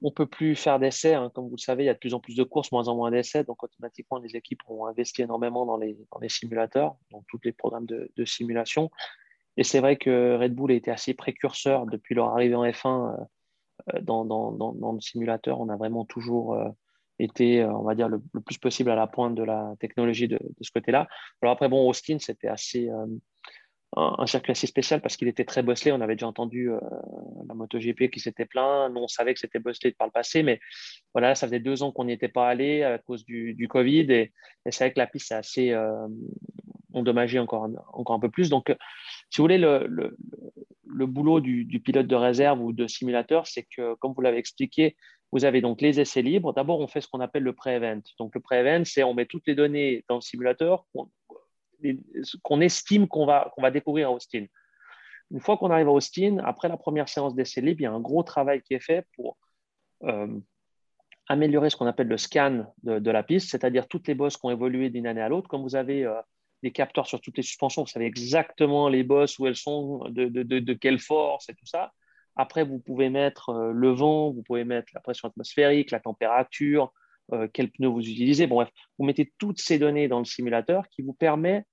on 0.04 0.12
peut 0.12 0.28
plus 0.28 0.56
faire 0.56 0.80
d'essais. 0.80 1.16
Hein. 1.16 1.32
Comme 1.34 1.46
vous 1.46 1.56
le 1.56 1.62
savez, 1.62 1.84
il 1.84 1.88
y 1.88 1.90
a 1.90 1.94
de 1.94 2.00
plus 2.00 2.14
en 2.14 2.20
plus 2.20 2.36
de 2.36 2.44
courses, 2.44 2.72
moins 2.72 2.88
en 2.90 2.96
moins 2.96 3.10
d'essais. 3.10 3.46
Donc, 3.46 3.64
automatiquement, 3.64 4.20
les 4.20 4.36
équipes 4.36 4.62
ont 4.68 4.86
investi 4.86 5.22
énormément 5.22 5.66
dans 5.66 5.78
les, 5.78 5.98
simulateurs, 6.28 6.96
dans 7.10 7.24
tous 7.30 7.40
les 7.44 7.54
programmes 7.54 7.86
de, 7.86 8.26
simulation. 8.26 8.92
Et 9.56 9.64
c'est 9.64 9.80
vrai 9.80 9.96
que 9.96 10.38
Red 10.38 10.54
Bull 10.54 10.72
a 10.72 10.76
été 10.76 10.92
assez 10.92 11.14
précurseur 11.14 11.86
depuis 11.86 12.16
leur 12.16 12.28
arrivée 12.30 12.56
en 12.56 12.66
F1 12.66 13.28
euh, 13.94 14.02
dans, 14.02 14.26
dans, 14.26 14.92
le 14.92 15.00
simulateur. 15.00 15.62
On 15.62 15.70
a 15.70 15.78
vraiment 15.78 16.04
toujours 16.04 16.56
euh, 16.56 16.70
été, 17.18 17.64
on 17.64 17.84
va 17.84 17.96
dire, 17.96 18.10
le, 18.10 18.20
plus 18.46 18.58
possible 18.58 18.90
à 18.90 18.96
la 18.96 19.08
pointe 19.08 19.36
de 19.36 19.44
la 19.44 19.74
technologie 19.80 20.28
de, 20.28 20.38
de 20.38 20.64
ce 20.64 20.72
côté-là. 20.72 21.08
Alors 21.42 21.54
après, 21.54 21.70
bon, 21.70 21.88
Austin, 21.88 22.18
c'était 22.20 22.50
assez 22.50 22.90
un, 23.96 24.26
circuit 24.28 24.52
assez 24.52 24.68
spécial 24.68 25.02
parce 25.02 25.18
qu'il 25.18 25.28
était 25.28 25.46
très 25.46 25.64
bosselé. 25.64 25.92
On 25.92 26.02
avait 26.02 26.16
déjà 26.16 26.28
entendu 26.28 26.72
euh, 26.72 26.80
la 27.48 27.54
MotoGP 27.54 28.10
qui 28.10 28.20
s'était 28.20 28.46
plaint. 28.46 28.92
Nous, 28.94 29.02
on 29.02 29.08
savait 29.08 29.34
que 29.34 29.40
c'était 29.40 29.60
bosselé 29.60 29.92
par 29.92 30.08
le 30.08 30.12
passé, 30.12 30.44
mais 30.44 30.60
voilà, 31.14 31.36
ça 31.36 31.48
faisait 31.48 31.60
deux 31.60 31.84
ans 31.84 31.92
qu'on 31.92 32.06
n'y 32.06 32.14
était 32.14 32.28
pas 32.28 32.48
allé 32.48 32.84
à 32.84 32.98
cause 32.98 33.26
du, 33.26 33.68
Covid. 33.70 34.12
Et, 34.12 34.32
c'est 34.70 34.86
vrai 34.86 34.94
que 34.94 35.00
la 35.00 35.08
piste 35.08 35.32
est 35.32 35.36
assez 35.36 35.72
euh, 35.72 36.08
endommagée 36.94 37.40
encore, 37.40 37.68
encore 37.94 38.16
un 38.16 38.20
peu 38.20 38.30
plus. 38.30 38.50
Donc, 38.50 38.76
si 39.30 39.38
vous 39.38 39.44
voulez, 39.44 39.58
le, 39.58 39.88
le, 39.88 41.06
boulot 41.06 41.40
du, 41.40 41.80
pilote 41.80 42.08
de 42.08 42.16
réserve 42.16 42.62
ou 42.62 42.72
de 42.74 42.88
simulateur, 42.88 43.48
c'est 43.48 43.68
que, 43.76 43.96
comme 43.96 44.14
vous 44.14 44.22
l'avez 44.22 44.38
expliqué, 44.38 44.96
vous 45.32 45.46
avez 45.46 45.62
donc 45.62 45.82
les 45.82 46.00
essais 46.00 46.22
libres. 46.22 46.54
D'abord, 46.54 46.80
on 46.80 46.88
fait 46.88 47.02
ce 47.02 47.08
qu'on 47.08 47.20
appelle 47.20 47.42
le 47.44 47.54
pré-event. 47.54 48.02
Donc, 48.20 48.36
le 48.36 48.42
pré-event, 48.42 48.84
c'est 48.86 49.04
on 49.04 49.16
met 49.16 49.26
toutes 49.26 49.48
les 49.48 49.56
données 49.56 50.06
dans 50.08 50.16
le 50.16 50.22
simulateur, 50.22 50.86
qu'on 52.42 52.62
estime 52.62 53.08
qu'on 53.08 53.26
va, 53.26 53.72
découvrir 53.72 54.10
à 54.10 54.12
Austin. 54.12 54.46
Une 55.32 55.40
fois 55.40 55.58
qu'on 55.58 55.72
arrive 55.72 55.88
à 55.88 55.92
Austin, 55.92 56.38
après 56.44 56.68
la 56.68 56.78
première 56.78 57.10
séance 57.10 57.36
d'essai 57.36 57.62
libre, 57.62 57.82
il 57.82 57.84
y 57.84 57.88
a 57.88 57.92
un 57.92 58.00
gros 58.00 58.24
travail 58.24 58.62
qui 58.62 58.74
est 58.74 58.80
fait 58.80 59.08
pour 59.16 59.38
euh, 60.04 60.28
améliorer 61.28 61.70
ce 61.70 61.78
qu'on 61.78 61.88
appelle 61.88 62.08
le 62.08 62.18
scan 62.18 62.66
de, 62.84 63.12
la 63.12 63.24
piste, 63.24 63.50
c'est-à-dire 63.50 63.88
toutes 63.88 64.08
les 64.08 64.14
bosses 64.14 64.38
qui 64.38 64.46
ont 64.46 64.52
évolué 64.52 64.90
d'une 64.90 65.08
année 65.08 65.22
à 65.22 65.30
l'autre. 65.30 65.48
Comme 65.48 65.62
vous 65.62 65.76
avez 65.76 66.06
euh, 66.06 66.22
des 66.62 66.72
capteurs 66.72 67.08
sur 67.08 67.22
toutes 67.22 67.38
les 67.38 67.44
suspensions, 67.44 67.84
vous 67.84 67.88
savez 67.88 68.06
exactement 68.06 68.90
les 68.90 69.04
bosses, 69.04 69.40
où 69.40 69.48
elles 69.48 69.56
sont, 69.56 70.04
de, 70.10 70.28
de, 70.28 70.74
quelle 70.74 71.00
force 71.00 71.50
et 71.50 71.56
tout 71.56 71.66
ça. 71.66 71.94
Après, 72.36 72.66
vous 72.66 72.80
pouvez 72.80 73.10
mettre 73.10 73.50
euh, 73.50 73.72
le 73.72 73.90
vent, 73.92 74.32
vous 74.32 74.44
pouvez 74.44 74.66
mettre 74.66 74.92
la 74.94 75.00
pression 75.00 75.30
atmosphérique, 75.30 75.92
la 75.92 76.00
température, 76.00 76.92
quel 77.54 77.72
pneu 77.72 77.88
vous 77.88 78.02
utilisez. 78.02 78.48
Bon, 78.48 78.56
bref, 78.56 78.70
vous 79.00 79.06
mettez 79.06 79.34
toutes 79.38 79.60
ces 79.60 79.80
données 79.80 80.10
dans 80.10 80.20
le 80.20 80.26
simulateur 80.26 80.90
qui 80.90 81.02
vous 81.02 81.14
permet 81.14 81.66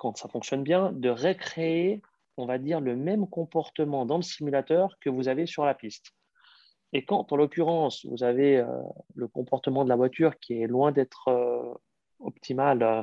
quand 0.00 0.16
ça 0.16 0.30
fonctionne 0.30 0.62
bien, 0.62 0.92
de 0.92 1.10
recréer, 1.10 2.00
on 2.38 2.46
va 2.46 2.56
dire, 2.56 2.80
le 2.80 2.96
même 2.96 3.28
comportement 3.28 4.06
dans 4.06 4.16
le 4.16 4.22
simulateur 4.22 4.96
que 4.98 5.10
vous 5.10 5.28
avez 5.28 5.44
sur 5.44 5.66
la 5.66 5.74
piste. 5.74 6.14
Et 6.94 7.04
quand, 7.04 7.30
en 7.30 7.36
l'occurrence, 7.36 8.06
vous 8.06 8.24
avez 8.24 8.56
euh, 8.56 8.66
le 9.14 9.28
comportement 9.28 9.84
de 9.84 9.90
la 9.90 9.96
voiture 9.96 10.38
qui 10.38 10.54
est 10.54 10.66
loin 10.66 10.90
d'être 10.90 11.28
euh, 11.28 11.74
optimal 12.18 12.82
euh, 12.82 13.02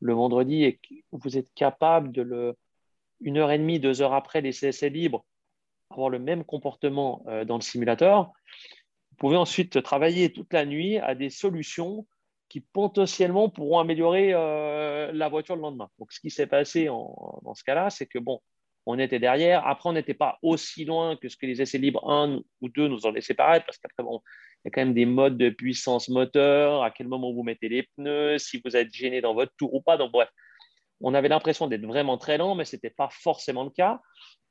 le 0.00 0.14
vendredi 0.14 0.64
et 0.64 0.78
que 0.78 0.94
vous 1.12 1.38
êtes 1.38 1.54
capable 1.54 2.10
de 2.10 2.22
le, 2.22 2.56
une 3.20 3.38
heure 3.38 3.52
et 3.52 3.58
demie, 3.58 3.78
deux 3.78 4.02
heures 4.02 4.12
après 4.12 4.40
les 4.40 4.50
CSC 4.50 4.90
libres, 4.90 5.24
avoir 5.90 6.10
le 6.10 6.18
même 6.18 6.42
comportement 6.42 7.24
dans 7.46 7.54
le 7.54 7.62
simulateur, 7.62 8.32
vous 9.10 9.16
pouvez 9.16 9.36
ensuite 9.36 9.80
travailler 9.80 10.32
toute 10.32 10.52
la 10.52 10.66
nuit 10.66 10.98
à 10.98 11.14
des 11.14 11.30
solutions 11.30 12.04
qui 12.52 12.60
potentiellement 12.60 13.48
pourront 13.48 13.78
améliorer 13.78 14.34
euh, 14.34 15.10
la 15.14 15.30
voiture 15.30 15.56
le 15.56 15.62
lendemain. 15.62 15.88
Donc, 15.98 16.12
ce 16.12 16.20
qui 16.20 16.28
s'est 16.28 16.46
passé 16.46 16.84
dans 16.84 17.54
ce 17.54 17.64
cas-là, 17.64 17.88
c'est 17.88 18.04
que 18.04 18.18
bon, 18.18 18.42
on 18.84 18.98
était 18.98 19.18
derrière. 19.18 19.66
Après, 19.66 19.88
on 19.88 19.94
n'était 19.94 20.12
pas 20.12 20.38
aussi 20.42 20.84
loin 20.84 21.16
que 21.16 21.30
ce 21.30 21.38
que 21.38 21.46
les 21.46 21.62
essais 21.62 21.78
libres 21.78 22.06
1 22.06 22.42
ou 22.60 22.68
2 22.68 22.88
nous 22.88 23.06
ont 23.06 23.10
laissé 23.10 23.32
paraître, 23.32 23.64
parce 23.64 23.78
qu'après, 23.78 24.02
il 24.06 24.66
y 24.66 24.68
a 24.68 24.70
quand 24.70 24.82
même 24.82 24.92
des 24.92 25.06
modes 25.06 25.38
de 25.38 25.48
puissance 25.48 26.10
moteur, 26.10 26.82
à 26.82 26.90
quel 26.90 27.08
moment 27.08 27.32
vous 27.32 27.42
mettez 27.42 27.70
les 27.70 27.84
pneus, 27.96 28.36
si 28.36 28.60
vous 28.62 28.76
êtes 28.76 28.92
gêné 28.92 29.22
dans 29.22 29.32
votre 29.32 29.52
tour 29.56 29.72
ou 29.72 29.80
pas. 29.80 29.96
Donc, 29.96 30.12
bref, 30.12 30.28
on 31.00 31.14
avait 31.14 31.28
l'impression 31.28 31.68
d'être 31.68 31.86
vraiment 31.86 32.18
très 32.18 32.36
lent, 32.36 32.54
mais 32.54 32.66
ce 32.66 32.76
n'était 32.76 32.90
pas 32.90 33.08
forcément 33.10 33.64
le 33.64 33.70
cas. 33.70 33.98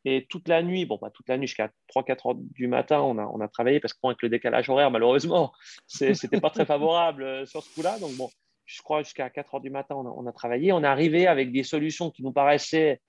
Et 0.05 0.25
toute 0.29 0.47
la 0.47 0.63
nuit, 0.63 0.85
bon, 0.85 0.97
bah, 1.01 1.11
toute 1.13 1.29
la 1.29 1.37
nuit 1.37 1.47
jusqu'à 1.47 1.69
3-4 1.95 2.29
heures 2.29 2.35
du 2.35 2.67
matin, 2.67 3.01
on 3.01 3.39
a, 3.39 3.47
travaillé 3.47 3.79
parce 3.79 3.93
qu'avec 3.93 4.21
le 4.21 4.29
décalage 4.29 4.69
horaire, 4.69 4.89
malheureusement, 4.89 5.53
ce 5.87 6.05
n'était 6.05 6.41
pas 6.41 6.49
très 6.49 6.65
favorable 6.65 7.23
euh, 7.23 7.45
sur 7.45 7.61
ce 7.61 7.73
coup-là. 7.73 7.99
Donc, 7.99 8.15
bon, 8.15 8.29
je 8.65 8.81
crois 8.81 9.03
jusqu'à 9.03 9.29
4 9.29 9.55
heures 9.55 9.61
du 9.61 9.69
matin, 9.69 9.95
on 9.95 10.25
a, 10.25 10.31
travaillé. 10.31 10.71
On 10.71 10.83
est 10.83 10.87
arrivé 10.87 11.27
avec 11.27 11.51
des 11.51 11.63
solutions 11.63 12.09
qui 12.09 12.23
nous 12.23 12.31
paraissaient 12.31 12.99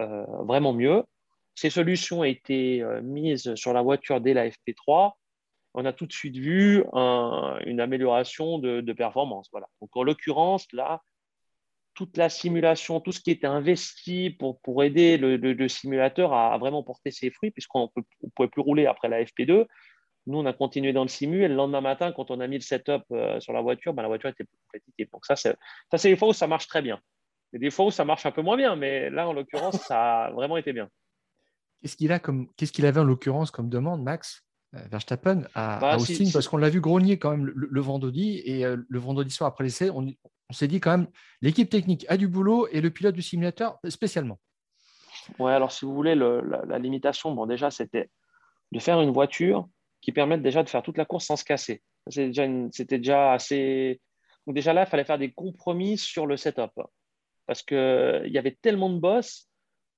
euh, 0.00 0.24
vraiment 0.44 0.72
mieux. 0.72 1.04
Ces 1.54 1.70
solutions 1.70 2.24
été 2.24 2.82
euh, 2.82 3.00
mises 3.02 3.54
sur 3.54 3.72
la 3.72 3.82
voiture 3.82 4.20
dès 4.20 4.34
la 4.34 4.48
FP3. 4.48 5.12
On 5.74 5.84
a 5.84 5.92
tout 5.92 6.06
de 6.06 6.12
suite 6.12 6.36
vu 6.36 6.82
une 6.92 7.80
amélioration 7.80 8.58
de, 8.58 8.80
de 8.80 8.92
performance. 8.92 9.48
Voilà. 9.52 9.68
Donc, 9.80 9.96
en 9.96 10.02
l'occurrence, 10.02 10.66
là, 10.72 11.00
toute 11.94 12.16
la 12.16 12.28
simulation, 12.28 13.00
tout 13.00 13.12
ce 13.12 13.20
qui 13.20 13.30
était 13.30 13.46
investi 13.46 14.30
pour, 14.30 14.60
pour 14.60 14.82
aider 14.82 15.16
le, 15.18 15.68
simulateur 15.68 16.32
à, 16.32 16.56
vraiment 16.58 16.82
porter 16.82 17.10
ses 17.10 17.30
fruits, 17.30 17.50
puisqu'on 17.50 17.90
ne 17.96 18.28
pouvait 18.34 18.48
plus 18.48 18.62
rouler 18.62 18.86
après 18.86 19.08
la 19.08 19.22
FP2. 19.22 19.66
Nous, 20.26 20.38
on 20.38 20.46
a 20.46 20.52
continué 20.52 20.92
dans 20.92 21.02
le 21.02 21.08
simu 21.08 21.42
et 21.42 21.48
le 21.48 21.54
lendemain 21.54 21.80
matin, 21.80 22.12
quand 22.12 22.30
on 22.30 22.40
a 22.40 22.46
mis 22.46 22.56
le 22.56 22.62
setup 22.62 23.02
euh, 23.10 23.40
sur 23.40 23.52
la 23.52 23.62
voiture, 23.62 23.94
ben, 23.94 24.02
la 24.02 24.08
voiture 24.08 24.28
était 24.28 24.44
plus 24.44 24.58
compétitive. 24.66 25.08
Donc 25.12 25.24
ça, 25.24 25.34
c'est 25.36 26.08
des 26.08 26.16
fois 26.16 26.28
où 26.28 26.32
ça 26.32 26.46
marche 26.46 26.68
très 26.68 26.82
bien. 26.82 27.00
Et 27.52 27.58
des 27.58 27.70
fois 27.70 27.86
où 27.86 27.90
ça 27.90 28.04
marche 28.04 28.26
un 28.26 28.30
peu 28.30 28.42
moins 28.42 28.56
bien, 28.56 28.76
mais 28.76 29.10
là, 29.10 29.28
en 29.28 29.32
l'occurrence, 29.32 29.76
ça 29.82 30.24
a 30.24 30.30
vraiment 30.30 30.56
été 30.56 30.72
bien. 30.72 30.88
Qu'est-ce 31.80 31.96
qu'il 31.96 32.20
qu'est-ce 32.56 32.72
qu'il 32.72 32.86
avait 32.86 33.00
en 33.00 33.04
l'occurrence 33.04 33.50
comme 33.50 33.68
demande, 33.68 34.02
Max 34.02 34.44
euh, 34.74 34.78
Verstappen 34.90 35.44
à, 35.54 35.78
bah, 35.80 35.96
Austin? 35.96 36.30
parce 36.32 36.46
qu'on 36.46 36.58
l'a 36.58 36.68
vu 36.68 36.80
grogner 36.80 37.18
quand 37.18 37.30
même 37.30 37.46
le, 37.46 37.80
vendredi 37.80 38.42
et 38.44 38.64
euh, 38.64 38.76
le 38.88 38.98
vendredi 38.98 39.34
soir 39.34 39.48
après 39.48 39.64
l'essai, 39.64 39.90
on, 39.90 40.06
on 40.50 40.52
s'est 40.52 40.68
dit 40.68 40.80
quand 40.80 40.90
même, 40.90 41.06
l'équipe 41.40 41.70
technique 41.70 42.04
a 42.08 42.16
du 42.16 42.26
boulot 42.26 42.66
et 42.68 42.80
le 42.80 42.90
pilote 42.90 43.14
du 43.14 43.22
simulateur 43.22 43.78
spécialement. 43.88 44.38
Ouais, 45.38 45.52
alors 45.52 45.70
si 45.70 45.84
vous 45.84 45.94
voulez, 45.94 46.16
la, 46.16 46.78
limitation, 46.78 47.32
bon, 47.32 47.46
déjà, 47.46 47.70
c'était 47.70 48.10
de 48.72 48.78
faire 48.80 49.00
une 49.00 49.12
voiture 49.12 49.68
qui 50.00 50.10
permette 50.10 50.42
déjà 50.42 50.64
de 50.64 50.68
faire 50.68 50.82
toute 50.82 50.98
la 50.98 51.04
course 51.04 51.26
sans 51.26 51.36
se 51.36 51.44
casser. 51.44 51.82
C'était 52.08 52.98
déjà, 52.98 53.32
assez. 53.32 54.00
Donc, 54.46 54.56
déjà 54.56 54.72
là, 54.72 54.82
il 54.82 54.88
fallait 54.88 55.04
faire 55.04 55.18
des 55.18 55.32
compromis 55.32 55.96
sur 55.96 56.26
le 56.26 56.36
setup. 56.36 56.72
Parce 57.46 57.62
qu'il 57.62 58.30
y 58.30 58.38
avait 58.38 58.58
tellement 58.60 58.90
de 58.90 58.98
boss 58.98 59.48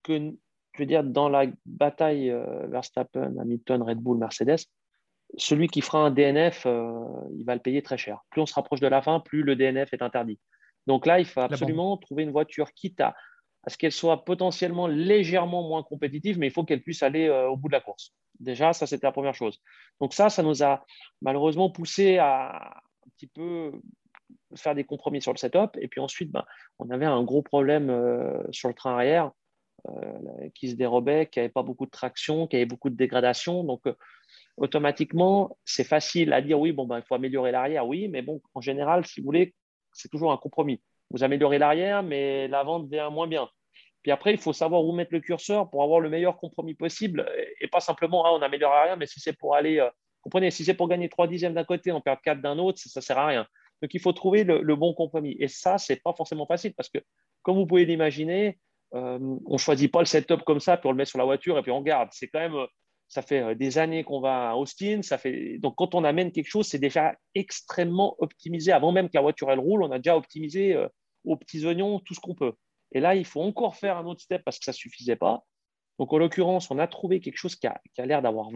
que, 0.02 0.32
je 0.74 0.78
veux 0.78 0.86
dire, 0.86 1.02
dans 1.02 1.30
la 1.30 1.46
bataille 1.64 2.30
euh, 2.30 2.66
Verstappen, 2.66 3.38
Hamilton, 3.38 3.82
Red 3.82 3.98
Bull, 3.98 4.18
Mercedes, 4.18 4.66
celui 5.36 5.68
qui 5.68 5.80
fera 5.80 5.98
un 5.98 6.10
DNF, 6.10 6.66
euh, 6.66 7.04
il 7.36 7.44
va 7.44 7.54
le 7.54 7.60
payer 7.60 7.82
très 7.82 7.96
cher. 7.96 8.20
Plus 8.30 8.42
on 8.42 8.46
se 8.46 8.54
rapproche 8.54 8.80
de 8.80 8.86
la 8.86 9.02
fin, 9.02 9.20
plus 9.20 9.42
le 9.42 9.56
DNF 9.56 9.92
est 9.92 10.02
interdit. 10.02 10.38
Donc 10.86 11.06
là, 11.06 11.20
il 11.20 11.24
faut 11.24 11.40
absolument 11.40 11.96
trouver 11.96 12.24
une 12.24 12.32
voiture 12.32 12.72
quitte 12.72 13.00
à, 13.00 13.14
ce 13.68 13.76
qu'elle 13.76 13.92
soit 13.92 14.24
potentiellement 14.24 14.88
légèrement 14.88 15.66
moins 15.68 15.82
compétitive, 15.82 16.38
mais 16.38 16.48
il 16.48 16.52
faut 16.52 16.64
qu'elle 16.64 16.82
puisse 16.82 17.02
aller 17.02 17.28
euh, 17.28 17.48
au 17.48 17.56
bout 17.56 17.68
de 17.68 17.74
la 17.74 17.80
course. 17.80 18.12
Déjà, 18.40 18.72
ça, 18.72 18.86
c'était 18.86 19.06
la 19.06 19.12
première 19.12 19.34
chose. 19.34 19.60
Donc 20.00 20.14
ça, 20.14 20.28
ça 20.28 20.42
nous 20.42 20.64
a 20.64 20.84
malheureusement 21.20 21.70
poussé 21.70 22.18
à 22.18 22.80
un 23.06 23.10
petit 23.16 23.28
peu 23.28 23.72
faire 24.56 24.74
des 24.74 24.84
compromis 24.84 25.22
sur 25.22 25.32
le 25.32 25.38
setup. 25.38 25.76
Et 25.80 25.86
puis 25.86 26.00
ensuite, 26.00 26.32
ben, 26.32 26.44
on 26.80 26.90
avait 26.90 27.06
un 27.06 27.22
gros 27.22 27.42
problème 27.42 27.88
euh, 27.90 28.42
sur 28.50 28.68
le 28.68 28.74
train 28.74 28.94
arrière 28.94 29.30
qui 30.54 30.70
se 30.70 30.76
dérobait, 30.76 31.26
qui 31.26 31.40
n'avait 31.40 31.48
pas 31.48 31.64
beaucoup 31.64 31.86
de 31.86 31.90
traction, 31.90 32.46
qui 32.46 32.54
avait 32.54 32.66
beaucoup 32.66 32.88
de 32.88 32.94
dégradation. 32.94 33.64
Donc, 33.64 33.82
automatiquement, 34.56 35.56
c'est 35.64 35.84
facile 35.84 36.32
à 36.32 36.40
dire 36.40 36.58
oui, 36.58 36.72
bon, 36.72 36.86
ben, 36.86 36.98
il 36.98 37.02
faut 37.02 37.14
améliorer 37.14 37.52
l'arrière, 37.52 37.86
oui, 37.86 38.08
mais 38.08 38.22
bon, 38.22 38.40
en 38.54 38.60
général, 38.60 39.06
si 39.06 39.20
vous 39.20 39.26
voulez, 39.26 39.54
c'est 39.92 40.08
toujours 40.08 40.32
un 40.32 40.36
compromis. 40.36 40.80
Vous 41.10 41.22
améliorez 41.22 41.58
l'arrière, 41.58 42.02
mais 42.02 42.48
l'avant 42.48 42.80
devient 42.80 43.08
moins 43.12 43.26
bien. 43.26 43.48
Puis 44.02 44.10
après, 44.10 44.32
il 44.32 44.38
faut 44.38 44.52
savoir 44.52 44.84
où 44.84 44.92
mettre 44.92 45.12
le 45.12 45.20
curseur 45.20 45.70
pour 45.70 45.82
avoir 45.82 46.00
le 46.00 46.08
meilleur 46.08 46.36
compromis 46.36 46.74
possible 46.74 47.30
et 47.60 47.68
pas 47.68 47.80
simplement, 47.80 48.24
ah, 48.26 48.32
on 48.32 48.42
améliore 48.42 48.72
l'arrière, 48.72 48.96
mais 48.96 49.06
si 49.06 49.20
c'est 49.20 49.32
pour 49.32 49.54
aller, 49.54 49.78
euh, 49.78 49.88
comprenez, 50.22 50.50
si 50.50 50.64
c'est 50.64 50.74
pour 50.74 50.88
gagner 50.88 51.08
3 51.08 51.28
dixièmes 51.28 51.54
d'un 51.54 51.64
côté, 51.64 51.92
on 51.92 52.00
perd 52.00 52.20
4 52.22 52.40
d'un 52.40 52.58
autre, 52.58 52.80
ça 52.80 53.00
ne 53.00 53.02
sert 53.02 53.18
à 53.18 53.26
rien. 53.26 53.46
Donc, 53.80 53.94
il 53.94 54.00
faut 54.00 54.12
trouver 54.12 54.44
le, 54.44 54.76
bon 54.76 54.94
compromis. 54.94 55.36
Et 55.38 55.48
ça, 55.48 55.78
ce 55.78 55.92
n'est 55.92 55.98
pas 55.98 56.12
forcément 56.14 56.46
facile 56.46 56.72
parce 56.74 56.88
que, 56.88 56.98
comme 57.42 57.56
vous 57.56 57.66
pouvez 57.66 57.84
l'imaginer, 57.84 58.58
euh, 58.94 59.18
on 59.46 59.54
ne 59.54 59.58
choisit 59.58 59.90
pas 59.90 60.00
le 60.00 60.06
setup 60.06 60.42
comme 60.44 60.60
ça, 60.60 60.76
puis 60.76 60.88
on 60.88 60.92
le 60.92 60.96
met 60.96 61.04
sur 61.04 61.18
la 61.18 61.24
voiture 61.24 61.58
et 61.58 61.62
puis 61.62 61.72
on 61.72 61.80
garde. 61.80 62.08
C'est 62.12 62.28
quand 62.28 62.40
même 62.40 62.66
ça 63.12 63.20
fait 63.20 63.42
euh, 63.42 63.54
des 63.54 63.76
années 63.76 64.04
qu'on 64.04 64.20
va 64.20 64.52
à 64.52 64.54
Austin. 64.54 65.02
Ça 65.02 65.18
fait... 65.18 65.58
Donc, 65.58 65.74
quand 65.76 65.94
on 65.94 66.02
amène 66.02 66.32
quelque 66.32 66.48
chose, 66.48 66.66
c'est 66.66 66.78
déjà 66.78 67.14
extrêmement 67.34 68.16
optimisé. 68.20 68.72
Avant 68.72 68.90
même 68.90 69.08
que 69.08 69.14
la 69.16 69.20
voiture 69.20 69.50
elle 69.50 69.58
roule, 69.58 69.82
on 69.82 69.90
a 69.90 69.98
déjà 69.98 70.16
optimisé 70.16 70.74
euh, 70.74 70.88
aux 71.24 71.36
petits 71.36 71.66
oignons 71.66 72.00
tout 72.00 72.14
ce 72.14 72.20
qu'on 72.20 72.34
peut. 72.34 72.54
Et 72.92 73.00
là, 73.00 73.14
il 73.14 73.26
faut 73.26 73.42
encore 73.42 73.76
faire 73.76 73.98
un 73.98 74.06
autre 74.06 74.22
step 74.22 74.42
parce 74.46 74.58
que 74.58 74.64
ça 74.64 74.70
ne 74.70 74.76
suffisait 74.76 75.16
pas. 75.16 75.44
Donc, 75.98 76.10
en 76.10 76.16
l'occurrence, 76.16 76.70
on 76.70 76.78
a 76.78 76.86
trouvé 76.86 77.20
quelque 77.20 77.36
chose 77.36 77.54
qui 77.54 77.66
a, 77.66 77.82
l'air 77.98 78.22
d'avoir 78.22 78.48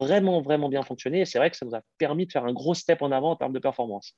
vraiment, 0.00 0.40
vraiment 0.42 0.68
bien 0.68 0.84
fonctionné. 0.84 1.22
Et 1.22 1.24
c'est 1.24 1.38
vrai 1.38 1.50
que 1.50 1.56
ça 1.56 1.66
nous 1.66 1.74
a 1.74 1.80
permis 1.98 2.26
de 2.26 2.30
faire 2.30 2.44
un 2.44 2.52
gros 2.52 2.74
step 2.74 3.02
en 3.02 3.10
avant 3.10 3.32
en 3.32 3.36
termes 3.36 3.52
de 3.52 3.58
performance. 3.58 4.16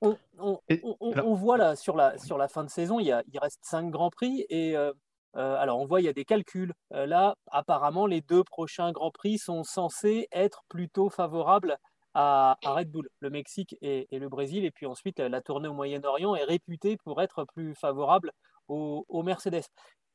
On, 0.00 1.34
voit 1.34 1.56
là 1.56 1.74
sur 1.74 1.96
la, 1.96 2.16
sur 2.16 2.38
la 2.38 2.46
fin 2.46 2.62
de 2.62 2.70
saison, 2.70 3.00
il, 3.00 3.06
il 3.32 3.38
reste 3.40 3.58
cinq 3.62 3.90
grands 3.90 4.10
prix 4.10 4.46
et 4.48 4.76
euh, 4.76 4.92
alors, 5.34 5.78
on 5.80 5.86
voit, 5.86 6.00
il 6.00 6.04
y 6.04 6.08
a 6.08 6.12
des 6.12 6.24
calculs. 6.24 6.72
là, 6.90 7.34
apparemment, 7.50 8.06
les 8.06 8.20
deux 8.20 8.44
prochains 8.44 8.92
Grands 8.92 9.10
Prix 9.10 9.38
sont 9.38 9.64
censés 9.64 10.28
être 10.32 10.62
plutôt 10.68 11.10
favorables 11.10 11.78
à, 12.14 12.58
Red 12.64 12.90
Bull, 12.90 13.08
le 13.20 13.30
Mexique 13.30 13.76
et, 13.80 14.06
le 14.10 14.28
Brésil. 14.28 14.64
Et 14.64 14.70
puis 14.70 14.86
ensuite, 14.86 15.20
la 15.20 15.40
tournée 15.40 15.68
au 15.68 15.74
Moyen-Orient 15.74 16.34
est 16.34 16.44
réputée 16.44 16.96
pour 16.96 17.22
être 17.22 17.44
plus 17.44 17.74
favorable 17.74 18.32
aux, 18.68 19.22
Mercedes. 19.22 19.64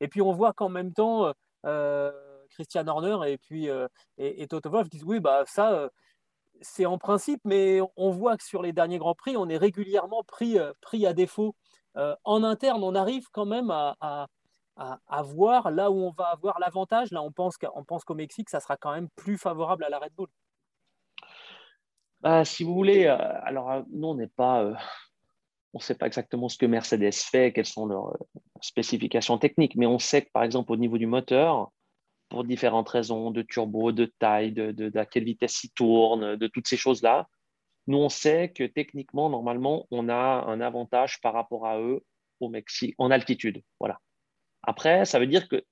Et 0.00 0.08
puis, 0.08 0.20
on 0.22 0.32
voit 0.32 0.52
qu'en 0.52 0.68
même 0.68 0.92
temps, 0.92 1.32
Christian 2.50 2.86
Horner 2.86 3.32
et 3.32 3.38
puis 3.38 3.68
et, 4.18 4.46
Toto 4.48 4.70
Wolff 4.70 4.88
disent 4.88 5.04
oui, 5.04 5.20
bah 5.20 5.44
ça, 5.46 5.88
c'est 6.60 6.86
en 6.86 6.98
principe, 6.98 7.40
mais 7.44 7.80
on 7.96 8.10
voit 8.10 8.36
que 8.36 8.44
sur 8.44 8.62
les 8.62 8.72
derniers 8.72 8.98
Grands 8.98 9.14
Prix, 9.14 9.36
on 9.36 9.48
est 9.48 9.56
régulièrement 9.56 10.22
pris, 10.24 10.58
pris 10.80 11.06
à 11.06 11.14
défaut. 11.14 11.54
en 11.94 12.44
interne, 12.44 12.82
on 12.84 12.94
arrive 12.94 13.26
quand 13.32 13.46
même 13.46 13.70
à 13.70 13.96
à, 14.00 14.26
voir 15.22 15.70
là 15.70 15.90
où 15.90 15.96
on 15.96 16.10
va 16.10 16.26
avoir 16.26 16.58
l'avantage. 16.58 17.10
Là, 17.12 17.22
on 17.22 17.32
pense 17.32 17.56
qu'au 18.04 18.14
Mexique, 18.14 18.50
ça 18.50 18.60
sera 18.60 18.76
quand 18.76 18.92
même 18.92 19.08
plus 19.16 19.38
favorable 19.38 19.84
à 19.84 19.88
la 19.88 19.98
Red 19.98 20.12
Bull. 20.14 20.28
Bah, 22.24 22.42
si 22.46 22.64
vous 22.64 22.72
voulez, 22.72 23.04
euh, 23.04 23.18
alors 23.42 23.70
euh, 23.70 23.82
nous, 23.90 24.08
on 24.08 24.14
n'est 24.14 24.28
pas, 24.28 24.62
euh, 24.62 24.74
on 25.74 25.78
ne 25.78 25.82
sait 25.82 25.94
pas 25.94 26.06
exactement 26.06 26.48
ce 26.48 26.56
que 26.56 26.64
Mercedes 26.64 27.12
fait, 27.12 27.52
quelles 27.52 27.66
sont 27.66 27.84
leurs 27.84 28.16
spécifications 28.62 29.36
techniques, 29.36 29.76
mais 29.76 29.84
on 29.84 29.98
sait 29.98 30.22
que 30.22 30.30
par 30.32 30.42
exemple 30.42 30.72
au 30.72 30.76
niveau 30.76 30.96
du 30.96 31.06
moteur, 31.06 31.70
pour 32.30 32.44
différentes 32.44 32.88
raisons 32.88 33.30
de 33.30 33.42
turbo, 33.42 33.92
de 33.92 34.06
taille, 34.06 34.52
de, 34.52 34.72
de 34.72 34.98
à 34.98 35.04
quelle 35.04 35.24
vitesse 35.24 35.64
il 35.64 35.70
tourne, 35.72 36.36
de 36.36 36.46
toutes 36.46 36.66
ces 36.66 36.78
choses-là, 36.78 37.28
nous 37.88 37.98
on 37.98 38.08
sait 38.08 38.48
que 38.48 38.64
techniquement, 38.64 39.28
normalement, 39.28 39.86
on 39.90 40.08
a 40.08 40.14
un 40.46 40.62
avantage 40.62 41.20
par 41.20 41.34
rapport 41.34 41.66
à 41.66 41.78
eux 41.78 42.02
au 42.40 42.48
Mexique 42.48 42.94
en 42.96 43.10
altitude. 43.10 43.62
Voilà. 43.78 44.00
Après, 44.66 45.04
ça 45.04 45.18
veut 45.18 45.26
dire 45.26 45.48
que 45.48 45.64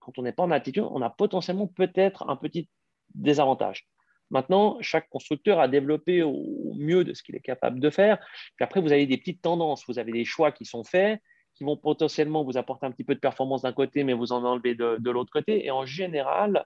quand 0.00 0.18
on 0.18 0.22
n'est 0.22 0.32
pas 0.32 0.42
en 0.42 0.50
altitude, 0.50 0.84
on 0.90 1.02
a 1.02 1.10
potentiellement 1.10 1.66
peut-être 1.66 2.28
un 2.28 2.36
petit 2.36 2.68
désavantage. 3.14 3.86
Maintenant, 4.30 4.76
chaque 4.80 5.08
constructeur 5.08 5.58
a 5.58 5.68
développé 5.68 6.22
au 6.22 6.74
mieux 6.76 7.04
de 7.04 7.14
ce 7.14 7.22
qu'il 7.22 7.34
est 7.34 7.40
capable 7.40 7.80
de 7.80 7.90
faire. 7.90 8.18
Puis 8.56 8.64
après, 8.64 8.80
vous 8.80 8.92
avez 8.92 9.06
des 9.06 9.16
petites 9.16 9.42
tendances, 9.42 9.84
vous 9.88 9.98
avez 9.98 10.12
des 10.12 10.24
choix 10.24 10.52
qui 10.52 10.64
sont 10.64 10.84
faits, 10.84 11.20
qui 11.54 11.64
vont 11.64 11.76
potentiellement 11.76 12.44
vous 12.44 12.56
apporter 12.56 12.86
un 12.86 12.90
petit 12.90 13.04
peu 13.04 13.14
de 13.14 13.20
performance 13.20 13.62
d'un 13.62 13.72
côté, 13.72 14.04
mais 14.04 14.12
vous 14.12 14.32
en 14.32 14.44
enlever 14.44 14.74
de, 14.74 15.10
l'autre 15.10 15.32
côté. 15.32 15.64
Et 15.64 15.70
en 15.70 15.86
général, 15.86 16.64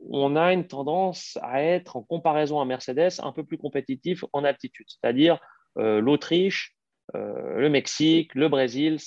on 0.00 0.36
a 0.36 0.52
une 0.52 0.66
tendance 0.66 1.38
à 1.42 1.62
être, 1.62 1.96
en 1.96 2.02
comparaison 2.02 2.60
à 2.60 2.64
Mercedes, 2.64 3.20
un 3.22 3.32
peu 3.32 3.44
plus 3.44 3.58
compétitif 3.58 4.24
en 4.32 4.44
altitude, 4.44 4.86
c'est-à-dire 4.88 5.38
euh, 5.78 6.00
l'Autriche, 6.00 6.74
euh, 7.14 7.58
le 7.58 7.68
Mexique, 7.68 8.34
le 8.34 8.48
Brésil, 8.48 8.98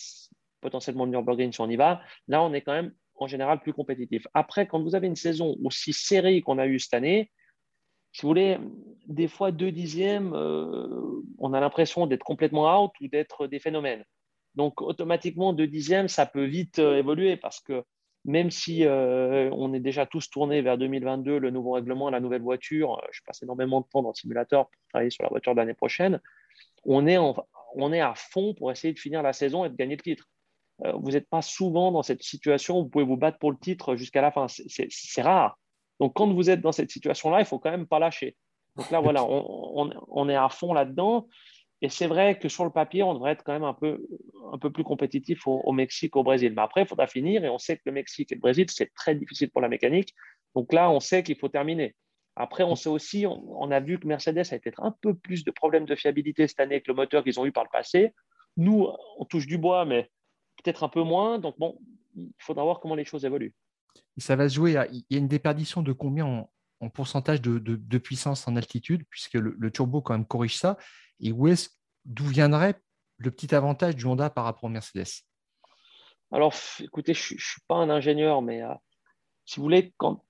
potentiellement 0.64 1.06
le 1.06 1.12
Nürburgring 1.12 1.52
si 1.52 1.62
on 1.62 1.70
y 1.70 1.76
va. 1.76 2.02
Là, 2.28 2.42
on 2.42 2.54
est 2.54 2.62
quand 2.62 2.74
même 2.74 2.92
en 3.16 3.28
général 3.28 3.60
plus 3.62 3.74
compétitif. 3.74 4.28
Après, 4.34 4.68
quand 4.68 4.82
vous 4.82 4.96
avez 4.96 5.08
une 5.08 5.16
saison 5.16 5.56
aussi 5.64 5.94
serrée 5.94 6.42
qu'on 6.42 6.58
a 6.58 6.66
eue 6.66 6.80
cette 6.80 6.96
année, 6.96 7.32
si 8.12 8.22
vous 8.22 8.28
voulez, 8.28 8.58
des 9.08 9.28
fois 9.28 9.52
deux 9.52 9.72
dixièmes, 9.72 10.34
euh, 10.36 11.22
on 11.40 11.54
a 11.54 11.60
l'impression 11.60 12.06
d'être 12.06 12.24
complètement 12.24 12.84
out 12.84 12.92
ou 13.02 13.08
d'être 13.08 13.48
des 13.48 13.60
phénomènes. 13.60 14.04
Donc 14.56 14.82
automatiquement, 14.82 15.52
deux 15.52 15.68
dixièmes, 15.68 16.08
ça 16.08 16.28
peut 16.28 16.46
vite 16.46 16.78
euh, 16.78 16.98
évoluer 16.98 17.38
parce 17.38 17.60
que 17.60 17.84
même 18.26 18.52
si 18.52 18.86
euh, 18.86 19.50
on 19.52 19.74
est 19.74 19.80
déjà 19.80 20.06
tous 20.06 20.30
tournés 20.30 20.62
vers 20.62 20.78
2022, 20.78 21.40
le 21.40 21.50
nouveau 21.50 21.72
règlement, 21.72 22.10
la 22.10 22.20
nouvelle 22.20 22.44
voiture, 22.44 23.02
je 23.12 23.22
passe 23.26 23.42
énormément 23.42 23.82
de 23.82 23.88
temps 23.92 24.04
dans 24.04 24.10
le 24.10 24.16
simulateur 24.16 24.70
pour 24.70 24.82
travailler 24.90 25.10
sur 25.10 25.24
la 25.24 25.30
voiture 25.30 25.54
de 25.54 25.58
l'année 25.58 25.74
prochaine, 25.74 26.22
on 26.86 27.08
est, 27.08 27.18
on 27.18 27.94
est 27.94 28.00
à 28.00 28.14
fond 28.16 28.54
pour 28.54 28.72
essayer 28.72 28.94
de 28.94 29.00
finir 29.00 29.24
la 29.24 29.34
saison 29.34 29.66
et 29.66 29.70
de 29.70 29.76
gagner 29.76 29.96
le 29.96 30.02
titre. 30.02 30.30
Euh, 30.86 30.94
vous 30.94 31.12
n'êtes 31.12 31.30
pas 31.30 31.42
souvent 31.42 31.92
dans 31.92 32.04
cette 32.04 32.24
situation 32.24 32.80
où 32.80 32.84
vous 32.84 32.90
pouvez 32.90 33.06
vous 33.06 33.18
battre 33.18 33.38
pour 33.38 33.52
le 33.52 33.58
titre 33.58 33.96
jusqu'à 33.96 34.22
la 34.22 34.32
fin. 34.32 34.48
C'est 34.48 35.22
rare. 35.22 35.58
Donc, 36.00 36.14
quand 36.14 36.32
vous 36.32 36.50
êtes 36.50 36.62
dans 36.62 36.72
cette 36.72 36.92
situation-là, 36.92 37.40
il 37.40 37.46
faut 37.46 37.60
quand 37.60 37.72
même 37.72 37.88
pas 37.88 38.00
lâcher. 38.00 38.36
Donc 38.76 38.90
là, 38.90 39.00
voilà, 39.00 39.24
on, 39.24 40.30
est 40.30 40.36
à 40.36 40.50
fond 40.50 40.74
là-dedans. 40.74 41.28
Et 41.82 41.90
c'est 41.90 42.08
vrai 42.08 42.40
que 42.40 42.50
sur 42.50 42.64
le 42.64 42.72
papier, 42.72 43.04
on 43.04 43.14
devrait 43.14 43.34
être 43.34 43.44
quand 43.44 43.54
même 43.54 43.64
un 43.64 43.74
peu, 43.74 44.06
un 44.52 44.58
peu 44.58 44.72
plus 44.72 44.84
compétitif 44.84 45.46
au, 45.46 45.72
Mexique, 45.72 46.16
au 46.16 46.24
Brésil. 46.24 46.54
Mais 46.56 46.62
après, 46.62 46.82
il 46.82 46.88
faudra 46.88 47.08
finir. 47.08 47.46
Et 47.46 47.50
on 47.50 47.60
sait 47.60 47.76
que 47.78 47.84
le 47.86 47.92
Mexique 47.92 48.32
et 48.32 48.36
le 48.36 48.42
Brésil, 48.42 48.66
c'est 48.70 48.92
très 48.96 49.16
difficile 49.16 49.52
pour 49.52 49.62
la 49.62 49.70
mécanique. 49.70 50.14
Donc 50.56 50.74
là, 50.74 50.90
on 50.90 51.00
sait 51.00 51.24
qu'il 51.24 51.38
faut 51.38 51.50
terminer. 51.50 51.96
Après, 52.36 52.64
on 52.64 52.76
sait 52.76 52.90
aussi, 52.90 53.28
on, 53.28 53.70
a 53.70 53.80
vu 53.80 54.00
que 54.00 54.08
Mercedes 54.08 54.40
a 54.52 54.60
peut-être 54.60 54.82
un 54.82 54.96
peu 55.02 55.14
plus 55.14 55.44
de 55.44 55.52
problèmes 55.52 55.86
de 55.86 55.96
fiabilité 55.96 56.48
cette 56.48 56.60
année 56.60 56.76
avec 56.76 56.88
le 56.88 56.96
moteur 56.96 57.24
qu'ils 57.24 57.40
ont 57.40 57.46
eu 57.46 57.52
par 57.52 57.64
le 57.64 57.70
passé. 57.72 58.14
Nous, 58.58 58.88
on 59.20 59.26
touche 59.26 59.46
du 59.46 59.60
bois, 59.60 59.86
mais 59.86 60.10
peut-être 60.64 60.84
un 60.84 60.90
peu 60.90 61.04
moins. 61.04 61.40
Donc, 61.40 61.58
bon, 61.60 61.78
il 62.16 62.32
faudra 62.40 62.64
voir 62.64 62.80
comment 62.80 62.96
les 62.96 63.06
choses 63.06 63.26
évoluent. 63.26 63.54
ça 64.18 64.36
va 64.36 64.50
se 64.50 64.56
jouer 64.56 64.72
Il 64.92 65.04
y 65.10 65.16
a 65.16 65.20
une 65.20 65.28
déperdition 65.28 65.82
de 65.82 65.92
combien 65.92 66.26
en, 66.26 66.50
pourcentage 66.90 67.42
de, 67.42 67.98
puissance 67.98 68.48
en 68.48 68.56
altitude, 68.56 69.04
puisque 69.10 69.36
le, 69.36 69.72
turbo, 69.72 70.02
quand 70.02 70.14
même, 70.14 70.26
corrige 70.26 70.58
ça. 70.58 70.78
Et 71.20 71.32
où 71.32 71.48
d'où 72.06 72.26
viendrait 72.26 72.82
le 73.18 73.32
petit 73.32 73.56
avantage 73.56 73.96
du 73.96 74.06
Honda 74.06 74.30
par 74.30 74.44
rapport 74.44 74.66
au 74.66 74.70
Mercedes? 74.70 75.24
Alors, 76.32 76.54
écoutez, 76.80 77.14
je 77.14 77.36
ne 77.36 77.40
suis 77.40 77.62
pas 77.68 77.76
un 77.76 77.90
ingénieur, 77.90 78.42
mais 78.42 78.64
euh, 78.64 78.74
si 79.46 79.58
vous 79.58 79.64
voulez, 79.64 79.94
quand, 79.98 80.26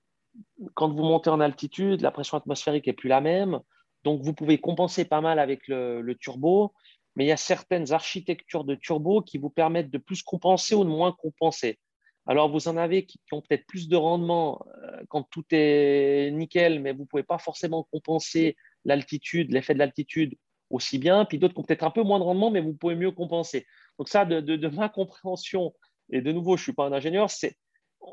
quand 0.74 0.92
vous 0.92 1.02
montez 1.02 1.30
en 1.30 1.40
altitude, 1.40 2.02
la 2.02 2.10
pression 2.10 2.36
atmosphérique 2.36 2.86
n'est 2.86 2.92
plus 2.92 3.08
la 3.08 3.20
même. 3.20 3.60
Donc, 4.04 4.22
vous 4.22 4.34
pouvez 4.34 4.58
compenser 4.58 5.06
pas 5.06 5.22
mal 5.22 5.38
avec 5.38 5.66
le 5.66 6.14
turbo 6.20 6.74
mais 7.16 7.24
il 7.24 7.28
y 7.28 7.32
a 7.32 7.36
certaines 7.36 7.92
architectures 7.92 8.64
de 8.64 8.74
turbo 8.74 9.22
qui 9.22 9.38
vous 9.38 9.50
permettent 9.50 9.90
de 9.90 9.98
plus 9.98 10.22
compenser 10.22 10.74
ou 10.74 10.84
de 10.84 10.88
moins 10.88 11.12
compenser. 11.12 11.78
Alors, 12.26 12.50
vous 12.50 12.68
en 12.68 12.76
avez 12.76 13.04
qui, 13.04 13.20
ont 13.32 13.42
peut-être 13.42 13.66
plus 13.66 13.88
de 13.88 13.96
rendement 13.96 14.64
euh, 14.82 15.02
quand 15.08 15.24
tout 15.24 15.44
est 15.50 16.30
nickel, 16.32 16.80
mais 16.80 16.92
vous 16.92 17.02
ne 17.02 17.06
pouvez 17.06 17.22
pas 17.22 17.38
forcément 17.38 17.86
compenser 17.92 18.56
l'altitude, 18.84 19.52
l'effet 19.52 19.74
de 19.74 19.78
l'altitude 19.78 20.34
aussi 20.70 20.98
bien. 20.98 21.26
Puis 21.26 21.38
d'autres 21.38 21.54
qui 21.54 21.60
ont 21.60 21.64
peut-être 21.64 21.84
un 21.84 21.90
peu 21.90 22.02
moins 22.02 22.18
de 22.18 22.24
rendement, 22.24 22.50
mais 22.50 22.60
vous 22.60 22.72
pouvez 22.72 22.94
mieux 22.94 23.10
compenser. 23.10 23.66
Donc 23.98 24.08
ça, 24.08 24.24
de 24.24 24.68
ma 24.68 24.88
compréhension, 24.88 25.74
et 26.10 26.22
de 26.22 26.32
nouveau, 26.32 26.56
je 26.56 26.62
ne 26.62 26.64
suis 26.64 26.72
pas 26.72 26.86
un 26.86 26.92
ingénieur, 26.92 27.30
c'est 27.30 27.56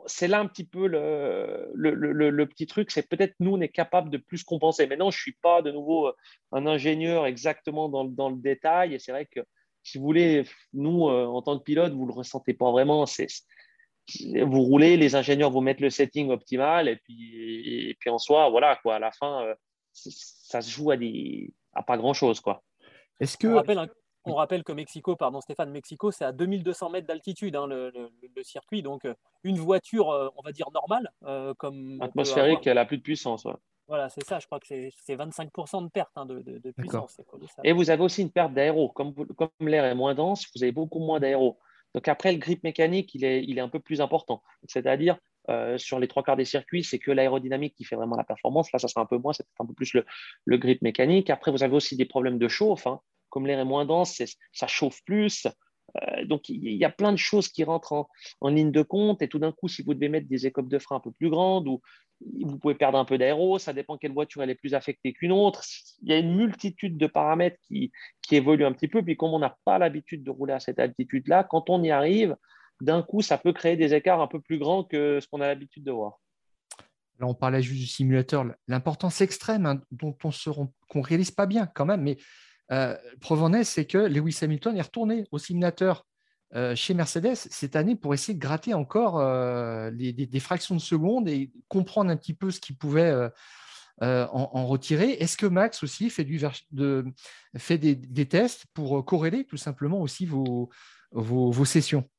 c'est 0.05 0.27
là 0.27 0.39
un 0.39 0.47
petit 0.47 0.63
peu 0.63 0.87
le, 0.87 2.45
petit 2.45 2.67
truc, 2.67 2.91
c'est 2.91 3.07
peut-être 3.07 3.35
nous, 3.39 3.55
on 3.55 3.61
est 3.61 3.69
capable 3.69 4.09
de 4.09 4.17
plus 4.17 4.43
compenser. 4.43 4.87
Maintenant, 4.87 5.11
je 5.11 5.17
ne 5.17 5.21
suis 5.21 5.37
pas 5.41 5.61
de 5.61 5.71
nouveau 5.71 6.07
euh, 6.07 6.13
un 6.51 6.65
ingénieur 6.65 7.25
exactement 7.25 7.89
dans, 7.89 8.29
le 8.29 8.37
détail, 8.37 8.93
et 8.93 8.99
c'est 8.99 9.11
vrai 9.11 9.25
que 9.25 9.41
si 9.83 9.97
vous 9.97 10.03
voulez, 10.03 10.45
nous, 10.73 11.09
euh, 11.09 11.25
en 11.25 11.41
tant 11.41 11.57
que 11.57 11.63
pilote, 11.63 11.93
vous 11.93 12.03
ne 12.03 12.07
le 12.07 12.13
ressentez 12.13 12.53
pas 12.53 12.71
vraiment. 12.71 13.05
vous 13.05 14.61
roulez, 14.61 14.97
les 14.97 15.15
ingénieurs 15.15 15.51
vous 15.51 15.61
mettent 15.61 15.81
le 15.81 15.89
setting 15.89 16.29
optimal, 16.29 16.87
et 16.87 16.97
puis, 16.97 17.89
et, 17.89 17.97
puis 17.99 18.09
en 18.09 18.17
soi, 18.17 18.49
voilà, 18.49 18.77
quoi, 18.81 18.95
à 18.95 18.99
la 18.99 19.11
fin, 19.11 19.43
euh, 19.45 19.55
ça 19.93 20.61
se 20.61 20.69
joue 20.69 20.91
à, 20.91 20.97
des, 20.97 21.51
à 21.73 21.83
pas 21.83 21.97
grand-chose. 21.97 22.39
quoi. 22.39 22.63
Est-ce 23.19 23.37
que... 23.37 23.47
On 23.47 23.55
rappelle 23.55 23.89
que 24.23 24.71
Mexico, 24.71 25.15
pardon 25.15 25.41
Stéphane, 25.41 25.71
Mexico, 25.71 26.11
c'est 26.11 26.25
à 26.25 26.31
2200 26.31 26.89
mètres 26.89 27.07
d'altitude 27.07 27.55
hein, 27.55 27.67
le, 27.67 28.09
circuit. 28.43 28.81
Donc, 28.81 29.05
euh, 29.05 29.13
une 29.43 29.57
voiture, 29.57 30.09
euh, 30.09 30.29
on 30.37 30.41
va 30.41 30.51
dire 30.51 30.69
normale, 30.73 31.11
euh, 31.25 31.53
comme. 31.55 32.01
Atmosphérique, 32.01 32.65
elle 32.67 32.77
a 32.77 32.85
plus 32.85 32.97
de 32.97 33.03
puissance. 33.03 33.45
Voilà, 33.87 34.09
c'est 34.09 34.23
ça. 34.23 34.39
Je 34.39 34.45
crois 34.45 34.59
que 34.59 34.67
c'est 34.67 35.15
25% 35.15 35.83
de 35.83 35.89
perte 35.89 36.11
hein, 36.15 36.25
de, 36.25 36.71
puissance. 36.77 37.19
Et 37.63 37.73
vous 37.73 37.89
avez 37.89 38.03
aussi 38.03 38.21
une 38.21 38.31
perte 38.31 38.53
d'aéro. 38.53 38.89
Comme, 38.89 39.13
comme 39.13 39.49
l'air 39.59 39.85
est 39.85 39.95
moins 39.95 40.15
dense, 40.15 40.47
vous 40.55 40.63
avez 40.63 40.71
beaucoup 40.71 40.99
moins 40.99 41.19
d'aéro. 41.19 41.59
Donc, 41.93 42.07
après, 42.07 42.31
le 42.31 42.37
grip 42.37 42.63
mécanique, 42.63 43.13
il 43.15 43.25
est, 43.25 43.43
il 43.43 43.57
est 43.57 43.61
un 43.61 43.67
peu 43.67 43.81
plus 43.81 43.99
important. 43.99 44.41
C'est-à-dire, 44.65 45.17
sur 45.75 45.99
les 45.99 46.07
trois 46.07 46.23
quarts 46.23 46.37
des 46.37 46.45
circuits, 46.45 46.85
c'est 46.85 46.99
que 46.99 47.11
l'aérodynamique 47.11 47.75
qui 47.75 47.83
fait 47.83 47.97
vraiment 47.97 48.15
la 48.15 48.23
performance. 48.23 48.71
Là, 48.71 48.79
ça 48.79 48.87
sera 48.87 49.01
un 49.01 49.05
peu 49.05 49.17
moins, 49.17 49.33
c'est 49.33 49.45
un 49.59 49.65
peu 49.65 49.73
plus 49.73 49.93
le, 49.93 50.05
le, 50.45 50.57
grip 50.57 50.81
mécanique. 50.81 51.29
Après, 51.29 51.51
vous 51.51 51.63
avez 51.63 51.75
aussi 51.75 51.97
des 51.97 52.05
problèmes 52.05 52.37
de 52.37 52.47
chauffe. 52.47 52.87
Hein 52.87 53.01
comme 53.31 53.47
l'air 53.47 53.59
est 53.59 53.65
moins 53.65 53.85
dense, 53.85 54.21
ça 54.53 54.67
chauffe 54.67 55.01
plus. 55.05 55.47
Euh, 55.97 56.25
donc, 56.25 56.49
il 56.49 56.73
y 56.73 56.85
a 56.85 56.89
plein 56.89 57.11
de 57.11 57.17
choses 57.17 57.49
qui 57.49 57.63
rentrent 57.63 58.07
en, 58.39 58.49
ligne 58.49 58.71
de 58.71 58.81
compte. 58.81 59.21
Et 59.21 59.27
tout 59.27 59.39
d'un 59.39 59.51
coup, 59.51 59.67
si 59.67 59.81
vous 59.81 59.93
devez 59.93 60.09
mettre 60.09 60.27
des 60.27 60.45
écopes 60.45 60.69
de 60.69 60.79
frein 60.79 60.97
un 60.97 60.99
peu 60.99 61.11
plus 61.11 61.29
grandes 61.29 61.67
ou 61.67 61.81
vous 62.43 62.59
pouvez 62.59 62.75
perdre 62.75 62.99
un 62.99 63.05
peu 63.05 63.17
d'aéro, 63.17 63.57
ça 63.57 63.73
dépend 63.73 63.97
quelle 63.97 64.13
voiture 64.13 64.43
elle 64.43 64.51
est 64.51 64.55
plus 64.55 64.73
affectée 64.73 65.11
qu'une 65.13 65.31
autre. 65.31 65.63
Il 66.03 66.09
y 66.09 66.13
a 66.13 66.17
une 66.17 66.35
multitude 66.35 66.97
de 66.97 67.07
paramètres 67.07 67.57
qui, 67.67 67.91
évoluent 68.31 68.65
un 68.65 68.73
petit 68.73 68.87
peu. 68.87 69.03
Puis, 69.03 69.17
comme 69.17 69.33
on 69.33 69.39
n'a 69.39 69.57
pas 69.65 69.77
l'habitude 69.79 70.23
de 70.23 70.29
rouler 70.29 70.53
à 70.53 70.59
cette 70.59 70.79
altitude-là, 70.79 71.43
quand 71.43 71.69
on 71.69 71.83
y 71.83 71.91
arrive, 71.91 72.37
d'un 72.79 73.03
coup, 73.03 73.21
ça 73.21 73.37
peut 73.37 73.53
créer 73.53 73.75
des 73.75 73.93
écarts 73.93 74.21
un 74.21 74.27
peu 74.27 74.39
plus 74.39 74.57
grands 74.57 74.83
que 74.83 75.19
ce 75.19 75.27
qu'on 75.27 75.41
a 75.41 75.47
l'habitude 75.47 75.83
de 75.83 75.91
voir. 75.91 76.19
Là, 77.19 77.27
on 77.27 77.35
parlait 77.35 77.61
juste 77.61 77.79
du 77.79 77.85
simulateur, 77.85 78.45
l'importance 78.67 79.21
extrême 79.21 79.67
hein, 79.67 79.81
dont 79.91 80.17
on 80.23 80.29
ne 80.29 81.03
réalise 81.03 81.29
pas 81.29 81.45
bien 81.45 81.67
quand 81.67 81.85
même, 81.85 82.01
mais 82.01 82.17
euh, 82.71 82.95
preuve 83.19 83.43
en 83.43 83.53
est, 83.53 83.63
c'est 83.63 83.85
que 83.85 83.97
Lewis 83.97 84.39
Hamilton 84.41 84.77
est 84.77 84.81
retourné 84.81 85.25
au 85.31 85.37
simulateur 85.37 86.05
euh, 86.53 86.75
chez 86.75 86.93
Mercedes 86.93 87.35
cette 87.35 87.75
année 87.75 87.95
pour 87.95 88.13
essayer 88.13 88.33
de 88.33 88.39
gratter 88.39 88.73
encore 88.73 89.19
euh, 89.19 89.91
des, 89.91 90.39
fractions 90.39 90.75
de 90.75 90.81
secondes 90.81 91.27
et 91.27 91.51
comprendre 91.67 92.11
un 92.11 92.17
petit 92.17 92.33
peu 92.33 92.51
ce 92.51 92.59
qu'il 92.59 92.77
pouvait 92.77 93.29
en, 94.01 94.65
retirer. 94.65 95.11
Est-ce 95.11 95.37
que 95.37 95.45
Max 95.45 95.83
aussi 95.83 96.09
fait, 96.09 96.25
de, 96.71 97.05
des, 97.53 98.25
tests 98.25 98.65
pour 98.73 99.05
corréler 99.05 99.45
tout 99.45 99.57
simplement 99.57 99.99
aussi 99.99 100.25
vos, 100.25 100.69
sessions? 101.65 102.09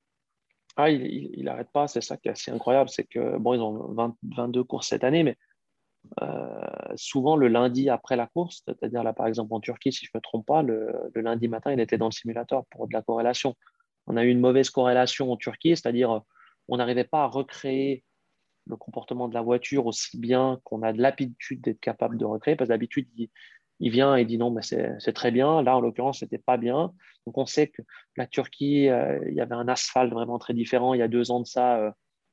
Ah, 0.77 0.91
il 0.91 1.45
n'arrête 1.45 1.71
pas, 1.71 1.87
c'est 1.87 2.01
ça 2.01 2.17
qui 2.17 2.29
est 2.29 2.33
assez 2.33 2.51
incroyable. 2.51 2.89
C'est 2.89 3.05
que, 3.05 3.37
bon, 3.37 3.55
ils 3.55 3.61
ont 3.61 3.95
22 4.23 4.65
courses 4.65 4.89
cette 4.89 5.05
année, 5.05 5.23
mais 5.23 5.37
euh, 5.37 5.52
souvent 6.97 7.37
le 7.37 7.49
lundi 7.49 7.89
après 7.89 8.17
la 8.17 8.27
course, 8.27 8.63
c'est-à-dire 8.67 9.03
là 9.03 9.13
par 9.13 9.27
exemple 9.27 9.55
en 9.55 9.61
Turquie, 9.61 9.93
si 9.93 10.05
je 10.05 10.11
ne 10.15 10.19
me 10.19 10.23
trompe 10.23 10.47
pas, 10.47 10.63
le, 10.63 11.11
lundi 11.15 11.49
matin, 11.49 11.73
il 11.73 11.81
était 11.81 11.99
dans 11.99 12.07
le 12.07 12.13
simulateur 12.13 12.65
pour 12.67 12.89
de 12.89 12.93
la 12.93 13.03
corrélation. 13.03 13.55
On 14.07 14.17
a 14.17 14.25
eu 14.25 14.29
une 14.29 14.41
mauvaise 14.41 14.71
corrélation 14.71 15.31
en 15.31 15.37
Turquie, 15.37 15.77
c'est-à-dire 15.77 16.23
on 16.69 16.77
n'arrivait 16.77 17.05
pas 17.05 17.25
à 17.25 17.27
recréer 17.27 18.05
le 18.67 18.77
comportement 18.77 19.29
de 19.29 19.35
la 19.35 19.43
voiture 19.43 19.87
aussi 19.87 20.19
bien 20.19 20.61
qu'on 20.65 20.83
a 20.83 20.93
de 20.93 21.01
l'habitude 21.01 21.61
d'être 21.61 21.81
capable 21.81 22.19
de 22.19 22.25
recréer, 22.25 22.57
parce 22.57 22.69
que 22.69 22.73
d'habitude, 22.73 23.09
il, 23.17 23.91
vient 23.91 24.15
et 24.15 24.25
dit 24.25 24.39
non, 24.39 24.51
mais 24.51 24.63
c'est 24.63 25.13
très 25.13 25.33
bien. 25.33 25.63
Là, 25.63 25.77
en 25.77 25.81
l'occurrence, 25.81 26.21
c'était 26.21 26.39
pas 26.39 26.57
bien. 26.57 26.93
Donc, 27.27 27.39
on 27.39 27.47
sait 27.47 27.69
que 27.69 27.83
la 28.17 28.27
Turquie, 28.27 28.89
euh, 28.89 29.19
il 29.29 29.35
y 29.35 29.41
avait 29.41 29.55
un 29.55 29.67
asphalte 29.67 30.13
vraiment 30.13 30.39
très 30.39 30.55
différent. 30.55 30.95
Il 30.95 30.99
y 30.99 31.03
a 31.03 31.09
deux 31.09 31.33
ans 31.33 31.41
de 31.41 31.47
ça, 31.47 31.79
euh, 31.79 31.91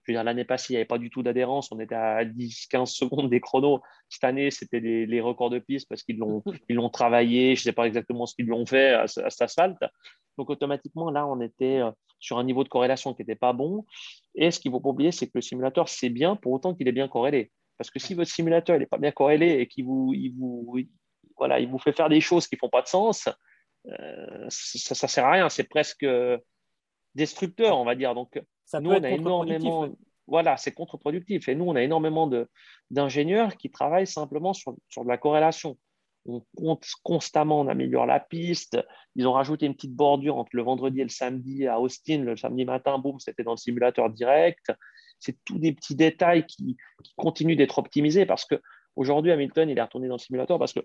je 0.10 0.14
veux 0.14 0.18
dire, 0.18 0.24
l'année 0.24 0.44
passée, 0.44 0.74
il 0.74 0.76
n'y 0.76 0.78
avait 0.78 0.86
pas 0.86 0.98
du 0.98 1.10
tout 1.10 1.22
d'adhérence. 1.22 1.72
On 1.72 1.80
était 1.80 1.96
à 1.96 2.26
10-15 2.26 2.88
secondes 2.88 3.30
des 3.30 3.40
chronos. 3.40 3.82
Cette 4.10 4.24
année, 4.24 4.50
c'était 4.50 4.80
les, 4.80 5.22
records 5.22 5.52
de 5.52 5.60
piste 5.60 5.88
parce 5.88 6.02
qu'ils 6.02 6.18
l'ont 6.18 6.44
l'ont 6.70 6.90
travaillé. 6.90 7.56
Je 7.56 7.62
ne 7.62 7.64
sais 7.66 7.74
pas 7.74 7.86
exactement 7.86 8.26
ce 8.26 8.34
qu'ils 8.34 8.48
l'ont 8.48 8.66
fait 8.66 8.94
à, 8.94 9.04
à, 9.04 9.08
cet 9.08 9.42
asphalte. 9.42 9.78
Donc, 10.38 10.50
automatiquement, 10.50 11.12
là, 11.12 11.28
on 11.28 11.40
était 11.42 11.78
euh, 11.78 11.92
sur 12.20 12.40
un 12.40 12.44
niveau 12.44 12.64
de 12.64 12.70
corrélation 12.70 13.14
qui 13.14 13.22
n'était 13.22 13.36
pas 13.36 13.54
bon. 13.54 13.86
Et 14.34 14.50
ce 14.52 14.60
qu'il 14.60 14.72
ne 14.72 14.78
faut 14.78 14.82
pas 14.82 14.90
oublier, 14.90 15.12
c'est 15.12 15.28
que 15.28 15.34
le 15.36 15.42
simulateur, 15.42 15.88
c'est 15.90 16.10
bien 16.10 16.36
pour 16.36 16.54
autant 16.54 16.74
qu'il 16.74 16.88
est 16.88 16.94
bien 16.94 17.08
corrélé. 17.08 17.52
Parce 17.78 17.92
que 17.92 18.00
si 18.00 18.16
votre 18.16 18.32
simulateur 18.32 18.80
n'est 18.80 18.88
pas 18.88 18.98
bien 18.98 19.12
corrélé 19.12 19.60
et 19.60 19.68
qu'il 19.68 19.86
vous, 19.86 20.14
il 20.16 20.34
vous, 20.36 20.80
voilà, 21.38 21.60
il 21.60 21.70
vous 21.70 21.78
fait 21.80 21.94
faire 21.94 22.10
des 22.10 22.20
choses 22.20 22.48
qui 22.48 22.56
ne 22.56 22.60
font 22.60 22.70
pas 22.70 22.82
de 22.82 22.88
sens, 22.88 23.30
euh, 23.88 24.46
ça 24.50 25.06
ne 25.06 25.10
sert 25.10 25.26
à 25.26 25.32
rien. 25.32 25.50
C'est 25.50 25.70
presque 25.70 26.06
destructeur, 27.14 27.78
on 27.78 27.86
va 27.86 27.96
dire. 27.96 28.16
Donc, 28.16 28.42
ça 28.70 28.80
nous, 28.80 28.92
on 28.92 29.04
a 29.04 29.10
énormément. 29.10 29.90
Voilà, 30.28 30.58
c'est 30.58 30.72
contre-productif. 30.72 31.50
Et 31.50 31.56
nous, 31.56 31.66
on 31.66 31.76
a 31.76 31.82
énormément 31.82 32.30
d'ingénieurs 32.92 33.58
qui 33.58 33.72
travaillent 33.72 34.06
simplement 34.06 34.54
sur, 34.54 34.76
sur 34.88 35.04
de 35.04 35.10
la 35.10 35.18
corrélation 35.18 35.76
on 36.26 36.46
compte 36.56 36.86
constamment, 37.04 37.62
on 37.62 37.68
améliore 37.68 38.06
la 38.06 38.20
piste. 38.20 38.78
Ils 39.16 39.28
ont 39.28 39.34
rajouté 39.34 39.66
une 39.66 39.74
petite 39.74 39.96
bordure 39.96 40.38
entre 40.38 40.52
le 40.54 40.62
vendredi 40.62 41.02
et 41.02 41.04
le 41.04 41.10
samedi 41.10 41.66
à 41.68 41.80
Austin. 41.80 42.20
Le 42.20 42.38
samedi 42.38 42.66
matin, 42.66 43.00
boum, 43.00 43.20
c'était 43.20 43.44
dans 43.44 43.52
le 43.52 43.58
simulateur 43.58 44.10
direct. 44.10 44.72
C'est 45.20 45.38
tous 45.46 45.58
des 45.58 45.74
petits 45.74 45.96
détails 45.96 46.46
qui, 46.46 46.78
continuent 47.18 47.58
d'être 47.58 47.80
optimisés 47.80 48.26
parce 48.26 48.46
qu'aujourd'hui, 48.46 49.32
Hamilton, 49.32 49.70
il 49.70 49.78
est 49.78 49.82
retourné 49.82 50.08
dans 50.08 50.16
le 50.16 50.20
simulateur 50.20 50.60
parce 50.60 50.74
que 50.74 50.82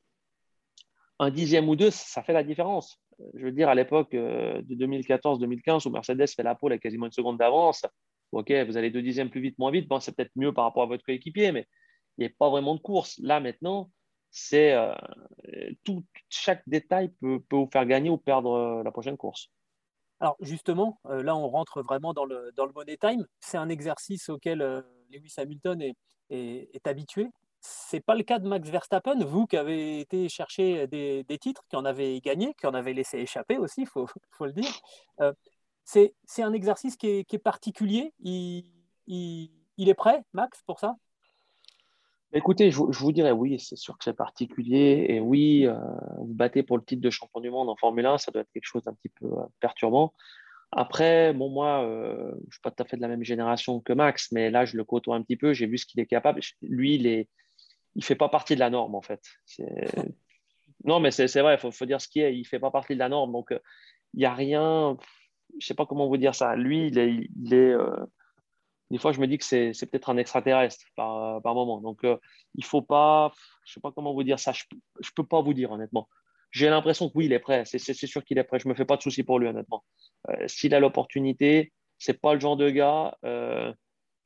un 1.20 1.30
dixième 1.30 1.68
ou 1.68 1.76
deux, 1.76 1.91
ça 1.91 2.22
fait 2.22 2.32
la 2.32 2.43
différence. 2.43 2.99
Je 3.34 3.44
veux 3.44 3.52
dire, 3.52 3.68
à 3.68 3.74
l'époque 3.74 4.14
euh, 4.14 4.60
de 4.62 4.74
2014-2015, 4.74 5.86
où 5.86 5.90
Mercedes 5.90 6.26
fait 6.28 6.42
la 6.42 6.54
pole 6.54 6.72
avec 6.72 6.82
quasiment 6.82 7.06
une 7.06 7.12
seconde 7.12 7.38
d'avance, 7.38 7.84
ok, 8.32 8.52
vous 8.66 8.76
allez 8.76 8.90
deux 8.90 9.02
dixièmes 9.02 9.30
plus 9.30 9.40
vite, 9.40 9.58
moins 9.58 9.70
vite, 9.70 9.88
bon, 9.88 10.00
c'est 10.00 10.14
peut-être 10.14 10.32
mieux 10.36 10.52
par 10.52 10.64
rapport 10.64 10.82
à 10.84 10.86
votre 10.86 11.04
coéquipier, 11.04 11.52
mais 11.52 11.66
il 12.18 12.26
n'y 12.26 12.32
a 12.32 12.34
pas 12.38 12.50
vraiment 12.50 12.74
de 12.74 12.80
course. 12.80 13.18
Là, 13.22 13.40
maintenant, 13.40 13.90
c'est 14.30 14.72
euh, 14.72 14.94
chaque 16.28 16.62
détail 16.66 17.10
peut, 17.20 17.40
vous 17.50 17.68
faire 17.72 17.86
gagner 17.86 18.10
ou 18.10 18.18
perdre 18.18 18.52
euh, 18.52 18.82
la 18.82 18.90
prochaine 18.90 19.16
course. 19.16 19.50
Alors 20.20 20.36
justement, 20.40 21.00
là 21.04 21.36
on 21.36 21.48
rentre 21.48 21.82
vraiment 21.82 22.14
dans 22.14 22.24
le, 22.24 22.52
money 22.74 22.96
time. 22.96 23.26
C'est 23.40 23.58
un 23.58 23.68
exercice 23.68 24.30
auquel 24.30 24.58
Lewis 25.10 25.34
Hamilton 25.36 25.82
est, 26.30 26.86
habitué. 26.86 27.26
Ce 27.66 27.96
n'est 27.96 28.02
pas 28.02 28.14
le 28.14 28.22
cas 28.22 28.38
de 28.38 28.46
Max 28.46 28.68
Verstappen, 28.68 29.24
vous 29.24 29.46
qui 29.46 29.56
avez 29.56 30.00
été 30.00 30.28
chercher 30.28 30.86
des, 30.86 31.24
des 31.24 31.38
titres, 31.38 31.64
qui 31.70 31.76
en 31.76 31.86
avez 31.86 32.20
gagné, 32.20 32.52
qui 32.54 32.66
en 32.66 32.74
avez 32.74 32.92
laissé 32.92 33.18
échapper 33.18 33.56
aussi, 33.56 33.82
il 33.82 33.86
faut, 33.86 34.06
le 34.44 34.52
dire. 34.52 34.70
c'est 35.84 36.42
un 36.42 36.52
exercice 36.52 36.96
qui 36.96 37.06
est, 37.08 37.34
est 37.34 37.38
particulier. 37.38 38.12
Il, 38.18 38.64
est 39.78 39.94
prêt, 39.94 40.22
Max, 40.34 40.62
pour 40.66 40.78
ça? 40.78 40.96
Écoutez, 42.36 42.70
je, 42.70 42.78
vous 42.78 43.12
dirais 43.12 43.30
oui, 43.30 43.58
c'est 43.60 43.76
sûr 43.76 43.96
que 43.96 44.04
c'est 44.04 44.12
particulier. 44.12 45.06
Et 45.08 45.20
oui, 45.20 45.66
euh, 45.66 45.76
vous 46.18 46.34
battez 46.34 46.64
pour 46.64 46.76
le 46.76 46.84
titre 46.84 47.00
de 47.00 47.10
champion 47.10 47.40
du 47.40 47.50
monde 47.50 47.70
en 47.70 47.76
Formule 47.76 48.04
1, 48.04 48.18
ça 48.18 48.30
doit 48.30 48.42
être 48.42 48.50
quelque 48.52 48.66
chose 48.66 48.82
d'un 48.82 48.92
petit 48.92 49.08
peu 49.08 49.26
euh, 49.26 49.44
perturbant. 49.60 50.12
Après, 50.72 51.32
bon, 51.32 51.48
moi, 51.48 51.84
euh, 51.84 52.32
je 52.32 52.46
ne 52.46 52.50
suis 52.50 52.60
pas 52.60 52.72
tout 52.72 52.82
à 52.82 52.86
fait 52.86 52.96
de 52.96 53.02
la 53.02 53.08
même 53.08 53.22
génération 53.22 53.80
que 53.80 53.92
Max, 53.92 54.32
mais 54.32 54.50
là, 54.50 54.64
je 54.64 54.76
le 54.76 54.82
côtoie 54.82 55.14
un 55.14 55.22
petit 55.22 55.36
peu, 55.36 55.52
j'ai 55.52 55.66
vu 55.66 55.78
ce 55.78 55.86
qu'il 55.86 56.00
est 56.00 56.06
capable. 56.06 56.40
Lui, 56.60 56.96
il 56.96 57.04
ne 57.04 57.24
il 57.95 58.05
fait 58.05 58.14
pas 58.14 58.28
partie 58.28 58.55
de 58.55 58.61
la 58.61 58.70
norme, 58.70 58.95
en 58.95 59.03
fait. 59.03 59.22
Non, 60.86 61.01
mais 61.01 61.11
c'est 61.11 61.40
vrai, 61.40 61.55
il 61.55 61.59
faut, 61.59 61.70
faut, 61.70 61.86
dire 61.86 61.99
ce 61.99 62.09
qui 62.09 62.20
est. 62.20 62.34
Il 62.34 62.40
ne 62.40 62.47
fait 62.47 62.59
pas 62.59 62.70
partie 62.70 62.92
de 62.92 62.99
la 62.99 63.09
norme. 63.09 63.32
Donc, 63.32 63.55
il 64.12 64.18
n'y 64.18 64.26
a 64.26 64.34
rien. 64.34 64.99
Je 65.53 65.57
ne 65.57 65.61
sais 65.62 65.72
pas 65.72 65.86
comment 65.86 66.09
vous 66.09 66.18
dire 66.18 66.34
ça. 66.34 66.57
Lui, 66.57 66.88
il 66.88 66.99
est. 66.99 67.30
Il 67.40 67.55
est 67.55 67.74
des 68.90 68.99
fois, 68.99 69.12
je 69.12 69.20
me 69.20 69.26
dis 69.26 69.38
que 69.38 69.45
c'est 69.45 69.72
peut-être 69.90 70.11
un 70.11 70.16
extraterrestre 70.16 70.84
par, 70.95 71.42
par 71.42 71.55
moment. 71.55 71.80
Donc, 71.80 72.05
euh, 72.05 72.16
il 72.55 72.64
faut 72.64 72.82
pas, 72.82 73.32
je 73.64 73.72
sais 73.72 73.80
pas 73.80 73.90
comment 73.90 74.12
vous 74.12 74.22
dire 74.22 74.38
ça, 74.38 74.53
je 74.53 74.64
ne 74.70 75.11
peux 75.16 75.26
pas 75.26 75.40
vous 75.40 75.55
dire 75.55 75.72
honnêtement. 75.72 76.09
J'ai 76.51 76.70
l'impression 76.70 77.09
que 77.09 77.14
oui, 77.16 77.24
il 77.26 77.32
est 77.32 77.40
prêt. 77.40 77.64
C'est 77.64 77.78
sûr 77.78 78.24
qu'il 78.24 78.38
est 78.38 78.45
prêt. 78.45 78.61
Je 78.61 78.68
me 78.68 78.74
fais 78.74 78.84
pas 78.84 78.97
de 78.97 79.03
soucis 79.03 79.24
pour 79.24 79.40
lui 79.40 79.49
honnêtement. 79.49 79.84
Euh, 80.28 80.47
s'il 80.47 80.74
a 80.74 80.80
l'opportunité, 80.80 81.72
c'est 81.99 82.20
pas 82.20 82.34
le 82.34 82.40
genre 82.40 82.57
de 82.57 82.70
gars 82.70 83.16
euh, 83.24 83.72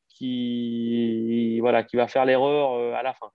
qui, 0.08 1.58
voilà, 1.60 1.82
qui 1.82 1.96
va 1.96 2.06
faire 2.06 2.26
l'erreur 2.26 2.94
à 2.94 3.02
la 3.02 3.14
fin. 3.14 3.30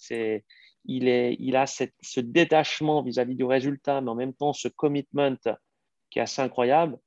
C'est, 0.00 0.44
il, 0.84 1.08
est, 1.08 1.36
il 1.38 1.56
a 1.56 1.66
cette, 1.66 1.94
ce 2.02 2.20
détachement 2.20 3.02
vis-à-vis 3.02 3.36
du 3.36 3.44
résultat, 3.44 4.00
mais 4.00 4.10
en 4.10 4.14
même 4.14 4.34
temps 4.34 4.52
ce 4.52 4.68
commitment 4.68 5.36
qui 6.10 6.18
est 6.18 6.22
assez 6.22 6.42
incroyable. 6.42 6.98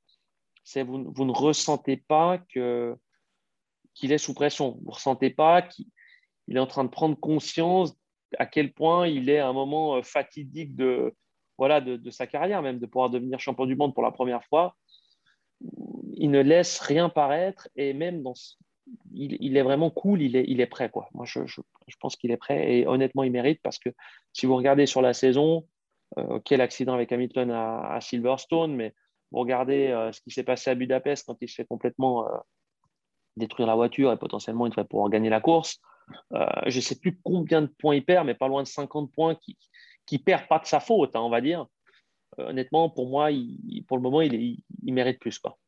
C'est 0.62 0.82
vous, 0.82 1.12
vous 1.12 1.24
ne 1.24 1.32
ressentez 1.32 1.96
pas 1.96 2.38
que 2.38 2.96
qu'il 3.94 4.12
est 4.12 4.18
sous 4.18 4.34
pression. 4.34 4.78
Vous 4.80 4.90
ne 4.90 4.94
ressentez 4.94 5.30
pas 5.30 5.62
qu'il 5.62 5.86
est 6.48 6.58
en 6.58 6.66
train 6.66 6.84
de 6.84 6.88
prendre 6.88 7.18
conscience 7.18 7.94
à 8.38 8.46
quel 8.46 8.72
point 8.72 9.06
il 9.06 9.30
est 9.30 9.38
à 9.38 9.48
un 9.48 9.52
moment 9.52 9.96
euh, 9.96 10.02
fatidique 10.02 10.74
de, 10.74 11.14
voilà, 11.58 11.80
de, 11.80 12.10
sa 12.10 12.26
carrière, 12.26 12.62
même 12.62 12.78
de 12.78 12.86
pouvoir 12.86 13.10
devenir 13.10 13.38
champion 13.38 13.66
du 13.66 13.76
monde 13.76 13.94
pour 13.94 14.02
la 14.02 14.10
première 14.10 14.44
fois. 14.44 14.74
Il 16.16 16.30
ne 16.30 16.40
laisse 16.40 16.80
rien 16.80 17.08
paraître 17.08 17.68
et 17.76 17.92
même 17.92 18.22
dans 18.22 18.34
il, 19.12 19.56
est 19.56 19.62
vraiment 19.62 19.90
cool, 19.90 20.22
il 20.22 20.36
est, 20.36 20.66
prêt. 20.66 20.90
Moi, 21.14 21.24
je, 21.24 21.40
pense 22.00 22.16
qu'il 22.16 22.30
est 22.30 22.36
prêt 22.36 22.72
et 22.72 22.86
honnêtement, 22.86 23.22
il 23.22 23.32
mérite 23.32 23.60
parce 23.62 23.78
que 23.78 23.90
si 24.32 24.46
vous 24.46 24.56
regardez 24.56 24.86
sur 24.86 25.02
la 25.02 25.12
saison, 25.12 25.66
euh, 26.18 26.38
quel 26.44 26.60
accident 26.60 26.94
avec 26.94 27.12
Hamilton 27.12 27.50
à, 27.50 27.98
Silverstone, 28.00 28.74
mais 28.74 28.94
vous 29.30 29.40
regardez 29.40 29.88
euh, 29.88 30.12
ce 30.12 30.20
qui 30.20 30.30
s'est 30.30 30.44
passé 30.44 30.70
à 30.70 30.74
Budapest 30.74 31.26
quand 31.26 31.36
il 31.40 31.48
se 31.48 31.54
fait 31.54 31.64
complètement 31.64 32.26
détruire 33.36 33.66
la 33.66 33.74
voiture 33.74 34.12
et 34.12 34.16
potentiellement 34.16 34.66
il 34.66 34.70
devrait 34.70 34.84
pouvoir 34.84 35.10
gagner 35.10 35.30
la 35.30 35.40
course. 35.40 35.80
Euh, 36.32 36.46
je 36.66 36.76
ne 36.76 36.82
sais 36.82 36.98
plus 36.98 37.18
combien 37.22 37.62
de 37.62 37.66
points 37.66 37.94
il 37.94 38.04
perd, 38.04 38.26
mais 38.26 38.34
pas 38.34 38.48
loin 38.48 38.62
de 38.62 38.68
50 38.68 39.12
points 39.12 39.36
qui 40.06 40.18
perd 40.18 40.46
pas 40.48 40.58
de 40.58 40.66
sa 40.66 40.80
faute, 40.80 41.16
hein, 41.16 41.20
on 41.20 41.30
va 41.30 41.40
dire. 41.40 41.66
Euh, 42.38 42.48
honnêtement, 42.48 42.90
pour 42.90 43.08
moi, 43.08 43.28
pour 43.86 43.96
le 43.96 44.02
moment, 44.02 44.20
il, 44.20 44.62
il, 44.82 44.94
mérite 44.94 45.18
plus. 45.18 45.38
Quoi. 45.38 45.58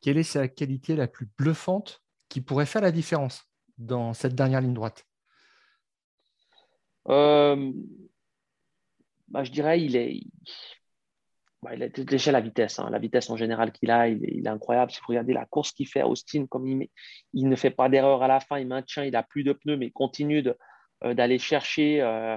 Quelle 0.00 0.18
est 0.18 0.22
sa 0.22 0.48
qualité 0.48 0.96
la 0.96 1.06
plus 1.08 1.28
bluffante? 1.38 2.03
Qui 2.34 2.40
pourrait 2.40 2.66
faire 2.66 2.82
la 2.82 2.90
différence 2.90 3.48
dans 3.78 4.12
cette 4.12 4.34
dernière 4.34 4.60
ligne 4.60 4.74
droite 4.74 5.06
euh, 7.08 7.70
bah, 9.28 9.44
Je 9.44 9.52
dirais 9.52 9.80
il 9.80 9.94
est, 9.94 10.20
bah, 11.62 11.76
il 11.76 11.82
a 11.84 11.88
déjà 11.88 12.32
la 12.32 12.40
vitesse, 12.40 12.80
hein. 12.80 12.90
la 12.90 12.98
vitesse 12.98 13.30
en 13.30 13.36
général 13.36 13.70
qu'il 13.70 13.88
a, 13.92 14.08
il 14.08 14.24
est, 14.24 14.48
incroyable. 14.48 14.90
Si 14.90 14.98
vous 14.98 15.06
regardez 15.10 15.32
la 15.32 15.46
course 15.46 15.70
qu'il 15.70 15.86
fait 15.86 16.00
à 16.00 16.08
Austin, 16.08 16.46
comme 16.48 16.66
il, 16.66 16.88
il 17.34 17.48
ne 17.48 17.54
fait 17.54 17.70
pas 17.70 17.88
d'erreur 17.88 18.20
à 18.24 18.26
la 18.26 18.40
fin, 18.40 18.58
il 18.58 18.66
maintient, 18.66 19.04
il 19.04 19.14
a 19.14 19.22
plus 19.22 19.44
de 19.44 19.52
pneus, 19.52 19.76
mais 19.76 19.86
il 19.86 19.92
continue 19.92 20.42
euh, 21.04 21.14
d'aller 21.14 21.38
chercher. 21.38 22.02
Euh, 22.02 22.36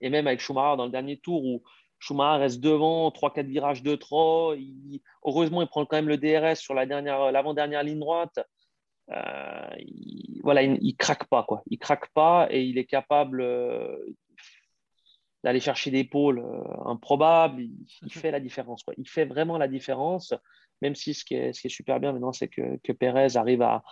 et 0.00 0.08
même 0.08 0.28
avec 0.28 0.38
Schumacher 0.38 0.76
dans 0.76 0.84
le 0.84 0.92
dernier 0.92 1.18
tour 1.18 1.44
où 1.44 1.64
Schumacher 1.98 2.42
reste 2.42 2.60
devant, 2.60 3.10
3-4 3.10 3.46
virages 3.46 3.82
de 3.82 3.96
trop. 3.96 4.54
heureusement, 5.24 5.62
il 5.62 5.68
prend 5.68 5.84
quand 5.84 5.96
même 5.96 6.06
le 6.06 6.16
DRS 6.16 6.58
sur 6.58 6.74
la 6.74 6.86
dernière, 6.86 7.32
l'avant-dernière 7.32 7.82
ligne 7.82 7.98
droite. 7.98 8.38
Euh, 9.10 9.74
il, 9.78 10.40
voilà, 10.42 10.62
il, 10.62 10.96
craque 10.96 11.28
pas 11.28 11.42
quoi. 11.42 11.62
Il 11.66 11.78
craque 11.78 12.08
pas 12.14 12.48
et 12.50 12.64
il 12.64 12.78
est 12.78 12.86
capable 12.86 13.42
d'aller 15.44 15.60
chercher 15.60 15.90
des 15.90 16.04
pôles 16.04 16.38
euh, 16.38 16.86
improbables. 16.86 17.62
Il, 17.62 18.12
fait 18.12 18.30
la 18.30 18.40
différence. 18.40 18.82
Quoi. 18.82 18.94
Il 18.96 19.08
fait 19.08 19.26
vraiment 19.26 19.58
la 19.58 19.68
différence, 19.68 20.32
même 20.80 20.94
si 20.94 21.12
ce 21.12 21.24
qui 21.24 21.34
est, 21.34 21.52
ce 21.52 21.60
qui 21.60 21.66
est 21.66 21.70
super 21.70 22.00
bien 22.00 22.12
maintenant, 22.12 22.32
c'est 22.32 22.48
que, 22.48 22.78
que 22.82 22.92
Pérez 22.92 23.36
arrive 23.36 23.60
à, 23.60 23.84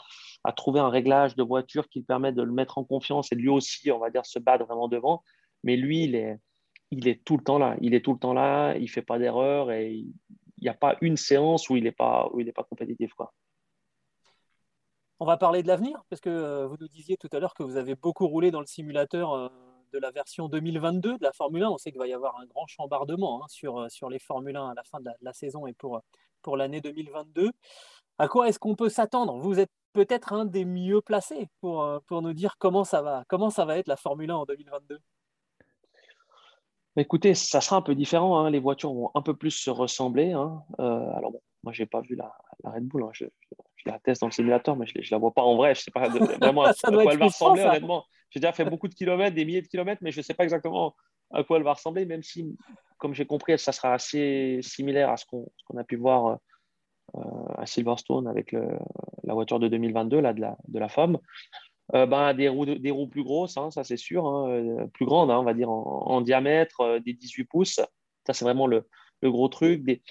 à, 0.44 0.52
trouver 0.52 0.80
un 0.80 0.88
réglage 0.88 1.36
de 1.36 1.42
voiture 1.42 1.88
qui 1.88 2.02
permet 2.02 2.32
de 2.32 2.42
le 2.42 2.52
mettre 2.52 2.78
en 2.78 2.84
confiance 2.84 3.30
et 3.32 3.34
lui 3.34 3.50
aussi, 3.50 3.90
on 3.92 3.98
va 3.98 4.08
dire, 4.08 4.24
se 4.24 4.38
battre 4.38 4.64
vraiment 4.64 4.88
devant. 4.88 5.22
Mais 5.62 5.76
lui, 5.76 6.04
il 6.04 6.14
est, 6.14 6.38
il 6.90 7.06
est 7.06 7.22
tout 7.22 7.36
le 7.36 7.44
temps 7.44 7.58
là. 7.58 7.76
Il 7.82 7.94
est 7.94 8.02
tout 8.02 8.14
le 8.14 8.18
temps 8.18 8.32
là, 8.32 8.74
il 8.76 8.84
ne 8.84 8.88
fait 8.88 9.02
pas 9.02 9.18
d'erreur 9.18 9.70
et 9.70 9.92
il 9.92 10.14
n'y 10.62 10.68
a 10.70 10.74
pas 10.74 10.96
une 11.02 11.18
séance 11.18 11.68
où 11.68 11.76
il 11.76 11.84
n'est 11.84 11.92
pas, 11.92 12.30
où 12.32 12.40
il 12.40 12.50
pas 12.54 12.64
compétitif. 12.64 13.12
Quoi. 13.12 13.30
On 15.22 15.24
va 15.24 15.36
parler 15.36 15.62
de 15.62 15.68
l'avenir, 15.68 16.02
parce 16.10 16.20
que 16.20 16.30
euh, 16.30 16.66
vous 16.66 16.76
nous 16.80 16.88
disiez 16.88 17.16
tout 17.16 17.28
à 17.30 17.38
l'heure 17.38 17.54
que 17.54 17.62
vous 17.62 17.76
avez 17.76 17.94
beaucoup 17.94 18.26
roulé 18.26 18.50
dans 18.50 18.58
le 18.58 18.66
simulateur. 18.66 19.32
Euh, 19.34 19.48
de 19.92 19.98
la 19.98 20.10
version 20.10 20.48
2022 20.48 21.18
de 21.18 21.22
la 21.22 21.32
Formule 21.32 21.62
1. 21.62 21.70
On 21.70 21.78
sait 21.78 21.92
qu'il 21.92 22.00
va 22.00 22.08
y 22.08 22.12
avoir 22.12 22.40
un 22.40 22.46
grand 22.46 22.66
chambardement 22.66 23.44
hein, 23.44 23.46
sur, 23.48 23.78
euh, 23.78 23.88
sur 23.88 24.08
les 24.08 24.18
Formule 24.18 24.56
1 24.56 24.70
à 24.70 24.74
la 24.74 24.82
fin 24.82 24.98
de 24.98 25.10
la, 25.20 25.32
saison 25.32 25.66
et 25.66 25.74
pour, 25.74 26.00
l'année 26.56 26.80
2022. 26.80 27.52
À 28.18 28.26
quoi 28.26 28.48
est-ce 28.48 28.58
qu'on 28.58 28.74
peut 28.74 28.88
s'attendre? 28.88 29.38
Vous 29.38 29.60
êtes 29.60 29.70
peut-être 29.92 30.32
un 30.32 30.44
des 30.44 30.64
mieux 30.64 31.02
placés 31.02 31.46
pour, 31.60 32.00
nous 32.10 32.32
dire 32.32 32.56
comment 32.58 32.82
ça, 32.82 33.02
va, 33.02 33.24
comment 33.28 33.50
ça 33.50 33.64
va 33.64 33.78
être 33.78 33.86
la 33.86 33.96
Formule 33.96 34.30
1 34.30 34.34
en 34.34 34.44
2022. 34.44 34.98
Écoutez, 36.96 37.34
ça 37.34 37.60
sera 37.60 37.76
un 37.76 37.82
peu 37.82 37.94
différent. 37.94 38.40
Hein. 38.40 38.50
Les 38.50 38.58
voitures 38.58 38.92
vont 38.92 39.10
un 39.14 39.22
peu 39.22 39.36
plus 39.36 39.52
se 39.52 39.70
ressembler. 39.70 40.32
Hein. 40.32 40.64
Alors 40.78 41.30
bon, 41.30 41.42
moi, 41.62 41.72
j'ai 41.72 41.86
pas 41.86 42.00
vu 42.00 42.16
la, 42.16 42.34
Red 42.64 42.86
Bull. 42.86 43.04
Je, 43.84 43.90
la 43.90 43.98
teste 43.98 44.20
dans 44.20 44.28
le 44.28 44.32
simulateur, 44.32 44.76
mais 44.76 44.86
je 44.86 44.98
ne 44.98 45.04
la 45.10 45.18
vois 45.18 45.32
pas 45.32 45.42
en 45.42 45.56
vrai. 45.56 45.74
Je 45.74 45.80
ne 45.80 45.82
sais 45.84 45.90
pas 45.90 46.08
vraiment 46.08 46.62
à 46.64 46.74
quoi 46.74 47.12
elle 47.12 47.18
va 47.18 47.26
ressembler, 47.26 47.62
honnêtement. 47.62 48.04
J'ai 48.30 48.40
déjà 48.40 48.52
fait 48.52 48.64
beaucoup 48.64 48.88
de 48.88 48.94
kilomètres, 48.94 49.34
des 49.34 49.44
milliers 49.44 49.62
de 49.62 49.68
kilomètres, 49.68 50.02
mais 50.02 50.10
je 50.10 50.20
ne 50.20 50.22
sais 50.22 50.34
pas 50.34 50.44
exactement 50.44 50.94
à 51.32 51.44
quoi 51.44 51.56
elle 51.56 51.64
va 51.64 51.72
ressembler, 51.72 52.04
même 52.04 52.22
si, 52.22 52.56
comme 52.98 53.14
j'ai 53.14 53.26
compris, 53.26 53.58
ça 53.58 53.72
sera 53.72 53.94
assez 53.94 54.60
similaire 54.62 55.10
à 55.10 55.16
ce 55.16 55.24
qu'on 55.26 55.78
a 55.78 55.84
pu 55.84 55.96
voir 55.96 56.38
euh, 57.14 57.20
à 57.56 57.66
Silverstone 57.66 58.26
avec 58.26 58.52
la 58.52 59.34
voiture 59.34 59.58
de 59.58 59.68
2022, 59.68 60.20
là, 60.20 60.32
de 60.32 60.40
la, 60.40 60.56
de 60.68 60.78
la 60.78 60.88
FOM. 60.88 61.18
Euh, 61.94 62.06
ben, 62.06 62.32
des, 62.32 62.48
roues, 62.48 62.64
des 62.64 62.90
roues 62.90 63.08
plus 63.08 63.22
grosses, 63.22 63.58
hein, 63.58 63.70
ça 63.70 63.84
c'est 63.84 63.98
sûr, 63.98 64.26
hein, 64.26 64.48
euh, 64.48 64.86
plus 64.94 65.04
grandes, 65.04 65.30
hein, 65.30 65.38
on 65.38 65.44
va 65.44 65.52
dire 65.52 65.68
en, 65.68 66.22
diamètre, 66.22 67.00
des 67.04 67.12
18 67.12 67.44
pouces. 67.44 67.80
Ça, 68.26 68.32
c'est 68.32 68.44
vraiment 68.44 68.66
le, 68.66 68.88
le, 69.20 69.30
gros 69.30 69.48
truc. 69.48 69.84
Des, 69.84 70.02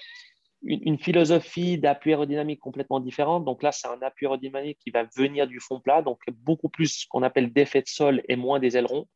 une, 0.64 0.98
philosophie 0.98 1.78
d'appui 1.78 2.10
aérodynamique 2.10 2.60
complètement 2.60 3.00
différente. 3.00 3.44
Donc 3.44 3.62
là, 3.62 3.72
c'est 3.72 3.88
un 3.88 4.00
appui 4.02 4.26
aérodynamique 4.26 4.78
qui 4.78 4.90
va 4.90 5.04
venir 5.16 5.46
du 5.46 5.60
fond 5.60 5.80
plat, 5.80 6.02
donc 6.02 6.20
beaucoup 6.30 6.68
plus 6.68 7.00
ce 7.00 7.06
qu'on 7.08 7.22
appelle 7.22 7.52
d'effet 7.52 7.82
de 7.82 7.88
sol 7.88 8.22
et 8.28 8.36
moins 8.36 8.60
des 8.60 8.76
ailerons. 8.76 9.08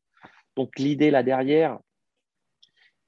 Donc 0.57 0.79
l'idée 0.79 1.11
là 1.11 1.23
derrière 1.23 1.79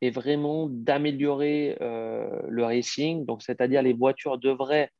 est 0.00 0.10
vraiment 0.10 0.68
d'améliorer 0.70 1.76
euh, 1.80 2.40
le 2.48 2.64
racing. 2.64 3.26
Donc 3.26 3.42
c'est-à-dire 3.42 3.82
les 3.82 3.92
voitures 3.92 4.38
devraient 4.38 4.90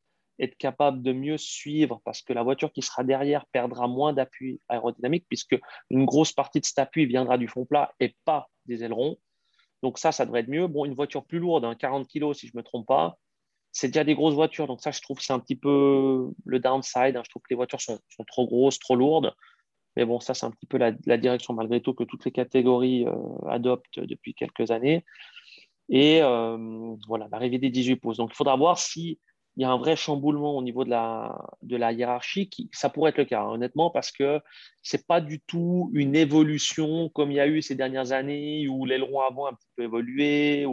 être 0.41 0.57
capables 0.57 1.03
de 1.03 1.13
mieux 1.13 1.37
suivre 1.37 2.01
parce 2.05 2.23
que 2.23 2.33
la 2.33 2.43
voiture 2.43 2.73
qui 2.73 2.83
sera 2.83 3.05
derrière 3.05 3.45
perdra 3.47 3.89
moins 3.89 4.13
d'appui 4.13 4.61
aérodynamique 4.69 5.27
puisque 5.29 5.59
une 5.91 6.05
grosse 6.05 6.33
partie 6.33 6.61
de 6.61 6.65
cet 6.65 6.79
appui 6.79 7.07
viendra 7.07 7.39
du 7.39 7.49
fond 7.49 7.65
plat 7.65 7.93
et 8.01 8.15
pas 8.25 8.49
des 8.67 8.85
ailerons. 8.85 9.17
Donc 9.83 9.99
ça, 9.99 10.11
ça 10.11 10.27
devrait 10.27 10.41
être 10.41 10.49
mieux. 10.49 10.67
Bon, 10.67 10.85
une 10.85 10.95
voiture 10.95 11.25
plus 11.25 11.39
lourde, 11.39 11.77
40 11.79 12.03
hein, 12.03 12.09
kg 12.13 12.33
si 12.35 12.49
je 12.49 12.53
ne 12.55 12.59
me 12.59 12.65
trompe 12.65 12.87
pas, 12.87 13.17
c'est 13.73 13.89
déjà 13.89 14.05
des 14.05 14.15
grosses 14.15 14.35
voitures. 14.35 14.67
Donc 14.67 14.81
ça, 14.81 14.91
je 14.91 15.01
trouve 15.01 15.19
que 15.19 15.25
c'est 15.25 15.33
un 15.33 15.39
petit 15.39 15.57
peu 15.57 16.31
le 16.45 16.59
downside. 16.59 17.17
Hein. 17.17 17.23
Je 17.25 17.31
trouve 17.31 17.43
que 17.43 17.51
les 17.51 17.57
voitures 17.57 17.81
sont, 17.81 17.99
trop 18.27 18.47
grosses, 18.47 18.79
trop 18.79 18.97
lourdes. 18.97 19.35
Mais 19.97 20.05
bon, 20.05 20.21
ça, 20.21 20.35
c'est 20.35 20.47
un 20.47 20.51
petit 20.51 20.67
peu 20.67 20.79
la, 20.79 20.93
direction, 20.93 21.55
malgré 21.55 21.81
tout, 21.81 21.95
que 21.95 22.05
toutes 22.05 22.25
les 22.25 22.31
catégories 22.31 23.07
euh, 23.07 23.13
adoptent 23.49 24.01
depuis 24.01 24.35
quelques 24.35 24.71
années. 24.71 25.05
Et 25.89 26.23
euh, 26.23 26.95
voilà, 27.09 27.29
l'arrivée 27.33 27.59
des 27.59 27.71
18 27.71 27.97
pouces. 27.97 28.19
Donc, 28.19 28.31
il 28.33 28.37
faudra 28.37 28.57
voir 28.57 28.79
si 28.79 29.19
il 29.59 29.63
y 29.63 29.65
a 29.65 29.71
un 29.71 29.77
vrai 29.77 29.97
chamboulement 29.97 30.57
au 30.57 30.63
niveau 30.63 30.85
de 30.85 30.91
la, 30.91 31.37
de 31.63 31.77
la 31.77 31.93
hiérarchie, 31.93 32.49
ça 32.73 32.91
pourrait 32.91 33.11
être 33.11 33.19
le 33.19 33.25
cas, 33.25 33.43
hein, 33.43 33.49
honnêtement, 33.49 33.91
parce 33.91 34.13
que 34.13 34.41
ce 34.83 34.97
n'est 34.97 35.03
pas 35.03 35.21
du 35.21 35.41
tout 35.41 35.91
une 35.93 36.15
évolution 36.15 37.09
comme 37.09 37.33
il 37.33 37.39
y 37.39 37.41
a 37.41 37.49
eu 37.49 37.61
ces 37.61 37.75
dernières 37.75 38.13
années 38.13 38.69
où 38.69 38.85
l'aileron 38.85 39.21
avant 39.21 39.47
a 39.47 39.51
un 39.51 39.55
petit 39.55 39.69
peu 39.75 39.83
évolué. 39.83 40.65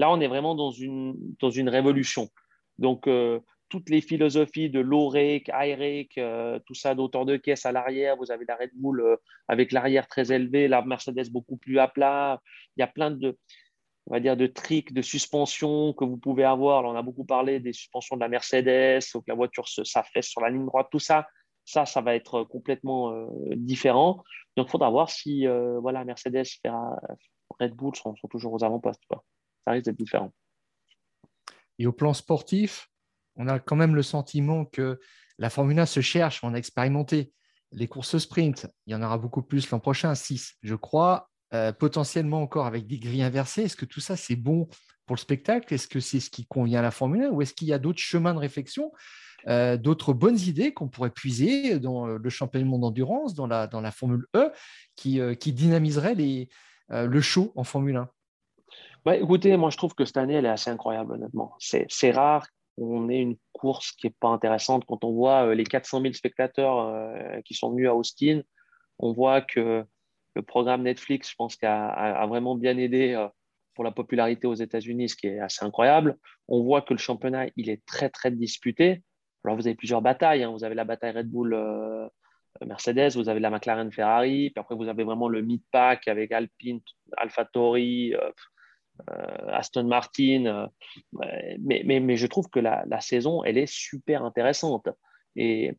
Là, 0.00 0.10
on 0.10 0.18
est 0.18 0.28
vraiment 0.28 0.54
dans 0.54 0.70
une, 0.70 1.14
dans 1.40 1.50
une 1.50 1.68
révolution. 1.68 2.30
Donc, 2.78 3.06
euh, 3.06 3.38
toutes 3.68 3.90
les 3.90 4.00
philosophies 4.00 4.70
de 4.70 4.80
high 4.80 5.78
rake, 5.78 6.16
euh, 6.16 6.58
tout 6.66 6.72
ça 6.72 6.94
d'auteur 6.94 7.26
de 7.26 7.36
caisse 7.36 7.66
à 7.66 7.72
l'arrière, 7.72 8.16
vous 8.16 8.30
avez 8.30 8.46
la 8.48 8.56
Red 8.56 8.70
Bull 8.72 9.02
euh, 9.02 9.16
avec 9.46 9.72
l'arrière 9.72 10.08
très 10.08 10.32
élevé, 10.32 10.68
la 10.68 10.80
Mercedes 10.80 11.28
beaucoup 11.30 11.58
plus 11.58 11.78
à 11.78 11.86
plat. 11.86 12.40
Il 12.78 12.80
y 12.80 12.82
a 12.82 12.86
plein 12.86 13.10
de, 13.10 13.36
on 14.06 14.14
va 14.14 14.20
dire, 14.20 14.38
de 14.38 14.46
tricks 14.46 14.94
de 14.94 15.02
suspension 15.02 15.92
que 15.92 16.06
vous 16.06 16.16
pouvez 16.16 16.44
avoir. 16.44 16.86
on 16.86 16.96
a 16.96 17.02
beaucoup 17.02 17.26
parlé 17.26 17.60
des 17.60 17.74
suspensions 17.74 18.16
de 18.16 18.22
la 18.22 18.28
Mercedes, 18.28 19.02
que 19.12 19.28
la 19.28 19.34
voiture 19.34 19.68
s'affaisse 19.68 20.28
sur 20.28 20.40
la 20.40 20.48
ligne 20.48 20.64
droite, 20.64 20.88
tout 20.90 20.98
ça. 20.98 21.28
Ça, 21.66 21.84
ça 21.84 22.00
va 22.00 22.14
être 22.14 22.44
complètement 22.44 23.12
euh, 23.12 23.26
différent. 23.54 24.24
Donc, 24.56 24.68
il 24.68 24.70
faudra 24.70 24.88
voir 24.88 25.10
si 25.10 25.46
voilà, 25.46 26.06
Mercedes, 26.06 26.46
Red 27.60 27.74
Bull 27.74 27.94
sont, 27.94 28.14
toujours 28.30 28.54
aux 28.54 28.64
avant-postes. 28.64 29.02
Ça 29.64 29.72
risque 29.72 29.86
d'être 29.86 29.98
différent. 29.98 30.32
Et 31.78 31.86
au 31.86 31.92
plan 31.92 32.12
sportif, 32.14 32.90
on 33.36 33.48
a 33.48 33.58
quand 33.58 33.76
même 33.76 33.94
le 33.94 34.02
sentiment 34.02 34.64
que 34.64 35.00
la 35.38 35.48
Formule 35.48 35.78
1 35.78 35.86
se 35.86 36.00
cherche, 36.00 36.44
on 36.44 36.52
a 36.52 36.58
expérimenté 36.58 37.32
les 37.72 37.88
courses 37.88 38.18
sprint. 38.18 38.66
Il 38.86 38.92
y 38.92 38.94
en 38.94 39.02
aura 39.02 39.16
beaucoup 39.16 39.42
plus 39.42 39.70
l'an 39.70 39.80
prochain, 39.80 40.14
6, 40.14 40.56
je 40.62 40.74
crois. 40.74 41.30
Euh, 41.52 41.72
potentiellement 41.72 42.42
encore 42.42 42.66
avec 42.66 42.86
des 42.86 43.00
grilles 43.00 43.24
inversées. 43.24 43.62
Est-ce 43.62 43.74
que 43.74 43.84
tout 43.84 43.98
ça, 43.98 44.16
c'est 44.16 44.36
bon 44.36 44.68
pour 45.04 45.16
le 45.16 45.20
spectacle? 45.20 45.74
Est-ce 45.74 45.88
que 45.88 45.98
c'est 45.98 46.20
ce 46.20 46.30
qui 46.30 46.46
convient 46.46 46.78
à 46.78 46.82
la 46.82 46.92
Formule 46.92 47.24
1 47.24 47.30
ou 47.30 47.42
est-ce 47.42 47.54
qu'il 47.54 47.66
y 47.66 47.72
a 47.72 47.78
d'autres 47.80 47.98
chemins 47.98 48.34
de 48.34 48.38
réflexion, 48.38 48.92
euh, 49.48 49.76
d'autres 49.76 50.12
bonnes 50.12 50.38
idées 50.38 50.72
qu'on 50.72 50.86
pourrait 50.86 51.10
puiser 51.10 51.80
dans 51.80 52.06
le 52.06 52.30
championnat 52.30 52.62
du 52.62 52.70
monde 52.70 52.82
d'endurance, 52.82 53.34
dans 53.34 53.48
la, 53.48 53.66
dans 53.66 53.80
la 53.80 53.90
Formule 53.90 54.26
E, 54.36 54.52
qui, 54.94 55.18
euh, 55.18 55.34
qui 55.34 55.52
dynamiserait 55.52 56.14
le 56.88 57.20
show 57.20 57.52
en 57.56 57.64
Formule 57.64 57.96
1 57.96 58.10
bah, 59.04 59.16
Écoutez, 59.16 59.56
moi, 59.56 59.70
je 59.70 59.76
trouve 59.76 59.94
que 59.94 60.04
cette 60.04 60.16
année, 60.16 60.34
elle 60.34 60.46
est 60.46 60.50
assez 60.50 60.70
incroyable, 60.70 61.14
honnêtement. 61.14 61.54
C'est 61.58 62.10
rare 62.10 62.46
qu'on 62.76 63.08
ait 63.08 63.20
une 63.20 63.36
course 63.52 63.92
qui 63.92 64.06
n'est 64.06 64.14
pas 64.18 64.28
intéressante. 64.28 64.84
Quand 64.86 65.04
on 65.04 65.12
voit 65.12 65.54
les 65.54 65.64
400 65.64 66.00
000 66.02 66.12
spectateurs 66.14 67.42
qui 67.44 67.54
sont 67.54 67.70
venus 67.70 67.88
à 67.88 67.94
Austin, 67.94 68.42
on 68.98 69.12
voit 69.12 69.40
que 69.40 69.84
le 70.34 70.42
programme 70.42 70.82
Netflix, 70.82 71.30
je 71.30 71.34
pense, 71.36 71.56
qu'a 71.56 71.88
a, 71.88 72.26
vraiment 72.26 72.54
bien 72.54 72.76
aidé 72.76 73.14
euh, 73.14 73.28
pour 73.74 73.84
la 73.84 73.90
popularité 73.90 74.46
aux 74.46 74.54
États-Unis, 74.54 75.10
ce 75.10 75.16
qui 75.16 75.26
est 75.26 75.40
assez 75.40 75.64
incroyable. 75.64 76.16
On 76.48 76.62
voit 76.62 76.82
que 76.82 76.94
le 76.94 76.98
championnat, 76.98 77.46
il 77.56 77.70
est 77.70 77.84
très, 77.86 78.10
très 78.10 78.30
disputé. 78.30 79.02
Alors, 79.44 79.56
vous 79.56 79.66
avez 79.66 79.76
plusieurs 79.76 80.02
batailles. 80.02 80.42
Hein. 80.42 80.50
Vous 80.50 80.64
avez 80.64 80.74
la 80.74 80.84
bataille 80.84 81.12
Red 81.12 81.30
Bull 81.30 81.54
euh, 81.54 82.08
Mercedes, 82.64 83.12
vous 83.14 83.28
avez 83.28 83.40
la 83.40 83.50
McLaren 83.50 83.90
Ferrari, 83.90 84.50
puis 84.50 84.60
après, 84.60 84.74
vous 84.74 84.88
avez 84.88 85.04
vraiment 85.04 85.28
le 85.28 85.40
mid-pack 85.40 86.08
avec 86.08 86.30
Alpine, 86.32 86.80
AlphaTauri, 87.16 88.14
euh, 88.14 88.30
Aston 89.48 89.84
Martin. 89.84 90.68
mais, 91.58 91.82
mais, 91.84 92.00
mais, 92.00 92.16
je 92.16 92.26
trouve 92.26 92.48
que 92.48 92.60
la, 92.60 93.00
saison, 93.00 93.44
elle 93.44 93.58
est 93.58 93.70
super 93.70 94.24
intéressante. 94.24 94.88
Et 95.36 95.72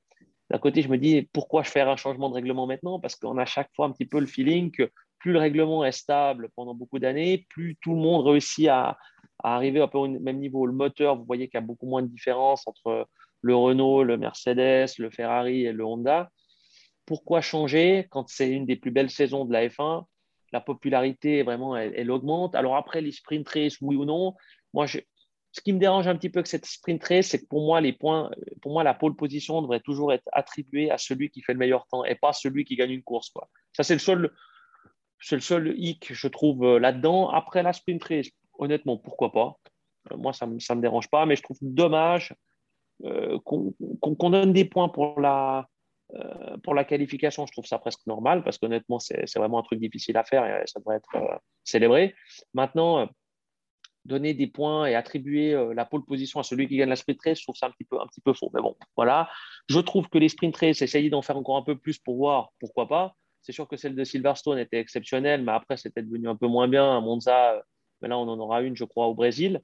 d'un 0.49 0.59
côté, 0.59 0.81
je 0.81 0.89
me 0.89 0.97
dis 0.97 1.29
pourquoi 1.33 1.63
je 1.63 1.69
faire 1.69 1.89
un 1.89 1.95
changement 1.95 2.29
de 2.29 2.35
règlement 2.35 2.67
maintenant? 2.67 2.99
Parce 2.99 3.15
qu'on 3.15 3.37
a 3.37 3.45
chaque 3.45 3.69
fois 3.75 3.85
un 3.85 3.91
petit 3.91 4.05
peu 4.05 4.19
le 4.19 4.25
feeling 4.25 4.71
que 4.71 4.91
plus 5.21 5.31
le 5.31 5.39
règlement 5.39 5.85
est 5.85 5.91
stable 5.91 6.49
pendant 6.55 6.73
beaucoup 6.73 6.99
d'années, 6.99 7.45
plus 7.49 7.77
tout 7.79 7.93
le 7.93 8.01
monde 8.01 8.25
réussit 8.25 8.67
à, 8.67 8.97
arriver 9.43 9.81
un 9.81 9.87
peu 9.87 9.97
au 9.97 10.07
même 10.07 10.39
niveau. 10.39 10.65
Le 10.65 10.73
moteur, 10.73 11.15
vous 11.15 11.25
voyez 11.25 11.47
qu'il 11.47 11.59
y 11.59 11.63
a 11.63 11.65
beaucoup 11.65 11.87
moins 11.87 12.01
de 12.01 12.07
différence 12.07 12.67
entre 12.67 13.07
le 13.41 13.55
Renault, 13.55 14.03
le 14.03 14.17
Mercedes, 14.17 14.89
le 14.97 15.09
Ferrari 15.09 15.65
et 15.65 15.71
le 15.71 15.85
Honda. 15.85 16.29
Pourquoi 17.05 17.41
changer 17.41 18.07
quand 18.11 18.29
c'est 18.29 18.51
une 18.51 18.65
des 18.65 18.75
plus 18.75 18.91
belles 18.91 19.09
saisons 19.09 19.45
de 19.45 19.53
la 19.53 19.67
F1 19.67 20.05
La 20.51 20.61
popularité, 20.61 21.43
vraiment, 21.43 21.77
elle, 21.77 22.11
augmente. 22.11 22.55
Alors 22.55 22.75
après, 22.75 23.01
les 23.01 23.11
sprint 23.11 23.47
race, 23.47 23.77
oui 23.81 23.95
ou 23.95 24.05
non 24.05 24.35
Moi, 24.73 24.85
ce 24.87 25.61
qui 25.61 25.73
me 25.73 25.79
dérange 25.79 26.07
un 26.07 26.15
petit 26.15 26.29
peu 26.29 26.39
avec 26.39 26.47
cette 26.47 26.65
sprint 26.65 27.03
race, 27.03 27.27
c'est 27.27 27.39
que 27.39 27.47
pour 27.47 27.65
moi, 27.65 27.81
les 27.81 27.93
points, 27.93 28.31
pour 28.61 28.73
moi, 28.73 28.83
la 28.83 28.93
pole 28.93 29.15
position 29.15 29.61
devrait 29.61 29.79
toujours 29.79 30.13
être 30.13 30.27
attribuée 30.31 30.91
à 30.91 30.97
celui 30.97 31.29
qui 31.29 31.41
fait 31.41 31.53
le 31.53 31.59
meilleur 31.59 31.87
temps 31.87 32.05
et 32.05 32.15
pas 32.15 32.33
celui 32.33 32.65
qui 32.65 32.75
gagne 32.75 32.91
une 32.91 33.03
course. 33.03 33.31
Ça, 33.73 33.83
c'est 33.83 33.93
le 33.93 33.99
seul, 33.99 34.31
le 35.31 35.39
seul 35.39 35.73
hic, 35.77 36.13
je 36.13 36.27
trouve, 36.27 36.63
euh, 36.63 36.79
là-dedans. 36.79 37.29
Après 37.29 37.63
la 37.63 37.73
sprint 37.73 38.03
race, 38.03 38.27
honnêtement, 38.57 38.97
pourquoi 38.97 39.31
pas? 39.31 39.57
Euh, 40.11 40.17
Moi, 40.17 40.33
ça 40.33 40.47
ne 40.47 40.53
me, 40.53 40.81
dérange 40.81 41.09
pas, 41.09 41.25
mais 41.25 41.35
je 41.35 41.43
trouve 41.43 41.57
dommage 41.61 42.33
euh, 43.03 43.39
qu'on 43.45 44.29
donne 44.29 44.53
des 44.53 44.65
points 44.65 44.89
pour 44.89 45.19
la, 45.19 45.67
pour 46.63 46.73
la 46.73 46.83
qualification. 46.83 47.45
Je 47.45 47.51
trouve 47.51 47.65
ça 47.65 47.79
presque 47.79 48.05
normal 48.05 48.43
parce 48.43 48.57
qu'honnêtement, 48.57 48.99
c'est 48.99 49.35
vraiment 49.35 49.59
un 49.59 49.63
truc 49.63 49.79
difficile 49.79 50.17
à 50.17 50.23
faire 50.23 50.45
et 50.45 50.63
ça 50.67 50.79
devrait 50.79 50.97
être 50.97 51.41
célébré. 51.63 52.15
Maintenant, 52.53 53.07
donner 54.05 54.33
des 54.33 54.47
points 54.47 54.85
et 54.85 54.95
attribuer 54.95 55.53
euh, 55.53 55.73
la 55.73 55.85
pole 55.85 56.03
position 56.05 56.39
à 56.39 56.43
celui 56.43 56.67
qui 56.67 56.77
gagne 56.77 56.89
la 56.89 56.95
sprint 56.95 57.19
race, 57.23 57.39
je 57.39 57.43
trouve 57.43 57.55
ça 57.55 57.67
un 57.67 57.71
petit 57.71 57.83
peu, 57.83 57.99
un 57.99 58.07
petit 58.07 58.21
peu 58.21 58.33
faux. 58.33 58.49
Mais 58.53 58.61
bon, 58.61 58.75
voilà. 58.95 59.29
Je 59.69 59.79
trouve 59.79 60.09
que 60.09 60.17
les 60.17 60.29
sprint 60.29 60.55
race, 60.57 60.81
essayer 60.81 61.09
d'en 61.09 61.21
faire 61.21 61.37
encore 61.37 61.57
un 61.57 61.61
peu 61.61 61.77
plus 61.77 61.99
pour 61.99 62.17
voir 62.17 62.49
pourquoi 62.59 62.87
pas. 62.87 63.15
C'est 63.41 63.51
sûr 63.51 63.67
que 63.67 63.77
celle 63.77 63.95
de 63.95 64.03
Silverstone 64.03 64.59
était 64.59 64.79
exceptionnelle, 64.79 65.43
mais 65.43 65.51
après, 65.51 65.77
c'était 65.77 66.03
devenu 66.03 66.29
un 66.29 66.35
peu 66.35 66.47
moins 66.47 66.67
bien. 66.67 66.97
À 66.97 67.01
Monza, 67.01 67.61
mais 68.01 68.07
là, 68.07 68.17
on 68.17 68.27
en 68.27 68.39
aura 68.39 68.61
une, 68.61 68.75
je 68.75 68.83
crois, 68.83 69.07
au 69.07 69.15
Brésil. 69.15 69.61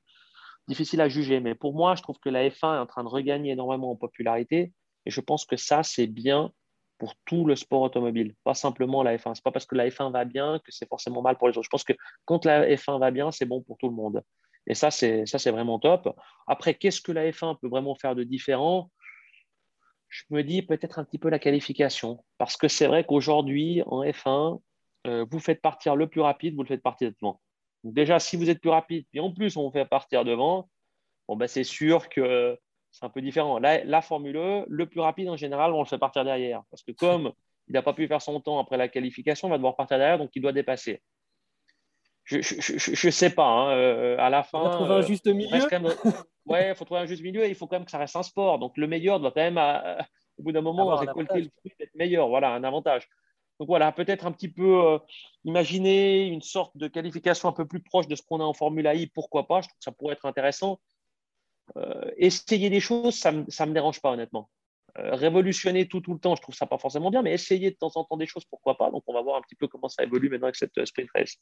Difficile 0.67 1.01
à 1.01 1.09
juger. 1.09 1.39
Mais 1.39 1.55
pour 1.55 1.73
moi, 1.73 1.95
je 1.95 2.01
trouve 2.01 2.17
que 2.19 2.29
la 2.29 2.47
F1 2.49 2.75
est 2.75 2.79
en 2.79 2.85
train 2.85 3.03
de 3.03 3.09
regagner 3.09 3.51
énormément 3.51 3.91
en 3.91 3.95
popularité. 3.95 4.73
Et 5.07 5.09
je 5.09 5.21
pense 5.21 5.45
que 5.45 5.55
ça, 5.55 5.83
c'est 5.83 6.05
bien 6.05 6.51
pour 6.97 7.15
tout 7.23 7.45
le 7.45 7.55
sport 7.55 7.81
automobile, 7.81 8.35
pas 8.43 8.53
simplement 8.53 9.03
la 9.03 9.15
F1. 9.15 9.35
Ce 9.35 9.39
n'est 9.39 9.43
pas 9.43 9.53
parce 9.53 9.65
que 9.65 9.75
la 9.75 9.87
F1 9.87 10.11
va 10.11 10.25
bien 10.25 10.59
que 10.59 10.71
c'est 10.73 10.87
forcément 10.89 11.21
mal 11.21 11.37
pour 11.37 11.47
les 11.47 11.57
autres. 11.57 11.63
Je 11.63 11.69
pense 11.69 11.85
que 11.85 11.93
quand 12.25 12.43
la 12.43 12.67
F1 12.67 12.99
va 12.99 13.09
bien, 13.09 13.31
c'est 13.31 13.45
bon 13.45 13.61
pour 13.61 13.77
tout 13.77 13.87
le 13.87 13.95
monde. 13.95 14.21
Et 14.65 14.73
ça, 14.73 14.91
c'est, 14.91 15.25
ça, 15.25 15.39
c'est 15.39 15.51
vraiment 15.51 15.79
top. 15.79 16.13
Après, 16.45 16.73
qu'est-ce 16.73 16.99
que 16.99 17.13
la 17.13 17.31
F1 17.31 17.57
peut 17.61 17.69
vraiment 17.69 17.95
faire 17.95 18.15
de 18.15 18.23
différent? 18.23 18.91
Je 20.09 20.23
me 20.29 20.43
dis 20.43 20.61
peut-être 20.61 20.99
un 20.99 21.05
petit 21.05 21.19
peu 21.19 21.29
la 21.29 21.39
qualification. 21.39 22.21
Parce 22.37 22.57
que 22.57 22.67
c'est 22.67 22.87
vrai 22.87 23.05
qu'aujourd'hui, 23.05 23.81
en 23.85 24.03
F1, 24.03 24.59
euh, 25.07 25.25
vous 25.31 25.39
faites 25.39 25.61
partir 25.61 25.95
le 25.95 26.07
plus 26.07 26.19
rapide, 26.19 26.53
vous 26.55 26.63
le 26.63 26.67
faites 26.67 26.83
partir 26.83 27.13
devant. 27.13 27.39
Donc 27.85 27.93
déjà, 27.93 28.19
si 28.19 28.35
vous 28.35 28.49
êtes 28.49 28.59
plus 28.59 28.71
rapide, 28.71 29.05
et 29.13 29.21
en 29.21 29.31
plus 29.31 29.55
on 29.55 29.63
vous 29.63 29.71
fait 29.71 29.85
partir 29.85 30.25
devant, 30.25 30.69
bon, 31.29 31.37
ben, 31.37 31.47
c'est 31.47 31.63
sûr 31.63 32.09
que 32.09 32.59
c'est 32.97 33.05
un 33.05 33.09
peu 33.09 33.21
différent. 33.21 33.59
La, 33.59 33.83
la 33.83 34.01
Formule 34.01 34.37
E, 34.37 34.65
le 34.67 34.85
plus 34.87 35.01
rapide 35.01 35.29
en 35.29 35.37
général, 35.37 35.71
on 35.73 35.79
le 35.79 35.85
fait 35.85 35.99
partir 35.99 36.25
derrière. 36.25 36.63
Parce 36.71 36.83
que 36.83 36.91
comme 36.91 37.31
il 37.67 37.73
n'a 37.73 37.81
pas 37.81 37.93
pu 37.93 38.07
faire 38.07 38.21
son 38.21 38.39
temps 38.39 38.59
après 38.59 38.77
la 38.77 38.87
qualification, 38.87 39.47
on 39.47 39.51
va 39.51 39.57
devoir 39.57 39.75
partir 39.75 39.97
derrière, 39.97 40.17
donc 40.17 40.31
il 40.35 40.41
doit 40.41 40.53
dépasser. 40.53 41.01
Je 42.25 43.07
ne 43.07 43.11
sais 43.11 43.29
pas. 43.29 43.45
Hein, 43.45 43.77
euh, 43.77 44.17
à 44.19 44.29
la 44.29 44.43
fin. 44.43 44.63
Il 44.63 44.63
faut 44.71 44.77
trouver 44.77 44.95
un 44.95 45.01
juste 45.01 45.27
milieu. 45.27 45.59
ouais, 46.45 46.69
il 46.69 46.75
faut 46.75 46.85
trouver 46.85 47.01
un 47.01 47.05
juste 47.05 47.21
milieu 47.21 47.45
et 47.45 47.49
il 47.49 47.55
faut 47.55 47.67
quand 47.67 47.77
même 47.77 47.85
que 47.85 47.91
ça 47.91 47.99
reste 47.99 48.15
un 48.15 48.23
sport. 48.23 48.57
Donc 48.59 48.77
le 48.77 48.87
meilleur 48.87 49.19
doit 49.19 49.31
quand 49.31 49.51
même, 49.51 49.59
au 50.37 50.43
bout 50.43 50.51
d'un 50.51 50.61
moment, 50.61 50.95
récolter 50.95 51.41
le 51.41 51.49
fruit 51.59 51.73
d'être 51.79 51.95
meilleur. 51.95 52.27
Voilà, 52.27 52.49
un 52.49 52.63
avantage. 52.63 53.07
Donc 53.59 53.69
voilà, 53.69 53.91
peut-être 53.91 54.25
un 54.25 54.31
petit 54.31 54.49
peu 54.49 54.85
euh, 54.85 54.99
imaginer 55.43 56.25
une 56.25 56.41
sorte 56.41 56.75
de 56.77 56.87
qualification 56.87 57.49
un 57.49 57.53
peu 57.53 57.65
plus 57.65 57.81
proche 57.81 58.07
de 58.07 58.15
ce 58.15 58.21
qu'on 58.21 58.39
a 58.39 58.43
en 58.43 58.53
Formule 58.53 58.89
I, 58.93 59.07
pourquoi 59.07 59.47
pas, 59.47 59.61
je 59.61 59.67
trouve 59.67 59.77
que 59.79 59.83
ça 59.83 59.91
pourrait 59.91 60.13
être 60.13 60.25
intéressant. 60.25 60.79
Euh, 61.75 62.09
essayer 62.15 62.69
des 62.69 62.79
choses, 62.79 63.15
ça 63.15 63.31
ne 63.31 63.39
me, 63.41 63.73
dérange 63.73 64.01
pas 64.01 64.11
honnêtement. 64.11 64.49
Euh, 64.97 65.15
révolutionner 65.15 65.87
tout, 65.87 66.01
tout 66.01 66.13
le 66.13 66.19
temps, 66.19 66.35
je 66.35 66.41
trouve 66.41 66.55
ça 66.55 66.65
pas 66.65 66.77
forcément 66.77 67.11
bien, 67.11 67.21
mais 67.21 67.33
essayer 67.33 67.71
de 67.71 67.75
temps 67.75 67.91
en 67.95 68.03
temps 68.03 68.17
des 68.17 68.25
choses, 68.25 68.45
pourquoi 68.45 68.77
pas. 68.77 68.89
Donc 68.89 69.03
on 69.07 69.13
va 69.13 69.21
voir 69.21 69.37
un 69.37 69.41
petit 69.41 69.55
peu 69.55 69.67
comment 69.67 69.89
ça 69.89 70.03
évolue 70.03 70.29
maintenant 70.29 70.47
avec 70.47 70.55
cette 70.55 70.85
sprint 70.85 71.09
race. 71.13 71.37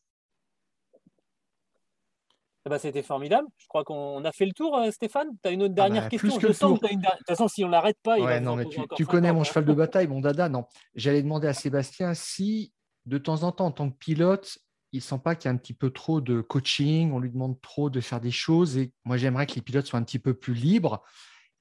Eh 2.65 2.69
ben, 2.69 2.79
c'était 2.79 3.03
formidable. 3.03 3.47
Je 3.57 3.67
crois 3.67 3.83
qu'on 3.83 4.25
a 4.25 4.31
fait 4.31 4.45
le 4.45 4.51
tour, 4.51 4.75
euh, 4.75 4.89
Stéphane. 4.89 5.27
Tu 5.43 5.49
as 5.49 5.51
une 5.51 5.61
autre 5.61 5.75
ah 5.77 5.81
dernière 5.81 6.03
bah, 6.03 6.09
question. 6.09 6.39
Je 6.39 6.51
sens 6.51 6.79
que 6.79 6.91
une... 6.91 6.99
De 6.99 7.05
toute 7.05 7.27
façon, 7.27 7.47
si 7.47 7.63
on 7.63 7.67
ne 7.67 7.71
l'arrête 7.71 7.99
pas, 8.01 8.17
il 8.17 8.25
va 8.25 8.39
non, 8.39 8.55
mais 8.55 8.65
tu, 8.95 9.05
connais 9.05 9.31
mon 9.31 9.43
cheval 9.43 9.65
de 9.65 9.73
bataille, 9.73 10.07
mon 10.07 10.19
dada. 10.19 10.49
Non, 10.49 10.65
j'allais 10.95 11.21
demander 11.21 11.47
à 11.47 11.53
Sébastien 11.53 12.15
si 12.15 12.73
de 13.05 13.19
temps 13.19 13.43
en 13.43 13.51
temps, 13.51 13.67
en 13.67 13.71
tant 13.71 13.91
que 13.91 13.97
pilote, 13.97 14.57
il 14.95 15.01
sent 15.01 15.19
pas 15.23 15.35
qu'il 15.35 15.49
y 15.49 15.51
a 15.51 15.53
un 15.53 15.57
petit 15.57 15.73
peu 15.73 15.89
trop 15.89 16.21
de 16.21 16.41
coaching, 16.41 17.11
on 17.11 17.19
lui 17.19 17.29
demande 17.29 17.59
trop 17.61 17.89
de 17.89 17.99
faire 18.01 18.21
des 18.21 18.31
choses. 18.31 18.77
Et 18.77 18.91
moi, 19.03 19.17
j'aimerais 19.17 19.45
que 19.45 19.55
les 19.55 19.61
pilotes 19.61 19.85
soient 19.85 19.99
un 19.99 20.03
petit 20.03 20.19
peu 20.19 20.33
plus 20.33 20.53
libres. 20.53 21.03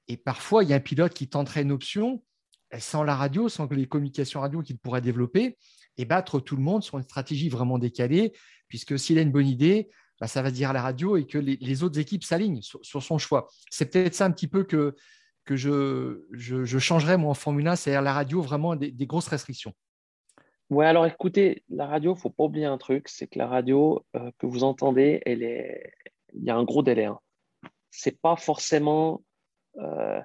Et 0.07 0.17
parfois, 0.17 0.63
il 0.63 0.69
y 0.69 0.73
a 0.73 0.77
un 0.77 0.81
pilote 0.81 1.13
qui 1.13 1.27
tenterait 1.27 1.63
une 1.63 1.71
option 1.71 2.23
sans 2.79 3.03
la 3.03 3.15
radio, 3.15 3.49
sans 3.49 3.67
les 3.69 3.87
communications 3.87 4.41
radio 4.41 4.61
qu'il 4.61 4.77
pourrait 4.77 5.01
développer, 5.01 5.57
et 5.97 6.05
battre 6.05 6.39
tout 6.39 6.55
le 6.55 6.61
monde 6.61 6.83
sur 6.83 6.97
une 6.97 7.03
stratégie 7.03 7.49
vraiment 7.49 7.77
décalée, 7.77 8.33
puisque 8.67 8.97
s'il 8.99 9.17
a 9.17 9.21
une 9.21 9.31
bonne 9.31 9.47
idée, 9.47 9.89
bah, 10.19 10.27
ça 10.27 10.41
va 10.41 10.51
dire 10.51 10.69
à 10.69 10.73
la 10.73 10.81
radio 10.81 11.17
et 11.17 11.25
que 11.25 11.37
les, 11.37 11.83
autres 11.83 11.99
équipes 11.99 12.23
s'alignent 12.23 12.61
sur, 12.61 13.03
son 13.03 13.17
choix. 13.17 13.49
C'est 13.69 13.91
peut-être 13.91 14.15
ça 14.15 14.25
un 14.25 14.31
petit 14.31 14.47
peu 14.47 14.63
que, 14.63 14.95
que 15.43 15.55
je, 15.55 16.25
je, 16.31 16.79
changerais 16.79 17.17
moi 17.17 17.31
en 17.31 17.33
Formule 17.33 17.67
1, 17.67 17.75
c'est-à-dire 17.75 18.01
la 18.01 18.13
radio, 18.13 18.41
vraiment 18.41 18.75
des, 18.75 18.91
grosses 19.05 19.27
restrictions. 19.27 19.73
Oui, 20.71 20.83
alors 20.83 21.05
écoutez, 21.05 21.63
la 21.69 21.85
radio, 21.85 22.15
faut 22.15 22.31
pas 22.31 22.45
oublier 22.45 22.65
un 22.65 22.79
truc, 22.79 23.07
c'est 23.07 23.27
que 23.27 23.37
la 23.37 23.45
radio 23.45 24.03
euh, 24.15 24.31
que 24.39 24.47
vous 24.47 24.63
entendez, 24.63 25.21
il 25.27 26.43
y 26.43 26.49
a 26.49 26.55
un 26.55 26.63
gros 26.63 26.81
délai. 26.81 27.05
Hein. 27.05 27.19
Ce 27.91 28.09
n'est 28.09 28.15
pas 28.15 28.35
forcément... 28.35 29.21
Euh, 29.77 30.19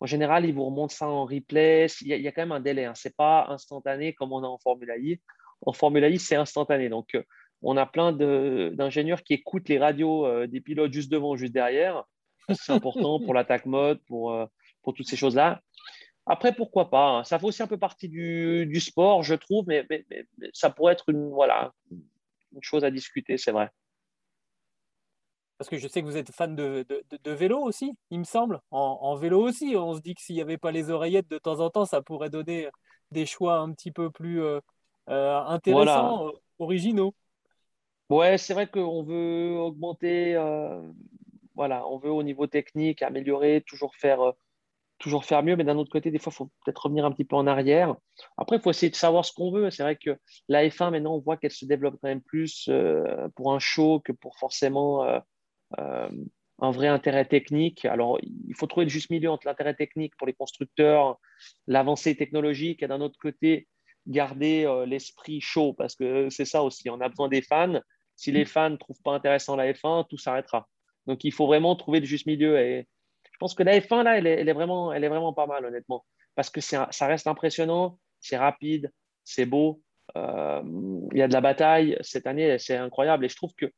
en 0.00 0.06
général, 0.06 0.44
ils 0.44 0.52
vous 0.52 0.66
remontent 0.66 0.94
ça 0.94 1.08
en 1.08 1.24
replay. 1.24 1.86
Il 2.02 2.08
y 2.08 2.28
a, 2.28 2.32
quand 2.32 2.42
même 2.42 2.52
un 2.52 2.60
délai. 2.60 2.84
Hein. 2.84 2.94
Ce 2.94 3.08
n'est 3.08 3.14
pas 3.16 3.46
instantané 3.48 4.12
comme 4.12 4.34
on 4.34 4.44
a 4.44 4.46
en 4.46 4.58
Formule 4.58 4.92
I. 4.98 5.18
En 5.62 5.72
Formule 5.72 6.04
I, 6.04 6.18
c'est 6.18 6.36
instantané. 6.36 6.90
Donc, 6.90 7.14
euh, 7.14 7.22
on 7.62 7.78
a 7.78 7.86
plein 7.86 8.12
d'ingénieurs 8.12 9.22
qui 9.22 9.32
écoutent 9.32 9.70
les 9.70 9.78
radios 9.78 10.46
des 10.46 10.60
pilotes 10.60 10.92
juste 10.92 11.10
devant, 11.10 11.36
juste 11.36 11.54
derrière. 11.54 12.04
C'est 12.52 12.72
important 12.72 13.18
pour 13.18 13.32
l'attaque 13.32 13.64
mode, 13.64 13.98
pour 14.04 14.46
toutes 14.94 15.08
ces 15.08 15.16
choses-là. 15.16 15.62
Après, 16.26 16.52
pourquoi 16.52 16.90
pas 16.90 17.08
hein. 17.08 17.24
Ça 17.24 17.38
fait 17.38 17.46
aussi 17.46 17.62
un 17.62 17.66
peu 17.66 17.78
partie 17.78 18.08
du, 18.08 18.80
sport, 18.80 19.22
je 19.22 19.34
trouve, 19.34 19.64
mais, 19.66 19.86
ça 20.52 20.70
pourrait 20.70 20.92
être 20.94 21.08
une, 21.08 21.30
voilà, 21.30 21.72
une 21.90 22.62
chose 22.62 22.84
à 22.84 22.90
discuter, 22.90 23.38
c'est 23.38 23.52
vrai. 23.52 23.70
Parce 25.58 25.70
que 25.70 25.78
je 25.78 25.88
sais 25.88 26.02
que 26.02 26.06
vous 26.06 26.16
êtes 26.16 26.32
fan 26.32 26.54
de, 26.54 26.84
vélo 27.24 27.60
aussi, 27.60 27.92
il 28.10 28.18
me 28.18 28.24
semble. 28.24 28.60
En, 28.70 29.14
vélo 29.16 29.40
aussi, 29.40 29.74
on 29.76 29.94
se 29.94 30.00
dit 30.00 30.14
que 30.14 30.20
s'il 30.20 30.34
n'y 30.34 30.42
avait 30.42 30.58
pas 30.58 30.70
les 30.70 30.90
oreillettes 30.90 31.28
de 31.30 31.38
temps 31.38 31.60
en 31.60 31.70
temps, 31.70 31.86
ça 31.86 32.02
pourrait 32.02 32.28
donner 32.28 32.68
des 33.10 33.24
choix 33.24 33.58
un 33.58 33.72
petit 33.72 33.90
peu 33.90 34.10
plus 34.10 34.42
euh, 34.42 34.60
intéressants, 35.08 36.32
originaux. 36.58 37.14
Ouais, 38.10 38.38
c'est 38.38 38.54
vrai 38.54 38.68
qu'on 38.68 39.02
veut 39.02 39.56
augmenter, 39.58 40.36
euh, 40.36 40.80
voilà, 41.54 41.86
on 41.88 41.98
veut 41.98 42.10
au 42.10 42.22
niveau 42.22 42.46
technique 42.46 43.02
améliorer, 43.02 43.64
toujours 43.66 43.96
faire, 43.96 44.20
euh, 44.20 44.32
toujours 44.98 45.24
faire 45.24 45.42
mieux, 45.42 45.56
mais 45.56 45.64
d'un 45.64 45.76
autre 45.76 45.90
côté, 45.90 46.10
des 46.10 46.18
fois, 46.18 46.32
il 46.32 46.36
faut 46.36 46.50
peut-être 46.64 46.82
revenir 46.84 47.04
un 47.04 47.12
petit 47.12 47.24
peu 47.24 47.36
en 47.36 47.46
arrière. 47.46 47.94
Après, 48.36 48.56
il 48.56 48.62
faut 48.62 48.70
essayer 48.70 48.90
de 48.90 48.96
savoir 48.96 49.24
ce 49.24 49.32
qu'on 49.32 49.50
veut. 49.50 49.70
C'est 49.70 49.82
vrai 49.82 49.96
que 49.96 50.16
la 50.48 50.66
F1, 50.66 50.90
maintenant, 50.90 51.14
on 51.14 51.20
voit 51.20 51.36
qu'elle 51.36 51.52
se 51.52 51.66
développe 51.66 51.96
quand 52.00 52.08
même 52.08 52.22
plus 52.22 52.68
euh, 52.68 53.28
pour 53.36 53.52
un 53.52 53.58
show 53.58 54.00
que 54.00 54.12
pour 54.12 54.38
forcément 54.38 55.04
un 56.58 56.70
vrai 56.70 56.88
intérêt 56.88 57.26
technique. 57.26 57.84
Alors, 57.84 58.18
il 58.22 58.54
faut 58.56 58.66
trouver 58.66 58.86
le 58.86 58.90
juste 58.90 59.10
milieu 59.10 59.30
entre 59.30 59.46
l'intérêt 59.46 59.74
technique 59.74 60.16
pour 60.16 60.26
les 60.26 60.32
constructeurs, 60.32 61.18
l'avancée 61.66 62.16
technologique, 62.16 62.82
et 62.82 62.88
d'un 62.88 63.00
autre 63.00 63.18
côté, 63.20 63.68
garder 64.06 64.84
l'esprit 64.86 65.40
chaud, 65.40 65.74
parce 65.74 65.94
que 65.94 66.30
c'est 66.30 66.44
ça 66.46 66.62
aussi. 66.62 66.88
On 66.88 67.00
a 67.00 67.08
besoin 67.08 67.28
des 67.28 67.42
fans 67.42 67.80
si 68.16 68.32
les 68.32 68.46
fans 68.46 68.70
ne 68.70 68.76
trouvent 68.76 69.02
pas 69.02 69.12
intéressant 69.12 69.56
la 69.56 69.72
F1, 69.72 70.06
tout 70.08 70.16
s'arrêtera. 70.16 70.66
Donc, 71.06 71.22
il 71.22 71.32
faut 71.32 71.46
vraiment 71.46 71.76
trouver 71.76 72.00
le 72.00 72.06
juste 72.06 72.26
milieu. 72.26 72.58
Et 72.58 72.88
je 73.36 73.38
pense 73.38 73.54
que 73.54 73.62
la 73.62 73.78
F1, 73.78 74.02
là, 74.02 74.16
elle 74.16 74.26
est, 74.26 74.52
vraiment, 74.54 74.94
elle 74.94 75.04
est 75.04 75.10
vraiment 75.10 75.34
pas 75.34 75.46
mal, 75.46 75.66
honnêtement. 75.66 76.06
Parce 76.34 76.48
que 76.48 76.62
ça 76.62 76.88
reste 77.02 77.26
impressionnant, 77.26 77.98
c'est 78.18 78.38
rapide, 78.38 78.90
c'est 79.24 79.44
beau. 79.44 79.82
Euh, 80.16 80.62
il 81.12 81.18
y 81.18 81.20
a 81.20 81.28
de 81.28 81.34
la 81.34 81.42
bataille. 81.42 81.98
Cette 82.00 82.26
année, 82.26 82.58
c'est 82.58 82.78
incroyable. 82.78 83.26
Et 83.26 83.28
je 83.28 83.36
trouve 83.36 83.52
que, 83.54 83.70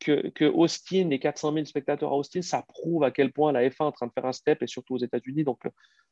que, 0.00 0.44
Austin, 0.46 1.06
les 1.10 1.20
400 1.20 1.52
000 1.52 1.64
spectateurs 1.66 2.10
à 2.10 2.16
Austin, 2.16 2.42
ça 2.42 2.64
prouve 2.66 3.04
à 3.04 3.12
quel 3.12 3.32
point 3.32 3.52
la 3.52 3.62
F1 3.62 3.68
est 3.68 3.80
en 3.82 3.92
train 3.92 4.06
de 4.08 4.12
faire 4.12 4.26
un 4.26 4.32
step, 4.32 4.60
et 4.64 4.66
surtout 4.66 4.96
aux 4.96 4.98
États-Unis. 4.98 5.44
Donc, 5.44 5.60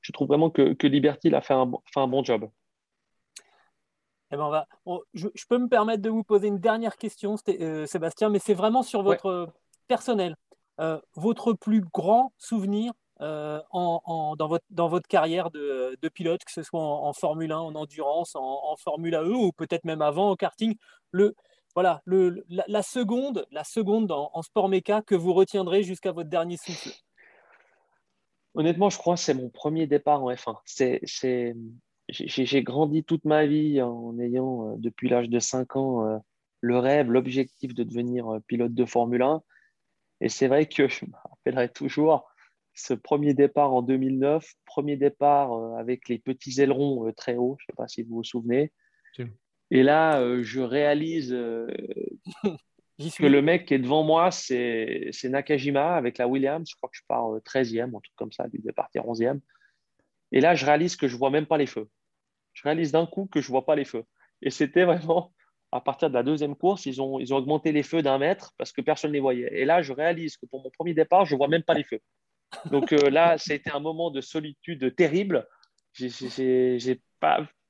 je 0.01 0.13
trouve 0.13 0.29
vraiment 0.29 0.51
que, 0.51 0.75
que 0.75 0.87
Liberty 0.87 1.35
a 1.35 1.41
fait 1.41 1.55
un, 1.55 1.69
fait 1.93 1.99
un 1.99 2.07
bon 2.07 2.23
job. 2.23 2.49
Eh 4.31 4.37
ben, 4.37 4.49
va, 4.49 4.69
je, 5.13 5.27
peux 5.49 5.59
me 5.59 5.69
permettre 5.69 6.03
de 6.03 6.09
vous 6.09 6.23
poser 6.23 6.47
une 6.47 6.61
dernière 6.61 6.97
question, 6.97 7.35
euh, 7.49 7.85
Sébastien, 7.85 8.29
mais 8.31 8.39
c'est 8.39 8.55
vraiment 8.55 8.85
sur 8.85 9.03
votre 9.03 9.53
personnel. 9.89 10.37
Euh, 10.81 10.99
votre 11.17 11.53
plus 11.53 11.83
grand 11.83 12.33
souvenir 12.39 12.93
euh, 13.21 13.61
en, 13.71 14.37
dans, 14.37 14.49
votre, 14.89 15.07
carrière 15.07 15.51
de, 15.51 16.09
pilote, 16.15 16.43
que 16.45 16.51
ce 16.51 16.63
soit 16.63 16.81
en, 16.81 17.13
Formule 17.13 17.53
1, 17.53 17.59
en 17.59 17.75
endurance, 17.75 18.35
en, 18.35 18.75
Formule 18.77 19.15
E 19.15 19.35
ou 19.35 19.53
peut-être 19.53 19.85
même 19.85 20.03
avant 20.03 20.31
au 20.31 20.37
karting, 20.37 20.75
voilà, 21.75 22.03
la, 22.07 22.83
seconde, 22.83 23.47
la 23.51 23.65
seconde 23.65 24.13
en, 24.13 24.43
sport 24.43 24.69
méca 24.69 25.03
que 25.03 25.15
vous 25.15 25.35
retiendrez 25.35 25.83
jusqu'à 25.83 26.11
votre 26.11 26.31
dernier 26.31 26.57
souffle? 26.57 26.91
Honnêtement, 28.55 28.91
je 28.91 28.99
crois 28.99 29.15
que 29.15 29.21
c'est 29.21 29.35
mon 29.35 29.51
premier 29.51 29.87
départ 29.87 30.25
en 30.25 30.31
F1. 30.31 30.57
C'est 30.65 31.55
j'ai 32.09 32.63
grandi 32.63 33.05
toute 33.05 33.25
ma 33.25 33.47
vie 33.47 33.81
en 33.81 34.19
ayant, 34.19 34.71
euh, 34.71 34.75
depuis 34.79 35.09
l'âge 35.09 35.29
de 35.29 35.39
5 35.39 35.77
ans, 35.77 36.21
le 36.61 36.79
rêve, 36.79 37.11
l'objectif 37.11 37.75
de 37.75 37.85
devenir 37.85 38.39
pilote 38.47 38.75
de 38.75 38.85
Formule 38.85 39.23
1. 39.23 39.43
Et 40.23 40.29
c'est 40.29 40.49
vrai 40.49 40.67
que 40.67 40.89
je 40.89 41.05
me 41.05 41.13
rappellerai 41.29 41.69
toujours 41.69 42.29
ce 42.75 42.95
premier 42.95 43.35
départ 43.35 43.75
en 43.75 43.83
2009, 43.83 44.51
premier 44.65 44.97
départ 44.97 45.53
avec 45.77 46.09
les 46.09 46.19
petits 46.19 46.63
ailerons 46.63 47.13
très 47.13 47.37
hauts, 47.37 47.57
je 47.59 47.65
ne 47.65 47.67
sais 47.67 47.77
pas 47.77 47.87
si 47.87 48.03
vous 48.03 48.17
vous 48.17 48.25
souvenez. 48.25 48.73
Et 49.71 49.83
là, 49.83 50.43
je 50.43 50.61
réalise 50.61 51.33
que 53.19 53.27
le 53.27 53.43
mec 53.43 53.67
qui 53.67 53.75
est 53.75 53.79
devant 53.79 54.05
moi, 54.05 54.31
c'est 54.31 55.11
Nakajima 55.25 55.97
avec 55.97 56.17
la 56.17 56.27
Williams. 56.27 56.67
Je 56.71 56.77
crois 56.77 56.89
que 56.89 56.97
je 56.97 57.03
pars 57.07 57.29
13e, 57.45 57.95
un 57.95 58.01
truc 58.01 58.17
comme 58.17 58.33
ça, 58.33 58.47
lui 58.51 58.63
de 58.63 58.73
partir 58.73 59.05
11e. 59.05 59.41
Et 60.31 60.41
là, 60.41 60.55
je 60.55 60.65
réalise 60.65 60.97
que 60.97 61.09
je 61.09 61.15
ne 61.15 61.19
vois 61.19 61.31
même 61.31 61.47
pas 61.47 61.59
les 61.59 61.67
feux 61.67 61.91
je 62.53 62.63
réalise 62.65 62.93
d'un 62.93 63.07
coup 63.07 63.27
que 63.27 63.41
je 63.41 63.49
ne 63.49 63.53
vois 63.53 63.65
pas 63.65 63.77
les 63.77 63.85
feux. 63.85 64.05
Et 64.43 64.51
c'était 64.51 64.85
vraiment 64.85 65.33
à 65.73 65.81
partir 65.81 66.11
de 66.11 66.15
la 66.15 66.23
deuxième 66.23 66.55
course, 66.55 66.85
ils 66.87 67.01
ont, 67.01 67.15
augmenté 67.15 67.73
les 67.73 67.83
feux 67.83 68.03
d'un 68.03 68.19
mètre 68.19 68.53
parce 68.59 68.73
que 68.73 68.83
personne 68.83 69.11
ne 69.11 69.15
les 69.15 69.21
voyait. 69.21 69.49
Et 69.53 69.65
là, 69.65 69.81
je 69.81 69.93
réalise 69.93 70.37
que 70.37 70.47
pour 70.47 70.63
mon 70.63 70.71
premier 70.71 70.93
départ, 70.93 71.25
je 71.25 71.35
ne 71.35 71.39
vois 71.39 71.49
même 71.49 71.63
pas 71.63 71.75
les 71.75 71.85
feux. 71.85 72.01
Donc 72.71 72.93
euh, 72.93 73.09
là, 73.09 73.39
c'était 73.39 73.73
un 73.73 73.81
moment 73.81 74.11
de 74.11 74.21
solitude 74.21 74.95
terrible. 74.95 75.49
J'ai 75.95 77.01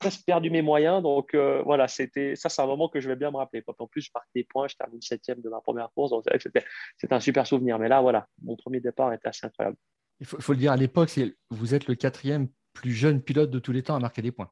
presque 0.01 0.25
perdu 0.27 0.51
mes 0.51 0.63
moyens. 0.63 1.01
Donc 1.01 1.35
euh, 1.35 1.63
voilà, 1.63 1.87
c'était 1.87 2.35
ça, 2.35 2.49
c'est 2.49 2.61
un 2.61 2.67
moment 2.67 2.89
que 2.89 3.01
je 3.01 3.09
vais 3.09 3.15
bien 3.15 3.31
me 3.31 3.37
rappeler. 3.37 3.63
En 3.79 3.87
plus, 3.87 4.03
je 4.03 4.11
partais 4.11 4.31
des 4.35 4.45
points, 4.45 4.67
je 4.67 4.75
termine 4.75 5.01
septième 5.01 5.41
de 5.41 5.49
ma 5.49 5.61
première 5.61 5.91
course. 5.95 6.11
Donc 6.11 6.25
c'était 6.43 7.15
un 7.15 7.21
super 7.21 7.47
souvenir. 7.47 7.79
Mais 7.79 7.89
là, 7.89 8.01
voilà, 8.01 8.27
mon 8.43 8.57
premier 8.57 8.81
départ 8.81 9.13
était 9.13 9.29
assez 9.29 9.47
incroyable. 9.47 9.77
Il 10.19 10.27
faut 10.27 10.53
le 10.53 10.59
dire 10.59 10.73
à 10.73 10.77
l'époque, 10.77 11.11
vous 11.51 11.75
êtes 11.75 11.87
le 11.87 11.95
quatrième 11.95 12.49
plus 12.73 12.93
jeune 12.93 13.23
pilote 13.23 13.51
de 13.51 13.59
tous 13.61 13.73
les 13.73 13.83
temps 13.83 13.95
à 13.95 14.01
marquer 14.01 14.23
des 14.23 14.33
points. 14.33 14.51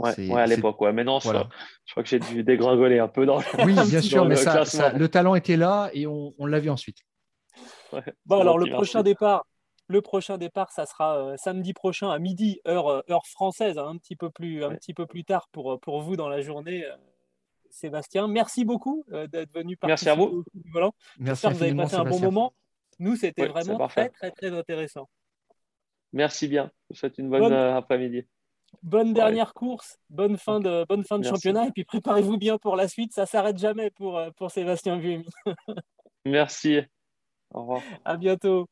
Ouais, 0.00 0.40
à 0.40 0.46
l'époque, 0.46 0.80
ouais. 0.80 0.92
Maintenant, 0.92 1.20
je, 1.20 1.28
crois 1.28 2.02
que 2.02 2.08
j'ai 2.08 2.18
dû 2.18 2.42
dégringoler 2.42 2.98
un 2.98 3.08
peu 3.08 3.26
dans 3.26 3.38
Oui, 3.64 3.74
bien 3.88 4.00
sûr, 4.00 4.24
mais 4.24 4.36
le, 4.36 4.98
le 4.98 5.08
talent 5.08 5.34
était 5.34 5.56
là 5.56 5.90
et 5.92 6.06
on, 6.06 6.34
on 6.38 6.46
l'a 6.46 6.60
vu 6.60 6.70
ensuite. 6.70 6.98
bon, 8.26 8.40
alors 8.40 8.58
le 8.58 8.70
prochain 8.70 9.02
départ, 9.02 9.46
le 9.88 10.00
prochain 10.00 10.38
départ, 10.38 10.70
ça 10.70 10.86
sera 10.86 11.18
euh, 11.18 11.36
samedi 11.36 11.72
prochain 11.72 12.10
à 12.10 12.18
midi, 12.18 12.60
heure, 12.66 12.88
euh, 12.88 13.02
heure 13.10 13.26
française, 13.26 13.78
hein, 13.78 13.88
un, 13.88 13.96
petit 13.96 14.16
peu 14.16 14.30
plus, 14.30 14.64
un 14.64 14.74
petit 14.74 14.94
peu 14.94 15.06
plus 15.06 15.24
tard 15.24 15.48
pour, 15.52 15.80
pour 15.80 16.00
vous 16.00 16.16
dans 16.16 16.28
la 16.28 16.40
journée. 16.40 16.84
Euh, 16.84 16.96
Sébastien, 17.72 18.26
merci 18.26 18.64
beaucoup 18.64 19.04
d'être 19.08 19.52
venu 19.54 19.76
participer 19.76 19.86
Merci 19.86 20.08
à 20.08 20.14
vous. 20.16 20.44
Voilà. 20.72 20.90
Merci 21.20 21.46
J'espère 21.46 21.50
que 21.52 21.56
vous 21.56 21.62
avez 21.62 21.76
passé 21.76 21.94
un 21.94 22.04
bon 22.04 22.18
moment. 22.18 22.52
Nous, 22.98 23.14
c'était 23.14 23.46
vraiment 23.46 23.86
très, 23.86 24.08
très, 24.08 24.32
très 24.32 24.50
intéressant. 24.50 25.08
Merci 26.12 26.48
bien. 26.48 26.70
Je 26.88 26.94
vous 26.94 26.98
souhaite 26.98 27.18
une 27.18 27.30
bonne, 27.30 27.52
euh, 27.52 27.76
après-midi. 27.76 28.26
Bonne 28.82 29.12
dernière 29.12 29.52
course, 29.52 29.98
bonne 30.08 30.38
fin 30.38 30.60
de, 30.60 30.84
bonne 30.88 31.04
fin 31.04 31.18
de 31.18 31.24
championnat 31.24 31.66
et 31.66 31.70
puis 31.70 31.84
préparez-vous 31.84 32.38
bien 32.38 32.56
pour 32.56 32.76
la 32.76 32.88
suite. 32.88 33.12
Ça 33.12 33.26
s'arrête 33.26 33.58
jamais 33.58 33.90
pour, 33.90 34.18
euh, 34.18 34.30
pour 34.36 34.50
Sébastien 34.50 34.96
Buemi. 34.96 35.28
Merci. 36.24 36.80
Au 37.52 37.60
revoir. 37.60 37.82
À 38.04 38.16
bientôt. 38.16 38.66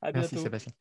À 0.00 0.10
Merci 0.12 0.38
Sébastien. 0.38 0.72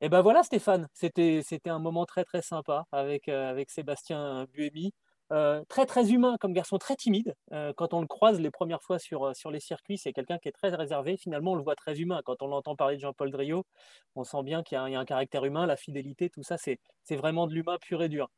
Et 0.00 0.08
ben 0.08 0.22
voilà 0.22 0.42
Stéphane, 0.42 0.88
c'était 0.94 1.42
un 1.66 1.78
moment 1.78 2.06
très 2.06 2.24
très 2.24 2.42
sympa 2.42 2.86
avec, 2.90 3.28
euh, 3.28 3.50
avec 3.50 3.70
Sébastien 3.70 4.46
Buemi. 4.52 4.92
Euh, 5.32 5.64
très 5.68 5.86
très 5.86 6.10
humain 6.10 6.36
comme 6.38 6.52
garçon, 6.52 6.76
très 6.76 6.94
timide. 6.94 7.34
Euh, 7.52 7.72
quand 7.74 7.94
on 7.94 8.02
le 8.02 8.06
croise 8.06 8.38
les 8.38 8.50
premières 8.50 8.82
fois 8.82 8.98
sur, 8.98 9.34
sur 9.34 9.50
les 9.50 9.60
circuits, 9.60 9.96
c'est 9.96 10.12
quelqu'un 10.12 10.38
qui 10.38 10.48
est 10.48 10.52
très 10.52 10.68
réservé. 10.68 11.16
Finalement, 11.16 11.52
on 11.52 11.54
le 11.54 11.62
voit 11.62 11.74
très 11.74 11.98
humain. 12.00 12.20
Quand 12.24 12.42
on 12.42 12.48
l'entend 12.48 12.76
parler 12.76 12.96
de 12.96 13.00
Jean-Paul 13.00 13.30
Driot, 13.30 13.64
on 14.14 14.24
sent 14.24 14.42
bien 14.42 14.62
qu'il 14.62 14.76
y, 14.76 14.78
a 14.78 14.98
un 14.98 15.04
caractère 15.06 15.44
humain, 15.44 15.64
la 15.64 15.76
fidélité, 15.76 16.28
tout 16.28 16.42
ça, 16.42 16.56
c'est 16.58 16.78
vraiment 17.16 17.46
de 17.46 17.54
l'humain 17.54 17.78
pur 17.80 18.02
et 18.02 18.10
dur. 18.10 18.28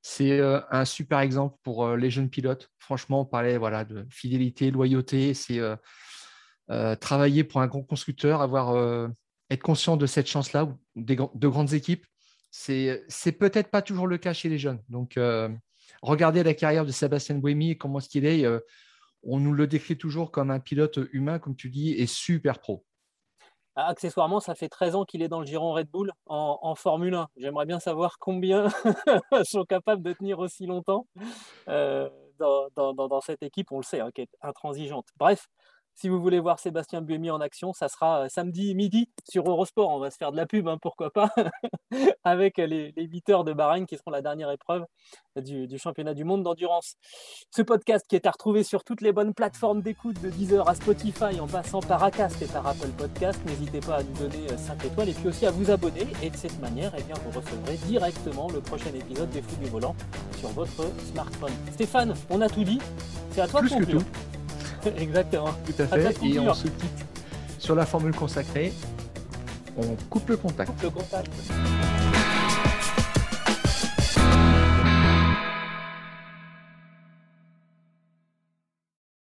C'est 0.00 0.38
un 0.40 0.84
super 0.84 1.20
exemple 1.20 1.56
pour 1.62 1.88
les 1.96 2.10
jeunes 2.10 2.28
pilotes. 2.28 2.70
Franchement, 2.78 3.22
on 3.22 3.24
parlait 3.24 3.56
voilà, 3.56 3.84
de 3.84 4.06
fidélité, 4.10 4.70
loyauté. 4.70 5.32
C'est 5.34 5.60
travailler 7.00 7.42
pour 7.42 7.62
un 7.62 7.66
grand 7.66 7.82
constructeur, 7.82 8.42
avoir 8.42 9.10
être 9.50 9.62
conscient 9.62 9.96
de 9.96 10.06
cette 10.06 10.26
chance-là, 10.26 10.68
de 10.94 11.48
grandes 11.48 11.72
équipes, 11.72 12.06
c'est 12.56 13.32
peut-être 13.38 13.70
pas 13.70 13.82
toujours 13.82 14.06
le 14.06 14.18
cas 14.18 14.32
chez 14.32 14.48
les 14.48 14.58
jeunes. 14.58 14.80
Donc, 14.88 15.16
euh, 15.16 15.48
regardez 16.02 16.42
la 16.42 16.54
carrière 16.54 16.84
de 16.84 16.92
Sébastien 16.92 17.36
Buemi, 17.36 17.76
comment 17.76 17.98
est-ce 17.98 18.08
qu'il 18.08 18.26
est. 18.26 18.44
Euh, 18.44 18.60
on 19.22 19.38
nous 19.38 19.52
le 19.52 19.66
décrit 19.66 19.96
toujours 19.96 20.30
comme 20.30 20.50
un 20.50 20.60
pilote 20.60 20.98
humain, 21.12 21.38
comme 21.38 21.56
tu 21.56 21.70
dis, 21.70 21.92
et 21.92 22.06
super 22.06 22.58
pro. 22.58 22.84
Ah, 23.76 23.88
accessoirement, 23.88 24.38
ça 24.38 24.54
fait 24.54 24.68
13 24.68 24.94
ans 24.94 25.04
qu'il 25.04 25.20
est 25.20 25.28
dans 25.28 25.40
le 25.40 25.46
giron 25.46 25.72
Red 25.72 25.88
Bull 25.88 26.12
en, 26.26 26.74
Formule 26.76 27.14
1. 27.14 27.28
J'aimerais 27.36 27.66
bien 27.66 27.80
savoir 27.80 28.18
combien 28.20 28.68
sont 29.44 29.64
capables 29.64 30.02
de 30.02 30.12
tenir 30.12 30.38
aussi 30.38 30.66
longtemps 30.66 31.08
euh, 31.68 32.08
dans, 32.38 33.20
cette 33.20 33.42
équipe. 33.42 33.72
On 33.72 33.78
le 33.78 33.82
sait, 33.82 33.98
hein, 33.98 34.10
qui 34.14 34.20
est 34.20 34.30
intransigeante. 34.42 35.08
Bref, 35.16 35.48
si 35.94 36.08
vous 36.08 36.20
voulez 36.20 36.40
voir 36.40 36.58
Sébastien 36.58 37.00
Buemi 37.00 37.30
en 37.30 37.40
action, 37.40 37.72
ça 37.72 37.88
sera 37.88 38.24
euh, 38.24 38.28
samedi 38.28 38.74
midi 38.74 39.08
sur 39.28 39.48
Eurosport. 39.48 39.90
On 39.90 39.98
va 39.98 40.10
se 40.10 40.16
faire 40.16 40.32
de 40.32 40.36
la 40.36 40.46
pub, 40.46 40.66
hein, 40.68 40.78
pourquoi 40.80 41.10
pas, 41.10 41.30
avec 42.24 42.56
les, 42.58 42.92
8 42.96 43.28
heures 43.30 43.44
de 43.44 43.52
Bahreïn 43.52 43.86
qui 43.86 43.96
seront 43.96 44.10
la 44.10 44.22
dernière 44.22 44.50
épreuve 44.50 44.84
du, 45.36 45.78
championnat 45.78 46.14
du 46.14 46.24
monde 46.24 46.42
d'endurance. 46.42 46.96
Ce 47.50 47.62
podcast 47.62 48.06
qui 48.08 48.16
est 48.16 48.26
à 48.26 48.30
retrouver 48.30 48.64
sur 48.64 48.84
toutes 48.84 49.00
les 49.00 49.12
bonnes 49.12 49.34
plateformes 49.34 49.82
d'écoute 49.82 50.20
de 50.20 50.30
Deezer 50.30 50.68
à 50.68 50.74
Spotify 50.74 51.40
en 51.40 51.46
passant 51.46 51.80
par 51.80 52.02
Acast 52.02 52.42
et 52.42 52.46
par 52.46 52.66
Apple 52.66 52.90
Podcast. 52.96 53.40
N'hésitez 53.46 53.80
pas 53.80 53.96
à 53.96 54.02
nous 54.02 54.14
donner 54.14 54.48
5 54.48 54.84
euh, 54.84 54.88
étoiles 54.88 55.08
et 55.08 55.14
puis 55.14 55.28
aussi 55.28 55.46
à 55.46 55.50
vous 55.50 55.70
abonner. 55.70 56.06
Et 56.22 56.30
de 56.30 56.36
cette 56.36 56.58
manière, 56.60 56.92
eh 56.98 57.02
bien, 57.02 57.14
vous 57.24 57.38
recevrez 57.38 57.76
directement 57.86 58.48
le 58.50 58.60
prochain 58.60 58.92
épisode 58.94 59.30
des 59.30 59.42
Fous 59.42 59.56
du 59.56 59.66
Volant 59.66 59.94
sur 60.38 60.48
votre 60.50 60.84
smartphone. 61.12 61.52
Stéphane, 61.72 62.14
on 62.30 62.40
a 62.40 62.48
tout 62.48 62.64
dit. 62.64 62.80
C'est 63.30 63.40
à 63.40 63.48
toi 63.48 63.62
de 63.62 63.68
conclure. 63.68 64.02
Exactement. 64.98 65.50
Tout 65.66 65.82
à 65.82 65.86
fait. 65.86 66.26
Et 66.26 66.38
on 66.38 66.54
se 66.54 66.64
quitte 66.64 67.06
sur 67.58 67.74
la 67.74 67.86
formule 67.86 68.14
consacrée. 68.14 68.72
On 69.76 69.96
coupe 70.08 70.28
le 70.28 70.36
contact. 70.36 70.70
Coupe 70.70 70.82
le 70.82 70.90
contact. 70.90 71.32